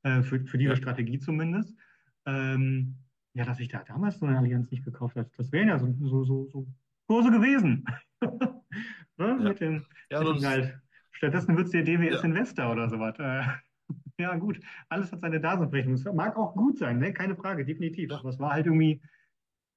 äh, 0.03 0.22
für, 0.22 0.45
für 0.47 0.59
diese 0.59 0.70
Ja, 0.70 0.76
Strategie 0.76 1.18
zumindest. 1.18 1.76
Ähm, 2.26 2.97
ja, 3.35 3.45
dass 3.45 3.61
ich 3.61 3.68
da 3.68 3.85
damals 3.85 4.18
so 4.18 4.26
eine 4.26 4.39
Allianz 4.39 4.70
nicht 4.70 4.85
gekauft 4.85 5.16
habe, 5.16 5.31
das 5.37 5.53
wären 5.53 5.68
ja 5.68 5.79
so, 5.79 5.93
so, 6.01 6.24
so, 6.24 6.49
so 6.49 6.66
Kurse 7.09 7.30
gewesen. 7.30 7.84
ne, 8.20 8.62
ja. 9.18 9.34
mit 9.34 9.61
dem, 9.61 9.84
Ja, 10.11 10.20
mit 10.20 10.28
dem 10.28 10.34
das, 10.34 10.42
Gehalt. 10.42 10.80
Stattdessen 11.12 11.56
wird 11.56 11.66
es 11.66 11.72
dir 11.72 11.82
DWS 11.82 12.22
ja, 12.22 12.24
Investor 12.24 12.72
oder 12.72 12.88
sowas. 12.88 13.16
Ja, 14.20 14.34
gut, 14.34 14.61
alles 14.90 15.11
hat 15.12 15.20
seine 15.20 15.40
Daseinsberechtigung. 15.40 15.94
Es 15.94 16.04
mag 16.12 16.36
auch 16.36 16.52
gut 16.54 16.76
sein, 16.76 16.98
ne? 16.98 17.12
Keine 17.12 17.36
Frage, 17.36 17.64
definitiv. 17.64 18.12
Aber 18.12 18.28
es 18.28 18.38
war 18.38 18.50
halt 18.50 18.66
irgendwie 18.66 19.00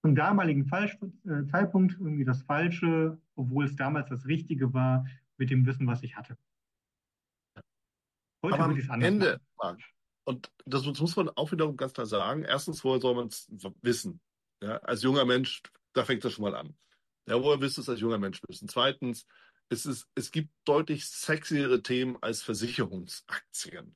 zum 0.01 0.15
damaligen 0.15 0.65
Falsch 0.65 0.97
äh, 1.25 1.45
Zeitpunkt 1.45 1.93
irgendwie 1.93 2.25
das 2.25 2.41
Falsche, 2.41 3.21
obwohl 3.36 3.65
es 3.65 3.75
damals 3.75 4.09
das 4.09 4.25
Richtige 4.25 4.73
war, 4.73 5.05
mit 5.38 5.49
dem 5.49 5.65
Wissen, 5.65 5.88
was 5.88 6.03
ich 6.03 6.17
hatte. 6.17 6.38
Heute 8.43 8.55
Aber 8.55 8.67
würde 8.67 8.79
ich 8.79 8.86
es 8.86 8.91
anders 8.91 9.07
Ende, 9.07 9.39
machen. 9.57 9.84
Und 10.25 10.51
das 10.65 10.86
muss 10.86 11.15
man 11.15 11.29
auch 11.29 11.51
wiederum 11.51 11.77
ganz 11.77 11.93
klar 11.93 12.07
sagen, 12.07 12.43
erstens, 12.43 12.84
woher 12.84 12.99
soll 12.99 13.15
man 13.15 13.27
es 13.27 13.47
wissen? 13.82 14.19
Ja, 14.61 14.77
als 14.77 15.03
junger 15.03 15.25
Mensch, 15.25 15.61
da 15.93 16.03
fängt 16.03 16.25
das 16.25 16.34
schon 16.34 16.43
mal 16.43 16.55
an. 16.55 16.75
Ja, 17.28 17.41
woher 17.41 17.61
willst 17.61 17.78
du 17.78 17.82
es 17.82 17.89
als 17.89 17.99
junger 17.99 18.17
Mensch 18.17 18.41
wissen? 18.47 18.67
Zweitens, 18.67 19.26
es 19.69 19.86
ist, 19.86 20.07
es 20.15 20.32
gibt 20.32 20.51
deutlich 20.65 21.07
sexiere 21.07 21.82
Themen 21.82 22.17
als 22.22 22.41
Versicherungsaktien. 22.43 23.95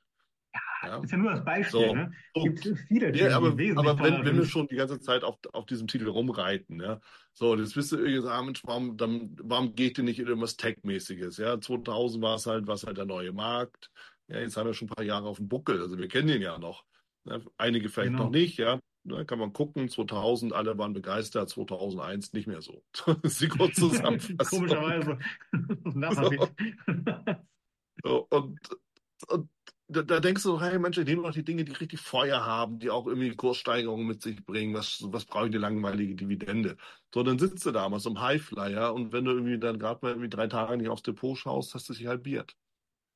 Ja, 0.84 0.97
Ist 0.99 1.11
ja 1.11 1.17
nur 1.17 1.32
das 1.32 1.43
Beispiel, 1.43 1.71
so, 1.71 1.93
ne? 1.95 2.11
Gibt 2.43 2.59
viele 2.88 3.11
Ja, 3.11 3.38
Themen, 3.38 3.57
die 3.57 3.57
aber, 3.57 3.57
wesentlich 3.57 3.93
aber 3.93 4.03
wenn, 4.03 4.26
wenn 4.26 4.38
wir 4.38 4.45
schon 4.45 4.67
die 4.67 4.76
ganze 4.76 4.99
Zeit 4.99 5.23
auf, 5.23 5.39
auf 5.53 5.65
diesem 5.65 5.88
Titel 5.88 6.07
rumreiten, 6.09 6.80
ja, 6.80 6.99
so, 7.34 7.51
und 7.53 7.59
jetzt 7.59 7.73
bist 7.73 7.91
du 7.91 7.97
irgendwie 7.97 8.21
so, 8.21 8.30
ah, 8.30 8.41
Mensch, 8.43 8.61
warum, 8.63 8.95
dann, 8.97 9.36
warum 9.41 9.73
geht 9.76 9.97
ihr 9.97 10.03
nicht 10.03 10.19
in 10.19 10.28
irgendwas 10.28 10.57
Tech-mäßiges? 10.57 11.38
Ja, 11.38 11.59
2000 11.59 12.23
war 12.23 12.36
es 12.36 12.45
halt, 12.45 12.67
was 12.67 12.84
halt 12.84 12.97
der 12.97 13.05
neue 13.05 13.34
Markt. 13.34 13.89
Ja, 14.28 14.39
jetzt 14.39 14.57
haben 14.57 14.67
wir 14.67 14.73
schon 14.73 14.88
ein 14.89 14.95
paar 14.95 15.03
Jahre 15.05 15.28
auf 15.28 15.38
dem 15.38 15.47
Buckel, 15.47 15.82
also 15.82 15.97
wir 15.97 16.07
kennen 16.07 16.28
den 16.28 16.41
ja 16.41 16.57
noch. 16.57 16.86
Ja, 17.26 17.39
einige 17.57 17.89
vielleicht 17.89 18.19
noch 18.19 18.26
Genau. 18.26 18.30
nicht, 18.30 18.57
ja. 18.57 18.80
Da 19.08 19.24
kann 19.24 19.38
man 19.38 19.53
gucken, 19.53 19.88
2000, 19.88 20.51
alle 20.53 20.78
waren 20.80 20.93
begeistert, 20.93 21.49
2001 21.49 22.34
nicht 22.34 22.47
mehr 22.47 22.62
so. 22.62 22.84
Das 23.06 23.34
ist 23.34 23.41
die 23.41 23.47
Kurzzusammenfassung. 23.47 24.60
Komischerweise. 24.60 25.20
So, 28.03 28.28
und, 28.30 28.60
und 29.30 29.49
da, 29.88 30.01
da 30.01 30.20
denkst 30.20 30.43
du, 30.43 30.60
hey 30.60 30.80
Mensch, 30.80 30.97
ich 30.97 31.06
nehme 31.06 31.24
doch 31.24 31.32
die 31.32 31.43
Dinge, 31.43 31.64
die 31.64 31.72
richtig 31.72 31.99
Feuer 31.99 32.45
haben, 32.45 32.80
die 32.80 32.89
auch 32.89 33.08
irgendwie 33.08 33.36
Kurssteigerungen 33.36 34.08
mit 34.08 34.22
sich 34.22 34.45
bringen. 34.45 34.74
Was, 34.74 34.99
was 35.08 35.26
brauche 35.26 35.45
ich 35.45 35.51
eine 35.51 35.60
langweilige 35.60 36.16
Dividende? 36.16 36.78
So, 37.14 37.24
dann 37.24 37.39
sitzt 37.39 37.66
du 37.66 37.72
da 37.72 37.88
mal 37.88 37.99
so 37.99 38.10
im 38.10 38.22
Highflyer 38.22 38.93
und 38.93 39.14
wenn 39.14 39.26
du 39.26 39.32
irgendwie 39.32 39.60
dann 39.60 39.80
gerade 39.80 39.99
mal 40.01 40.10
irgendwie 40.10 40.30
drei 40.30 40.47
Tage 40.47 40.78
nicht 40.78 40.89
aufs 40.89 41.03
Depot 41.03 41.38
schaust, 41.38 41.74
hast 41.74 41.89
du 41.89 41.93
dich 41.93 42.08
halbiert. 42.08 42.56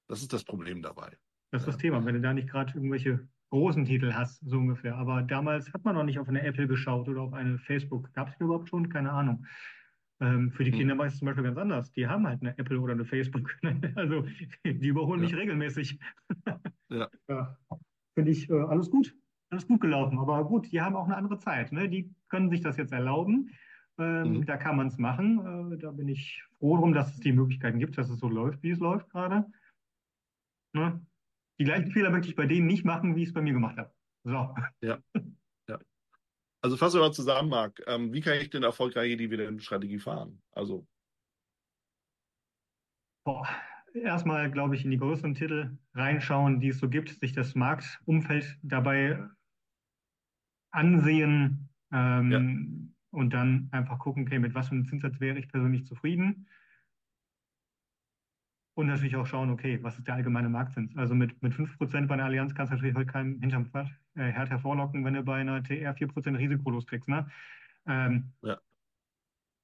Das 0.08 0.22
ist 0.22 0.34
das 0.34 0.44
Problem 0.44 0.82
dabei. 0.82 1.18
Das 1.52 1.64
ist 1.64 1.68
das 1.68 1.78
Thema, 1.78 2.06
wenn 2.06 2.16
du 2.16 2.22
da 2.22 2.34
nicht 2.34 2.50
gerade 2.50 2.74
irgendwelche 2.74 3.28
großen 3.50 3.86
Titel 3.86 4.14
hast, 4.14 4.42
so 4.48 4.58
ungefähr. 4.58 4.96
Aber 4.96 5.22
damals 5.24 5.74
hat 5.74 5.84
man 5.86 5.96
noch 5.96 6.04
nicht 6.04 6.20
auf 6.20 6.28
eine 6.30 6.44
Apple 6.44 6.68
geschaut 6.68 7.08
oder 7.10 7.22
auf 7.22 7.34
eine 7.34 7.58
Facebook. 7.58 8.14
Gab 8.14 8.30
es 8.30 8.38
die 8.38 8.44
überhaupt 8.44 8.70
schon? 8.70 8.90
Keine 8.90 9.12
Ahnung. 9.12 9.46
Ähm, 10.22 10.52
für 10.52 10.64
die 10.64 10.72
Hm. 10.72 10.80
Kinder 10.80 10.98
war 10.98 11.06
es 11.06 11.18
zum 11.18 11.26
Beispiel 11.28 11.44
ganz 11.44 11.58
anders. 11.58 11.92
Die 11.92 12.08
haben 12.08 12.28
halt 12.28 12.42
eine 12.42 12.58
Apple 12.58 12.80
oder 12.80 12.94
eine 12.94 13.06
Facebook. 13.06 13.56
Also 13.96 14.26
die 14.66 14.88
überholen 14.88 15.22
mich 15.22 15.32
ja, 15.32 15.38
regelmäßig. 15.38 16.00
ja, 16.90 17.10
Ja, 17.28 17.58
finde 18.16 18.32
ich 18.32 18.50
äh, 18.50 18.54
alles 18.54 18.90
gut. 18.90 19.16
Alles 19.52 19.68
gut 19.68 19.82
gelaufen. 19.82 20.20
Aber 20.20 20.46
gut, 20.46 20.72
die 20.72 20.82
haben 20.82 20.96
auch 20.96 21.06
eine 21.06 21.18
andere 21.18 21.40
Zeit. 21.40 21.72
Ne? 21.72 21.90
Die 21.90 22.14
können 22.28 22.50
sich 22.50 22.62
das 22.62 22.78
jetzt 22.78 22.94
erlauben. 22.94 23.50
Ähm, 23.98 24.38
mhm. 24.38 24.46
da 24.46 24.58
kann 24.58 24.78
man 24.78 24.88
es 24.88 24.98
machen. 24.98 25.74
Äh, 25.74 25.78
da 25.78 25.92
bin 25.92 26.08
ich 26.08 26.44
froh 26.60 26.78
drum, 26.78 26.94
dass 26.94 27.14
es 27.14 27.20
die 27.20 27.34
Möglichkeiten 27.34 27.80
gibt, 27.80 27.98
dass 27.98 28.10
es 28.10 28.20
so 28.20 28.30
läuft, 28.30 28.62
wie 28.64 28.72
es 28.72 28.80
läuft 28.80 29.10
gerade. 29.10 29.46
Ne? 30.74 31.06
Die 31.60 31.66
gleichen 31.66 31.92
Fehler 31.92 32.10
möchte 32.10 32.30
ich 32.30 32.36
bei 32.36 32.46
denen 32.46 32.68
nicht 32.68 32.86
machen, 32.86 33.16
wie 33.16 33.24
ich 33.24 33.30
es 33.30 33.34
bei 33.34 33.42
mir 33.42 33.54
gemacht 33.54 33.78
habe. 33.78 33.94
So. 34.24 34.56
Ja, 34.82 35.00
ja. 35.68 35.80
Also 36.62 36.78
fassen 36.78 37.00
wir 37.00 37.08
mal 37.08 37.14
zusammen, 37.14 37.50
Marc. 37.50 37.82
Ähm, 37.88 38.14
wie 38.14 38.22
kann 38.22 38.38
ich 38.38 38.50
denn 38.50 38.64
erfolgreiche 38.64 39.18
Dividendenstrategie 39.18 40.00
fahren? 40.00 40.42
Also. 40.52 40.88
Boah. 43.26 43.48
Erstmal, 43.94 44.52
glaube 44.52 44.76
ich, 44.76 44.86
in 44.86 44.92
die 44.92 45.00
größeren 45.00 45.34
Titel 45.34 45.76
reinschauen, 45.96 46.60
die 46.60 46.68
es 46.68 46.78
so 46.78 46.88
gibt, 46.88 47.20
sich 47.20 47.34
das 47.34 47.56
Marktumfeld 47.56 48.60
dabei 48.62 49.28
ansehen 50.72 51.70
ähm, 51.92 52.32
ja. 52.32 53.20
und 53.20 53.34
dann 53.34 53.68
einfach 53.72 53.98
gucken, 53.98 54.28
okay, 54.28 54.38
mit 54.38 54.54
was 54.54 54.68
für 54.68 54.76
einem 54.76 54.86
Zinssatz 54.86 55.20
wäre 55.20 55.40
ich 55.40 55.48
persönlich 55.48 55.88
zufrieden 55.88 56.48
und 58.80 58.88
natürlich 58.88 59.18
auch 59.18 59.28
schauen, 59.28 59.50
okay, 59.50 59.78
was 59.82 59.98
ist 59.98 60.08
der 60.08 60.16
allgemeine 60.16 60.48
Marktzins? 60.48 60.96
Also 60.96 61.14
mit, 61.14 61.44
mit 61.44 61.54
5% 61.54 62.08
bei 62.08 62.14
einer 62.14 62.24
Allianz 62.24 62.56
kannst 62.56 62.72
du 62.72 62.76
natürlich 62.76 62.96
heute 62.96 63.12
keinen 63.12 63.42
hinterm 63.42 63.70
äh, 64.16 64.32
Herd 64.32 64.50
hervorlocken, 64.50 65.04
wenn 65.04 65.16
du 65.16 65.22
bei 65.22 65.42
einer 65.42 65.62
TR 65.62 65.94
4% 65.94 66.38
risikolos 66.38 66.88
kriegst. 66.88 67.10
Ne? 67.10 67.30
Ähm, 67.88 68.32
ja. 68.42 68.58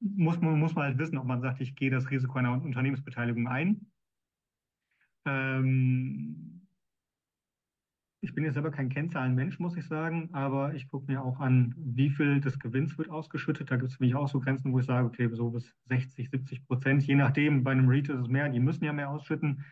muss, 0.01 0.41
man, 0.41 0.59
muss 0.59 0.75
man 0.75 0.83
halt 0.83 0.97
wissen, 0.97 1.17
ob 1.17 1.27
man 1.27 1.39
sagt, 1.39 1.61
ich 1.61 1.75
gehe 1.75 1.89
das 1.89 2.11
Risiko 2.11 2.37
einer 2.37 2.51
Unternehmensbeteiligung 2.51 3.47
ein. 3.47 3.89
Ähm, 5.23 6.64
ich 8.25 8.33
bin 8.33 8.43
jetzt 8.43 8.55
selber 8.55 8.71
kein 8.71 8.89
Kennzahlenmensch, 8.89 9.59
muss 9.59 9.77
ich 9.77 9.85
sagen, 9.85 10.29
aber 10.33 10.73
ich 10.73 10.87
gucke 10.87 11.11
mir 11.11 11.23
auch 11.23 11.39
an, 11.39 11.75
wie 11.77 12.09
viel 12.09 12.41
des 12.41 12.57
Gewinns 12.59 12.97
wird 12.97 13.11
ausgeschüttet. 13.11 13.69
Da 13.69 13.77
gibt 13.77 13.91
es 13.91 13.97
für 13.97 14.03
mich 14.03 14.15
auch 14.15 14.27
so 14.27 14.39
Grenzen, 14.39 14.73
wo 14.73 14.79
ich 14.79 14.85
sage, 14.87 15.05
okay, 15.05 15.29
so 15.31 15.51
bis 15.51 15.75
60, 15.85 16.31
70 16.31 16.65
Prozent, 16.65 17.03
je 17.03 17.13
nachdem, 17.13 17.63
bei 17.63 17.71
einem 17.71 17.87
REIT 17.87 18.09
ist 18.09 18.21
es 18.21 18.27
mehr, 18.27 18.49
die 18.49 18.59
müssen 18.59 18.83
ja 18.83 18.93
mehr 18.93 19.11
ausschütten. 19.11 19.63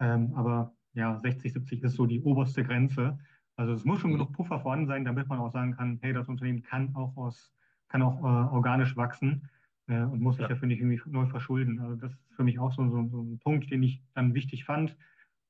Ähm, 0.00 0.32
aber 0.34 0.74
ja, 0.94 1.20
60, 1.20 1.52
70 1.52 1.82
ist 1.84 1.94
so 1.94 2.06
die 2.06 2.20
oberste 2.20 2.64
Grenze. 2.64 3.18
Also 3.54 3.72
es 3.72 3.84
muss 3.84 4.00
schon 4.00 4.10
genug 4.10 4.32
Puffer 4.32 4.58
vorhanden 4.58 4.88
sein, 4.88 5.04
damit 5.04 5.28
man 5.28 5.38
auch 5.38 5.52
sagen 5.52 5.76
kann, 5.76 6.00
hey, 6.02 6.12
das 6.12 6.28
Unternehmen 6.28 6.64
kann 6.64 6.96
auch 6.96 7.16
aus, 7.16 7.52
kann 7.88 8.02
auch 8.02 8.18
äh, 8.18 8.52
organisch 8.52 8.96
wachsen 8.96 9.48
äh, 9.86 10.02
und 10.02 10.20
muss 10.20 10.36
sich 10.36 10.42
ja. 10.42 10.48
dafür 10.48 10.66
nicht 10.66 10.80
irgendwie 10.80 11.00
neu 11.06 11.26
verschulden. 11.26 11.78
Also 11.78 11.94
das 11.94 12.10
ist 12.10 12.34
für 12.34 12.42
mich 12.42 12.58
auch 12.58 12.72
so, 12.72 12.82
so, 12.88 13.08
so 13.08 13.22
ein 13.22 13.38
Punkt, 13.38 13.70
den 13.70 13.84
ich 13.84 14.02
dann 14.14 14.34
wichtig 14.34 14.64
fand. 14.64 14.96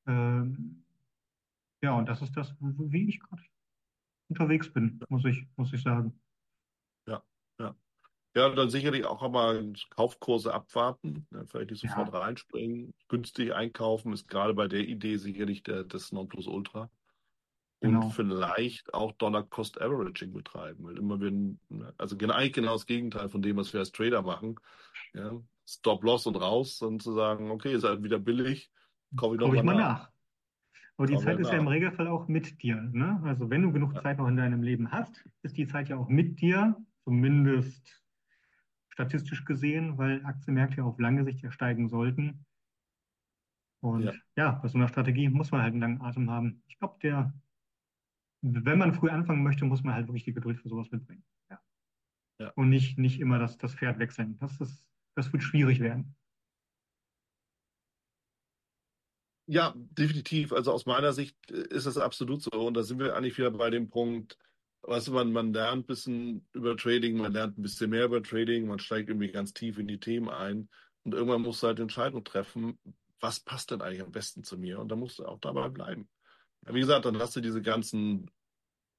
Ähm, 0.07 0.82
ja, 1.83 1.95
und 1.95 2.09
das 2.09 2.23
ist 2.23 2.37
das, 2.37 2.55
wie 2.61 3.09
ich 3.09 3.21
gerade 3.21 3.43
unterwegs 4.29 4.73
bin, 4.73 5.01
muss 5.09 5.25
ich, 5.25 5.47
muss 5.57 5.73
ich 5.73 5.83
sagen. 5.83 6.19
Ja, 7.07 7.23
ja. 7.59 7.75
Ja, 8.35 8.49
dann 8.49 8.71
sicherlich 8.71 9.05
auch 9.05 9.29
mal 9.31 9.73
Kaufkurse 9.91 10.55
abwarten, 10.55 11.27
ne, 11.31 11.47
vielleicht 11.47 11.71
nicht 11.71 11.81
sofort 11.83 12.13
ja. 12.13 12.21
reinspringen. 12.21 12.95
Günstig 13.09 13.53
einkaufen 13.53 14.13
ist 14.13 14.29
gerade 14.29 14.55
bei 14.55 14.69
der 14.69 14.81
Idee 14.81 15.19
sicherlich 15.19 15.63
der, 15.63 15.85
das 15.85 16.13
Nonplusultra. 16.13 16.91
Und 17.81 17.95
genau. 17.95 18.11
vielleicht 18.11 18.95
auch 18.95 19.11
Dollar-Cost-Averaging 19.13 20.33
betreiben, 20.33 20.85
weil 20.85 20.97
immer 20.97 21.21
wenn, 21.21 21.59
ne, 21.69 21.93
also 21.99 22.17
eigentlich 22.17 22.53
genau 22.53 22.75
das 22.75 22.87
Gegenteil 22.87 23.29
von 23.29 23.43
dem, 23.43 23.57
was 23.57 23.73
wir 23.73 23.81
als 23.81 23.91
Trader 23.91 24.23
machen. 24.23 24.55
Ja, 25.15 25.33
Stop-Loss 25.67 26.27
und 26.27 26.37
raus 26.37 26.81
und 26.81 27.03
zu 27.03 27.13
sagen, 27.13 27.51
okay, 27.51 27.75
ist 27.75 27.85
halt 27.85 28.03
wieder 28.03 28.21
billig, 28.21 28.71
kaufe 29.17 29.35
ich 29.35 29.41
noch 29.41 29.49
mal, 29.49 29.63
mal 29.63 29.75
nach. 29.75 29.99
nach. 29.99 30.13
Aber 31.03 31.11
die 31.11 31.19
Zeit 31.19 31.41
ist 31.41 31.51
ja 31.51 31.59
im 31.59 31.67
Regelfall 31.67 32.07
auch 32.07 32.29
mit 32.29 32.63
dir. 32.63 32.81
Ne? 32.81 33.21
Also 33.25 33.51
wenn 33.51 33.63
du 33.63 33.73
genug 33.73 33.93
ja. 33.95 34.03
Zeit 34.03 34.19
noch 34.19 34.29
in 34.29 34.37
deinem 34.37 34.63
Leben 34.63 34.93
hast, 34.93 35.29
ist 35.43 35.57
die 35.57 35.67
Zeit 35.67 35.89
ja 35.89 35.97
auch 35.97 36.09
mit 36.09 36.41
dir, 36.41 36.77
zumindest 37.03 38.01
statistisch 38.89 39.45
gesehen, 39.45 39.99
weil 39.99 40.25
Aktienmärkte 40.25 40.77
ja 40.77 40.85
auf 40.85 41.01
lange 41.01 41.25
Sicht 41.25 41.43
ja 41.43 41.51
steigen 41.51 41.89
sollten. 41.89 42.47
Und 43.81 44.05
ja, 44.05 44.13
ja 44.37 44.53
bei 44.53 44.69
so 44.69 44.79
einer 44.79 44.87
Strategie 44.87 45.29
muss 45.29 45.51
man 45.51 45.63
halt 45.63 45.73
einen 45.73 45.81
langen 45.81 46.03
Atem 46.03 46.31
haben. 46.31 46.63
Ich 46.69 46.79
glaube, 46.79 46.97
der, 47.03 47.35
wenn 48.43 48.79
man 48.79 48.95
früh 48.95 49.11
anfangen 49.11 49.43
möchte, 49.43 49.65
muss 49.65 49.83
man 49.83 49.95
halt 49.95 50.07
wirklich 50.07 50.23
die 50.23 50.35
Geduld 50.35 50.61
für 50.61 50.69
sowas 50.69 50.93
mitbringen. 50.93 51.25
Ja. 51.51 51.59
ja. 52.39 52.51
Und 52.51 52.69
nicht, 52.69 52.97
nicht 52.97 53.19
immer 53.19 53.41
das, 53.41 53.59
das 53.59 53.75
Pferd 53.75 53.99
wechseln. 53.99 54.39
Das, 54.39 54.61
ist, 54.61 54.87
das 55.17 55.33
wird 55.33 55.43
schwierig 55.43 55.81
werden. 55.81 56.15
Ja, 59.47 59.75
definitiv. 59.77 60.53
Also 60.53 60.73
aus 60.73 60.87
meiner 60.87 61.13
Sicht 61.13 61.37
äh, 61.51 61.67
ist 61.69 61.87
das 61.87 61.99
absolut 61.99 62.43
so. 62.43 62.51
Und 62.53 62.75
da 62.75 62.83
sind 62.83 62.99
wir 62.99 63.17
eigentlich 63.17 63.39
wieder 63.39 63.51
bei 63.51 63.71
dem 63.71 63.91
Punkt, 63.91 64.39
weißt 64.83 65.09
du, 65.09 65.13
man, 65.13 65.33
man 65.33 65.53
lernt 65.53 65.85
ein 65.85 65.87
bisschen 65.87 66.47
über 66.53 66.77
Trading, 66.77 67.17
man 67.17 67.33
lernt 67.33 67.59
ein 67.59 67.63
bisschen 67.63 67.91
mehr 67.91 68.05
über 68.05 68.23
Trading, 68.23 68.67
man 68.67 68.79
steigt 68.79 69.09
irgendwie 69.09 69.31
ganz 69.31 69.53
tief 69.53 69.79
in 69.79 69.89
die 69.89 70.01
Themen 70.01 70.29
ein. 70.29 70.69
Und 71.05 71.15
irgendwann 71.15 71.43
musst 71.43 71.63
du 71.63 71.67
halt 71.69 71.81
Entscheidungen 71.81 72.25
treffen, 72.25 72.79
was 73.21 73.41
passt 73.41 73.71
denn 73.71 73.83
eigentlich 73.83 74.03
am 74.03 74.13
besten 74.13 74.45
zu 74.45 74.59
mir? 74.59 74.79
Und 74.81 74.89
da 74.89 74.97
musst 74.97 75.19
du 75.19 75.27
auch 75.27 75.39
dabei 75.41 75.69
bleiben. 75.69 76.09
Wie 76.63 76.81
gesagt, 76.81 77.05
dann 77.05 77.19
hast 77.19 77.35
du 77.37 77.41
diese 77.41 77.63
ganzen 77.63 78.31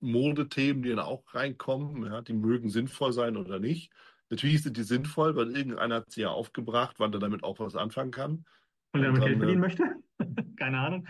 Modethemen, 0.02 0.84
die 0.84 0.90
dann 0.90 1.00
auch 1.00 1.24
reinkommen, 1.34 2.06
ja, 2.06 2.22
die 2.22 2.34
mögen 2.34 2.70
sinnvoll 2.70 3.14
sein 3.14 3.38
oder 3.38 3.60
nicht. 3.60 3.92
Natürlich 4.30 4.64
sind 4.64 4.78
die 4.78 4.84
sinnvoll, 4.84 5.36
weil 5.36 5.56
irgendeiner 5.56 5.96
hat 5.96 6.12
sie 6.12 6.22
ja 6.22 6.30
aufgebracht, 6.30 6.96
wann 7.00 7.14
er 7.14 7.20
damit 7.20 7.44
auch 7.44 7.60
was 7.60 7.76
anfangen 7.76 8.12
kann. 8.12 8.46
Und 8.94 9.02
er 9.02 9.08
damit 9.08 9.24
Geld 9.24 9.38
verdienen 9.38 9.62
möchte? 9.62 9.96
Keine 10.58 10.80
Ahnung. 10.80 11.08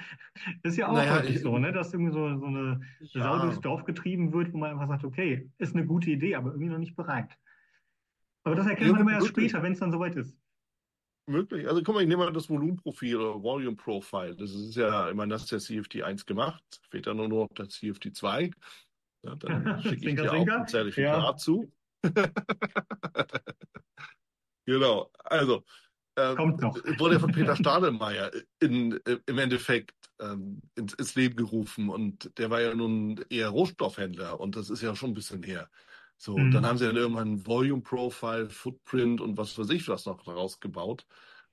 Ist 0.64 0.78
ja 0.78 0.88
auch 0.88 0.94
naja, 0.94 1.20
häufig 1.20 1.42
so, 1.42 1.58
ne? 1.58 1.72
dass 1.74 1.94
irgendwie 1.94 2.14
so, 2.14 2.38
so 2.38 2.46
eine 2.46 2.82
ja. 3.02 3.24
Sau 3.24 3.40
durchs 3.40 3.60
Dorf 3.60 3.84
getrieben 3.84 4.32
wird, 4.32 4.54
wo 4.54 4.58
man 4.58 4.72
einfach 4.72 4.88
sagt, 4.88 5.04
okay, 5.04 5.50
ist 5.58 5.76
eine 5.76 5.86
gute 5.86 6.10
Idee, 6.10 6.36
aber 6.36 6.52
irgendwie 6.52 6.70
noch 6.70 6.78
nicht 6.78 6.96
bereit. 6.96 7.38
Aber 8.46 8.56
das 8.56 8.68
erkennt 8.68 8.88
ja, 8.88 8.94
man 8.94 9.02
immer 9.02 9.14
erst 9.14 9.28
später, 9.28 9.62
wenn 9.62 9.74
es 9.74 9.80
dann 9.80 9.92
soweit 9.92 10.16
ist. 10.16 10.36
Möglich. 11.26 11.68
Also 11.68 11.82
guck 11.84 11.96
mal, 11.96 12.02
ich 12.02 12.08
nehme 12.08 12.26
mal 12.26 12.34
das 12.34 12.50
Volumenprofil 12.50 13.16
oder 13.16 13.42
Volume 13.42 13.78
Profile. 13.78 14.36
Das 14.36 14.52
ist 14.52 14.76
ja, 14.76 15.10
ich 15.10 15.16
meine, 15.16 15.34
das 15.34 15.44
ist 15.44 15.52
der 15.52 15.60
CFD 15.60 16.04
1 16.04 16.26
gemacht. 16.26 16.64
Fehlt 16.90 17.08
dann 17.08 17.18
nur 17.18 17.30
noch 17.30 17.48
der 17.54 17.70
CFD 17.70 18.12
2. 18.12 18.52
Ja, 19.24 19.36
dann 19.36 19.82
schicke 19.84 20.10
ich 20.10 20.16
dir 20.16 20.34
auch 20.34 20.48
ein 20.48 20.68
Zertifikat 20.68 21.24
ja. 21.24 21.36
zu. 21.38 21.72
genau. 24.66 25.10
Also, 25.24 25.64
ähm, 26.16 26.36
Kommt 26.36 26.62
noch. 26.62 26.76
wurde 27.00 27.16
ja 27.16 27.20
von 27.20 27.32
Peter 27.32 27.56
Stadelmeier 27.56 28.32
in, 28.60 29.00
im 29.26 29.38
Endeffekt 29.38 29.94
ähm, 30.20 30.62
ins, 30.76 30.94
ins, 30.94 31.16
Leben 31.16 31.36
gerufen 31.36 31.90
und 31.90 32.38
der 32.38 32.50
war 32.50 32.62
ja 32.62 32.74
nun 32.74 33.24
eher 33.30 33.50
Rohstoffhändler 33.50 34.40
und 34.40 34.56
das 34.56 34.70
ist 34.70 34.82
ja 34.82 34.96
schon 34.96 35.12
ein 35.12 35.16
bisschen 35.16 35.44
her. 35.44 35.70
So, 36.18 36.38
mhm. 36.38 36.52
dann 36.52 36.66
haben 36.66 36.78
sie 36.78 36.86
dann 36.86 36.96
irgendwann 36.96 37.46
Volume 37.46 37.82
Profile, 37.82 38.50
Footprint 38.50 39.20
und 39.20 39.38
was 39.38 39.58
weiß 39.58 39.70
ich 39.72 39.88
was 39.88 40.06
noch 40.06 40.24
daraus 40.24 40.60
gebaut. 40.60 41.06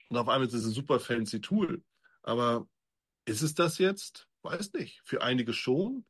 Und 0.08 0.16
auf 0.16 0.28
einmal 0.28 0.46
ist 0.46 0.54
es 0.54 0.66
ein 0.66 0.72
super 0.72 1.00
fancy 1.00 1.40
Tool. 1.40 1.82
Aber 2.22 2.68
ist 3.24 3.42
es 3.42 3.54
das 3.54 3.78
jetzt? 3.78 4.28
Weiß 4.42 4.72
nicht. 4.72 5.00
Für 5.04 5.22
einige 5.22 5.52
schon, 5.52 6.04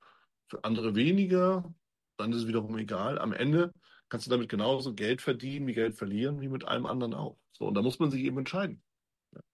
für 0.48 0.64
andere 0.64 0.94
weniger. 0.94 1.72
Dann 2.16 2.32
ist 2.32 2.42
es 2.42 2.48
wiederum 2.48 2.76
egal. 2.78 3.18
Am 3.18 3.32
Ende 3.32 3.72
kannst 4.10 4.26
du 4.26 4.30
damit 4.30 4.48
genauso 4.48 4.94
Geld 4.94 5.22
verdienen 5.22 5.66
wie 5.66 5.72
Geld 5.72 5.94
verlieren, 5.94 6.40
wie 6.40 6.48
mit 6.48 6.66
allem 6.66 6.84
anderen 6.84 7.14
auch. 7.14 7.38
So, 7.52 7.66
und 7.68 7.74
da 7.74 7.82
muss 7.82 7.98
man 7.98 8.10
sich 8.10 8.22
eben 8.22 8.38
entscheiden. 8.38 8.82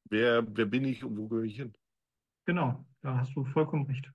Wer, 0.08 0.44
wer 0.56 0.66
bin 0.66 0.84
ich 0.84 1.04
und 1.04 1.16
wo 1.16 1.28
gehöre 1.28 1.44
ich 1.44 1.56
hin? 1.56 1.74
Genau, 2.46 2.84
da 3.02 3.18
hast 3.18 3.34
du 3.36 3.44
vollkommen 3.44 3.86
recht. 3.86 4.10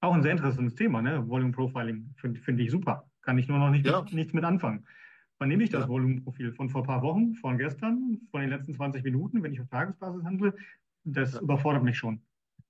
Auch 0.00 0.14
ein 0.14 0.22
sehr 0.22 0.32
interessantes 0.32 0.74
Thema, 0.74 1.02
ne? 1.02 1.28
Volume 1.28 1.52
Profiling 1.52 2.12
finde 2.16 2.40
find 2.40 2.58
ich 2.60 2.70
super. 2.70 3.08
Kann 3.20 3.38
ich 3.38 3.46
nur 3.46 3.58
noch 3.58 3.70
nicht 3.70 3.86
ja. 3.86 4.04
nichts 4.10 4.32
mit 4.32 4.44
anfangen. 4.44 4.86
Wann 5.38 5.48
nehme 5.48 5.64
ich 5.64 5.70
das 5.70 5.82
ja. 5.82 5.88
Volumenprofil? 5.88 6.52
Von 6.54 6.70
vor 6.70 6.82
ein 6.82 6.86
paar 6.86 7.02
Wochen, 7.02 7.34
von 7.34 7.58
gestern, 7.58 8.20
von 8.30 8.40
den 8.40 8.50
letzten 8.50 8.74
20 8.74 9.04
Minuten, 9.04 9.42
wenn 9.42 9.52
ich 9.52 9.60
auf 9.60 9.68
Tagesbasis 9.68 10.24
handle? 10.24 10.54
Das 11.04 11.34
ja. 11.34 11.40
überfordert 11.40 11.82
mich 11.82 11.98
schon. 11.98 12.22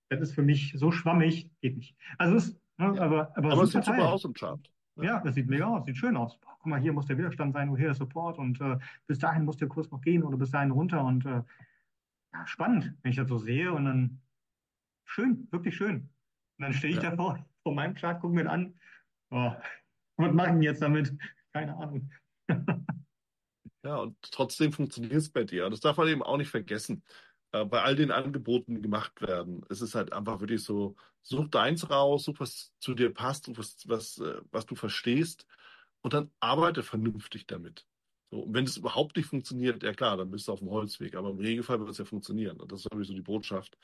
Das 0.09 0.21
ist 0.21 0.35
für 0.35 0.43
mich 0.43 0.75
so 0.77 0.91
schwammig, 0.91 1.51
geht 1.61 1.77
nicht. 1.77 1.97
Also 2.19 2.37
es 2.37 2.49
ist, 2.49 2.61
ne, 2.79 2.87
aber, 3.01 3.37
aber, 3.37 3.53
aber 3.53 3.63
es 3.63 3.73
sieht 3.73 3.85
super 3.85 4.11
aus 4.11 4.25
im 4.25 4.33
Chart. 4.35 4.71
Ja, 4.97 5.21
das 5.21 5.35
sieht 5.35 5.49
mega 5.49 5.67
aus, 5.67 5.85
sieht 5.87 5.97
schön 5.97 6.17
aus. 6.17 6.39
Boah, 6.39 6.57
guck 6.59 6.67
mal, 6.67 6.81
hier 6.81 6.93
muss 6.93 7.07
der 7.07 7.17
Widerstand 7.17 7.55
sein, 7.55 7.75
hier 7.77 7.87
der 7.87 7.95
Support 7.95 8.39
und 8.39 8.61
äh, 8.61 8.79
bis 9.07 9.19
dahin 9.19 9.45
muss 9.45 9.57
der 9.57 9.69
Kurs 9.69 9.91
noch 9.91 10.01
gehen 10.03 10.23
oder 10.23 10.37
bis 10.37 10.51
dahin 10.51 10.71
runter 10.71 11.03
und 11.05 11.25
äh, 11.25 11.43
ja, 12.35 12.47
spannend, 12.47 12.95
wenn 13.03 13.11
ich 13.11 13.17
das 13.17 13.29
so 13.29 13.39
sehe 13.39 13.73
und 13.73 13.85
dann 13.85 14.21
schön, 15.05 15.49
wirklich 15.51 15.77
schön. 15.77 16.11
Und 16.59 16.63
dann 16.65 16.73
stehe 16.73 16.95
ich 16.95 17.03
ja. 17.03 17.11
davor, 17.11 17.45
vor 17.63 17.75
meinem 17.75 17.95
Chart, 17.95 18.21
gucke 18.21 18.35
mir 18.35 18.51
an, 18.51 18.75
oh, 19.31 19.53
was 20.17 20.33
mache 20.33 20.49
ich 20.49 20.53
denn 20.53 20.63
jetzt 20.63 20.83
damit? 20.83 21.17
Keine 21.53 21.77
Ahnung. 21.77 22.11
ja, 23.85 23.97
und 23.97 24.17
trotzdem 24.31 24.73
funktioniert 24.73 25.15
es 25.15 25.31
bei 25.31 25.45
dir. 25.45 25.69
Das 25.71 25.81
darf 25.81 25.97
man 25.97 26.09
eben 26.09 26.23
auch 26.23 26.37
nicht 26.37 26.51
vergessen. 26.51 27.03
Äh, 27.53 27.65
bei 27.65 27.83
all 27.83 27.97
den 27.97 28.11
Angeboten, 28.11 28.75
die 28.75 28.83
gemacht 28.83 29.21
werden, 29.23 29.65
es 29.71 29.81
ist 29.81 29.95
halt 29.95 30.13
einfach 30.13 30.41
wirklich 30.41 30.63
so, 30.63 30.97
such 31.23 31.49
deins 31.49 31.89
raus, 31.89 32.25
such 32.25 32.41
was 32.41 32.73
zu 32.79 32.95
dir 32.95 33.13
passt, 33.13 33.57
was, 33.57 33.77
was, 33.87 34.19
äh, 34.19 34.41
was 34.51 34.67
du 34.67 34.75
verstehst 34.75 35.47
und 36.03 36.13
dann 36.13 36.31
arbeite 36.41 36.83
vernünftig 36.83 37.47
damit. 37.47 37.87
So, 38.31 38.41
und 38.41 38.55
wenn 38.55 38.65
es 38.65 38.77
überhaupt 38.77 39.17
nicht 39.17 39.27
funktioniert, 39.27 39.83
ja 39.83 39.93
klar, 39.93 40.17
dann 40.17 40.31
bist 40.31 40.49
du 40.49 40.53
auf 40.53 40.61
dem 40.61 40.71
Holzweg, 40.71 41.15
aber 41.15 41.31
im 41.31 41.39
Regelfall 41.39 41.79
wird 41.81 41.91
es 41.91 41.99
ja 41.99 42.05
funktionieren. 42.05 42.59
Und 42.61 42.73
das 42.73 42.81
ist 42.81 42.93
sowieso 42.93 43.13
die 43.13 43.21
Botschaft, 43.21 43.77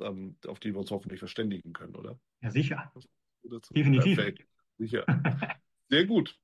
ähm, 0.00 0.36
auf 0.46 0.60
die 0.60 0.72
wir 0.72 0.78
uns 0.78 0.90
hoffentlich 0.90 1.18
verständigen 1.18 1.72
können, 1.72 1.96
oder? 1.96 2.18
Ja, 2.40 2.50
sicher. 2.50 2.92
Definitiv. 3.74 4.16
Perfekt. 4.16 4.46
Sicher. 4.78 5.04
Sehr 5.88 6.06
gut. 6.06 6.38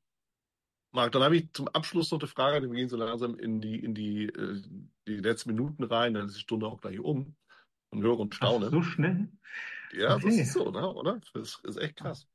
Marc, 0.93 1.13
dann 1.13 1.23
habe 1.23 1.37
ich 1.37 1.53
zum 1.53 1.69
Abschluss 1.69 2.11
noch 2.11 2.19
eine 2.19 2.29
Frage, 2.29 2.69
wir 2.69 2.75
gehen 2.75 2.89
so 2.89 2.97
langsam 2.97 3.39
in 3.39 3.61
die, 3.61 3.79
in 3.79 3.95
die, 3.95 4.25
äh, 4.25 4.63
die 5.07 5.17
letzten 5.17 5.51
Minuten 5.51 5.85
rein, 5.85 6.15
dann 6.15 6.27
ist 6.27 6.37
die 6.37 6.41
Stunde 6.41 6.67
auch 6.67 6.81
gleich 6.81 6.99
um 6.99 7.37
und 7.91 8.03
höre 8.03 8.19
und 8.19 8.35
staune. 8.35 8.67
Ach, 8.67 8.71
so 8.71 8.83
schnell? 8.83 9.29
Ja, 9.97 10.17
okay. 10.17 10.27
das 10.27 10.37
ist 10.37 10.53
so, 10.53 10.71
ne? 10.71 10.93
oder? 10.93 11.21
Das 11.33 11.61
ist 11.65 11.77
echt 11.77 11.97
krass. 11.97 12.27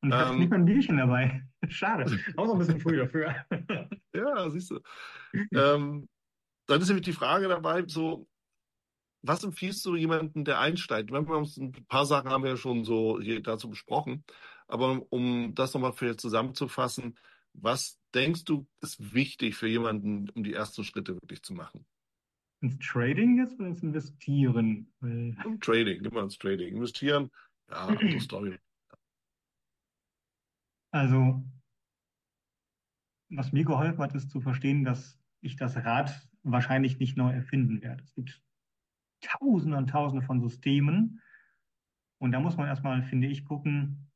Und 0.00 0.10
ich 0.10 0.14
ähm, 0.14 0.20
habe 0.20 0.38
nicht 0.38 0.50
mal 0.50 0.56
ein 0.56 0.64
Bierchen 0.64 0.96
dabei. 0.96 1.42
Schade. 1.68 2.18
Auch 2.36 2.46
noch 2.46 2.52
ein 2.52 2.58
bisschen 2.58 2.80
früh 2.80 2.96
dafür. 2.96 3.34
ja, 4.14 4.50
siehst 4.50 4.70
du. 4.70 4.80
ähm, 5.52 6.08
dann 6.66 6.80
ist 6.80 6.88
nämlich 6.88 7.04
die 7.04 7.12
Frage 7.12 7.48
dabei, 7.48 7.84
so, 7.86 8.28
was 9.22 9.42
empfiehlst 9.42 9.84
du 9.84 9.96
jemandem, 9.96 10.44
der 10.44 10.60
einsteigt? 10.60 11.10
Wir 11.10 11.16
haben 11.16 11.28
uns 11.30 11.56
ein 11.56 11.72
paar 11.88 12.06
Sachen 12.06 12.30
haben 12.30 12.44
wir 12.44 12.50
ja 12.50 12.56
schon 12.56 12.84
so 12.84 13.20
hier 13.20 13.42
dazu 13.42 13.68
besprochen, 13.68 14.24
aber 14.68 15.02
um 15.10 15.54
das 15.54 15.74
nochmal 15.74 15.92
für 15.92 16.16
zusammenzufassen, 16.16 17.18
was 17.54 17.98
denkst 18.14 18.44
du 18.44 18.68
ist 18.80 19.12
wichtig 19.12 19.56
für 19.56 19.66
jemanden, 19.66 20.28
um 20.30 20.44
die 20.44 20.54
ersten 20.54 20.84
Schritte 20.84 21.14
wirklich 21.14 21.42
zu 21.42 21.54
machen? 21.54 21.84
Ins 22.60 22.78
Trading 22.78 23.38
jetzt 23.38 23.58
oder 23.58 23.68
ins 23.68 23.82
Investieren? 23.82 24.92
Weil... 25.00 25.36
Trading, 25.60 26.04
immer 26.04 26.22
ins 26.22 26.38
Trading. 26.38 26.74
Investieren, 26.76 27.30
ja, 27.70 27.76
andere 27.86 28.20
Story. 28.20 28.58
Also, 30.90 31.44
was 33.30 33.52
mir 33.52 33.64
geholfen 33.64 34.02
hat, 34.02 34.14
ist 34.14 34.30
zu 34.30 34.40
verstehen, 34.40 34.84
dass 34.84 35.18
ich 35.40 35.56
das 35.56 35.76
Rad 35.76 36.28
wahrscheinlich 36.42 36.98
nicht 36.98 37.16
neu 37.16 37.30
erfinden 37.30 37.82
werde. 37.82 38.02
Es 38.02 38.14
gibt 38.14 38.42
Tausende 39.20 39.76
und 39.76 39.90
Tausende 39.90 40.24
von 40.24 40.40
Systemen. 40.40 41.20
Und 42.18 42.32
da 42.32 42.40
muss 42.40 42.56
man 42.56 42.66
erstmal, 42.66 43.02
finde 43.02 43.28
ich, 43.28 43.44
gucken, 43.44 44.10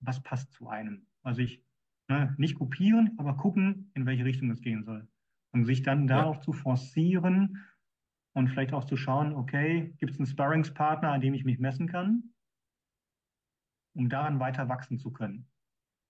was 0.00 0.22
passt 0.22 0.52
zu 0.52 0.68
einem. 0.68 1.06
Also 1.22 1.42
ich 1.42 1.64
ne, 2.08 2.34
nicht 2.38 2.56
kopieren, 2.56 3.14
aber 3.18 3.36
gucken, 3.36 3.90
in 3.94 4.06
welche 4.06 4.24
Richtung 4.24 4.50
es 4.50 4.60
gehen 4.60 4.84
soll. 4.84 5.08
Und 5.52 5.64
sich 5.64 5.82
dann 5.82 6.06
darauf 6.06 6.36
ja. 6.36 6.42
zu 6.42 6.52
forcieren 6.52 7.58
und 8.34 8.48
vielleicht 8.48 8.72
auch 8.72 8.84
zu 8.84 8.96
schauen, 8.96 9.34
okay, 9.34 9.94
gibt 9.98 10.12
es 10.12 10.18
einen 10.18 10.26
Sparringspartner, 10.26 11.12
an 11.12 11.20
dem 11.20 11.34
ich 11.34 11.44
mich 11.44 11.58
messen 11.58 11.88
kann, 11.88 12.34
um 13.94 14.08
daran 14.08 14.40
weiter 14.40 14.68
wachsen 14.68 14.98
zu 14.98 15.12
können. 15.12 15.46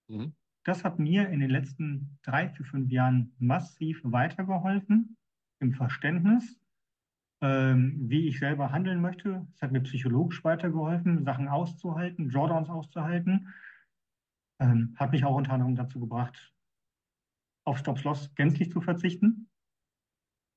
Mhm. 0.08 0.34
Das 0.64 0.84
hat 0.84 0.98
mir 0.98 1.28
in 1.28 1.40
den 1.40 1.50
letzten 1.50 2.18
drei, 2.22 2.48
vier, 2.48 2.64
fünf 2.64 2.90
Jahren 2.90 3.34
massiv 3.38 4.00
weitergeholfen 4.04 5.16
im 5.58 5.72
Verständnis, 5.72 6.60
ähm, 7.40 8.08
wie 8.08 8.28
ich 8.28 8.38
selber 8.38 8.70
handeln 8.70 9.00
möchte. 9.00 9.46
Es 9.54 9.62
hat 9.62 9.72
mir 9.72 9.80
psychologisch 9.80 10.44
weitergeholfen, 10.44 11.24
Sachen 11.24 11.48
auszuhalten, 11.48 12.30
Drawdowns 12.30 12.68
auszuhalten. 12.68 13.52
Ähm, 14.60 14.94
hat 14.96 15.10
mich 15.10 15.24
auch 15.24 15.34
unter 15.34 15.52
anderem 15.52 15.74
dazu 15.74 15.98
gebracht, 15.98 16.54
auf 17.64 17.78
Stop-Loss 17.78 18.32
gänzlich 18.36 18.70
zu 18.70 18.80
verzichten. 18.80 19.48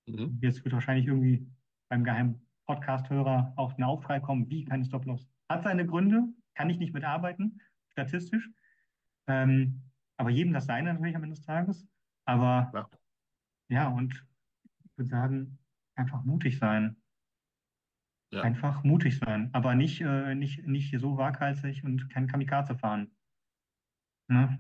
Mhm. 0.07 0.39
Jetzt 0.41 0.63
wird 0.63 0.73
wahrscheinlich 0.73 1.07
irgendwie 1.07 1.47
beim 1.89 2.03
geheimen 2.03 2.41
Podcast-Hörer 2.65 3.53
auch 3.55 3.77
ein 3.77 3.83
Aufschrei 3.83 4.19
kommen, 4.19 4.49
wie 4.49 4.65
keine 4.65 4.85
Stop-Loss. 4.85 5.27
Hat 5.49 5.63
seine 5.63 5.85
Gründe, 5.85 6.23
kann 6.55 6.69
ich 6.69 6.77
nicht 6.77 6.93
mitarbeiten, 6.93 7.61
statistisch. 7.91 8.49
Ähm, 9.27 9.81
aber 10.17 10.29
jedem 10.29 10.53
das 10.53 10.65
seine 10.65 10.93
natürlich 10.93 11.15
am 11.15 11.23
Ende 11.23 11.35
des 11.35 11.45
Tages. 11.45 11.87
Aber 12.25 12.71
ja, 12.73 12.89
ja 13.69 13.87
und 13.89 14.25
ich 14.83 14.97
würde 14.97 15.09
sagen, 15.09 15.59
einfach 15.95 16.23
mutig 16.23 16.57
sein. 16.57 16.97
Ja. 18.31 18.41
Einfach 18.41 18.83
mutig 18.83 19.17
sein, 19.17 19.49
aber 19.53 19.75
nicht, 19.75 20.01
äh, 20.01 20.35
nicht, 20.35 20.65
nicht 20.65 20.99
so 20.99 21.15
waghalsig 21.17 21.83
und 21.83 22.09
kein 22.09 22.27
Kamikaze 22.27 22.75
fahren. 22.75 23.15
Ne? 24.27 24.59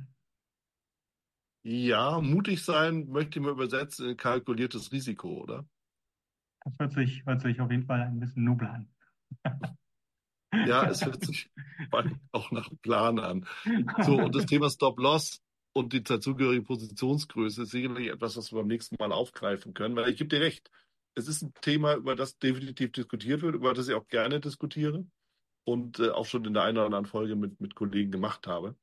Ja, 1.67 2.21
mutig 2.21 2.63
sein 2.63 3.07
möchte 3.07 3.39
ich 3.39 3.45
mal 3.45 3.51
übersetzen 3.51 4.09
in 4.09 4.17
kalkuliertes 4.17 4.91
Risiko, 4.91 5.41
oder? 5.41 5.65
Das 6.63 6.73
hört 6.77 6.93
sich, 6.93 7.25
hört 7.25 7.41
sich 7.41 7.59
auf 7.59 7.71
jeden 7.71 7.87
Fall 7.87 8.01
ein 8.01 8.19
bisschen 8.19 8.43
nobel 8.43 8.67
an. 8.67 8.89
Ja, 10.67 10.87
es 10.87 11.05
hört 11.05 11.21
sich 11.25 11.51
auch 12.31 12.49
nach 12.51 12.69
Plan 12.81 13.19
an. 13.19 13.45
So, 14.03 14.15
und 14.15 14.33
das 14.33 14.45
Thema 14.45 14.69
Stop-Loss 14.69 15.41
und 15.73 15.91
die 15.91 16.01
dazugehörige 16.01 16.61
Positionsgröße 16.61 17.63
ist 17.63 17.71
sicherlich 17.71 18.07
etwas, 18.07 18.37
was 18.37 18.53
wir 18.53 18.59
beim 18.59 18.67
nächsten 18.67 18.95
Mal 18.97 19.11
aufgreifen 19.11 19.73
können, 19.73 19.97
weil 19.97 20.09
ich 20.09 20.17
gebe 20.17 20.29
dir 20.29 20.39
recht, 20.39 20.71
es 21.15 21.27
ist 21.27 21.41
ein 21.41 21.53
Thema, 21.59 21.95
über 21.95 22.15
das 22.15 22.37
definitiv 22.37 22.93
diskutiert 22.93 23.41
wird, 23.41 23.55
über 23.55 23.73
das 23.73 23.89
ich 23.89 23.95
auch 23.95 24.07
gerne 24.07 24.39
diskutiere 24.39 25.05
und 25.65 25.99
äh, 25.99 26.11
auch 26.11 26.25
schon 26.25 26.45
in 26.45 26.53
der 26.53 26.63
einen 26.63 26.77
oder 26.77 26.85
anderen 26.85 27.05
Folge 27.05 27.35
mit, 27.35 27.59
mit 27.59 27.75
Kollegen 27.75 28.11
gemacht 28.11 28.47
habe. 28.47 28.77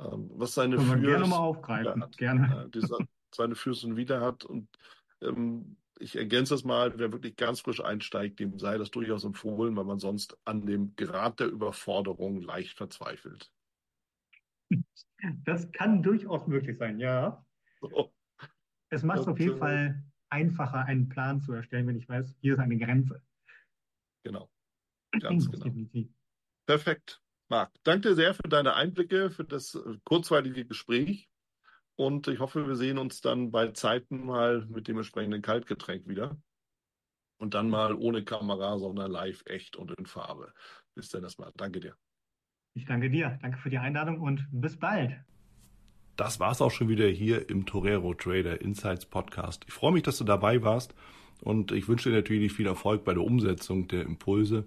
Ähm, 0.00 0.30
was 0.34 0.54
seine 0.54 0.76
Können 0.76 1.02
wir 1.02 1.10
gerne 1.10 1.26
mal 1.26 1.38
aufgreifen, 1.38 2.02
hat, 2.02 2.16
gerne. 2.16 2.70
Äh, 2.72 2.80
seine 3.32 3.54
Fürs 3.54 3.84
und 3.84 3.96
Wider 3.96 4.20
hat 4.20 4.44
und 4.44 4.68
ähm, 5.20 5.76
ich 6.00 6.16
ergänze 6.16 6.54
das 6.54 6.64
mal, 6.64 6.98
wer 6.98 7.12
wirklich 7.12 7.36
ganz 7.36 7.60
frisch 7.60 7.84
einsteigt, 7.84 8.40
dem 8.40 8.58
sei 8.58 8.78
das 8.78 8.90
durchaus 8.90 9.24
empfohlen, 9.24 9.76
weil 9.76 9.84
man 9.84 9.98
sonst 9.98 10.36
an 10.46 10.64
dem 10.64 10.96
Grad 10.96 11.40
der 11.40 11.48
Überforderung 11.48 12.40
leicht 12.40 12.78
verzweifelt. 12.78 13.52
Das 15.44 15.70
kann 15.72 16.02
durchaus 16.02 16.46
möglich 16.46 16.78
sein, 16.78 16.98
ja. 16.98 17.44
So. 17.82 18.14
Es 18.88 19.02
macht 19.02 19.20
es 19.20 19.28
auf 19.28 19.38
jeden 19.38 19.58
Fall 19.58 20.02
einfacher, 20.30 20.86
einen 20.86 21.08
Plan 21.08 21.40
zu 21.40 21.52
erstellen, 21.52 21.86
wenn 21.86 21.96
ich 21.96 22.08
weiß, 22.08 22.34
hier 22.40 22.54
ist 22.54 22.60
eine 22.60 22.78
Grenze. 22.78 23.22
Genau. 24.24 24.50
Ganz 25.20 25.50
genau. 25.50 25.64
Definitiv. 25.64 26.08
Perfekt. 26.66 27.20
Marc, 27.50 27.72
danke 27.82 28.14
sehr 28.14 28.32
für 28.32 28.48
deine 28.48 28.74
Einblicke, 28.74 29.28
für 29.30 29.44
das 29.44 29.74
äh, 29.74 29.98
kurzweilige 30.04 30.64
Gespräch. 30.64 31.28
Und 31.96 32.28
ich 32.28 32.38
hoffe, 32.38 32.68
wir 32.68 32.76
sehen 32.76 32.96
uns 32.96 33.20
dann 33.20 33.50
bei 33.50 33.72
Zeiten 33.72 34.24
mal 34.24 34.64
mit 34.66 34.86
dem 34.86 34.98
entsprechenden 34.98 35.42
Kaltgetränk 35.42 36.06
wieder. 36.06 36.40
Und 37.38 37.54
dann 37.54 37.68
mal 37.68 37.94
ohne 37.94 38.24
Kamera, 38.24 38.78
sondern 38.78 39.10
live, 39.10 39.42
echt 39.46 39.74
und 39.74 39.90
in 39.98 40.06
Farbe. 40.06 40.52
Bis 40.94 41.08
dann 41.08 41.24
erstmal. 41.24 41.50
Danke 41.56 41.80
dir. 41.80 41.96
Ich 42.74 42.84
danke 42.84 43.10
dir. 43.10 43.36
Danke 43.42 43.58
für 43.58 43.70
die 43.70 43.78
Einladung 43.78 44.20
und 44.20 44.46
bis 44.52 44.78
bald. 44.78 45.18
Das 46.14 46.38
war's 46.38 46.62
auch 46.62 46.70
schon 46.70 46.88
wieder 46.88 47.08
hier 47.08 47.50
im 47.50 47.66
Torero 47.66 48.14
Trader 48.14 48.60
Insights 48.60 49.06
Podcast. 49.06 49.64
Ich 49.66 49.74
freue 49.74 49.92
mich, 49.92 50.04
dass 50.04 50.18
du 50.18 50.24
dabei 50.24 50.62
warst 50.62 50.94
und 51.40 51.72
ich 51.72 51.88
wünsche 51.88 52.10
dir 52.10 52.16
natürlich 52.16 52.52
viel 52.52 52.66
Erfolg 52.66 53.04
bei 53.04 53.14
der 53.14 53.24
Umsetzung 53.24 53.88
der 53.88 54.02
Impulse 54.02 54.66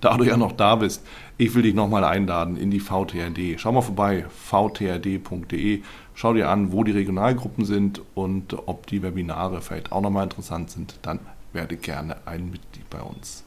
da 0.00 0.16
du 0.16 0.24
ja 0.24 0.36
noch 0.36 0.52
da 0.52 0.76
bist, 0.76 1.04
ich 1.38 1.54
will 1.54 1.62
dich 1.62 1.74
nochmal 1.74 2.04
einladen 2.04 2.56
in 2.56 2.70
die 2.70 2.80
VTRD. 2.80 3.58
Schau 3.58 3.72
mal 3.72 3.82
vorbei, 3.82 4.26
vtrd.de. 4.28 5.82
Schau 6.14 6.34
dir 6.34 6.48
an, 6.48 6.72
wo 6.72 6.84
die 6.84 6.92
Regionalgruppen 6.92 7.64
sind 7.64 8.02
und 8.14 8.56
ob 8.66 8.86
die 8.86 9.02
Webinare 9.02 9.62
vielleicht 9.62 9.92
auch 9.92 10.00
nochmal 10.00 10.24
interessant 10.24 10.70
sind. 10.70 10.98
Dann 11.02 11.20
werde 11.52 11.76
gerne 11.76 12.16
ein 12.26 12.50
Mitglied 12.50 12.88
bei 12.90 13.00
uns. 13.00 13.38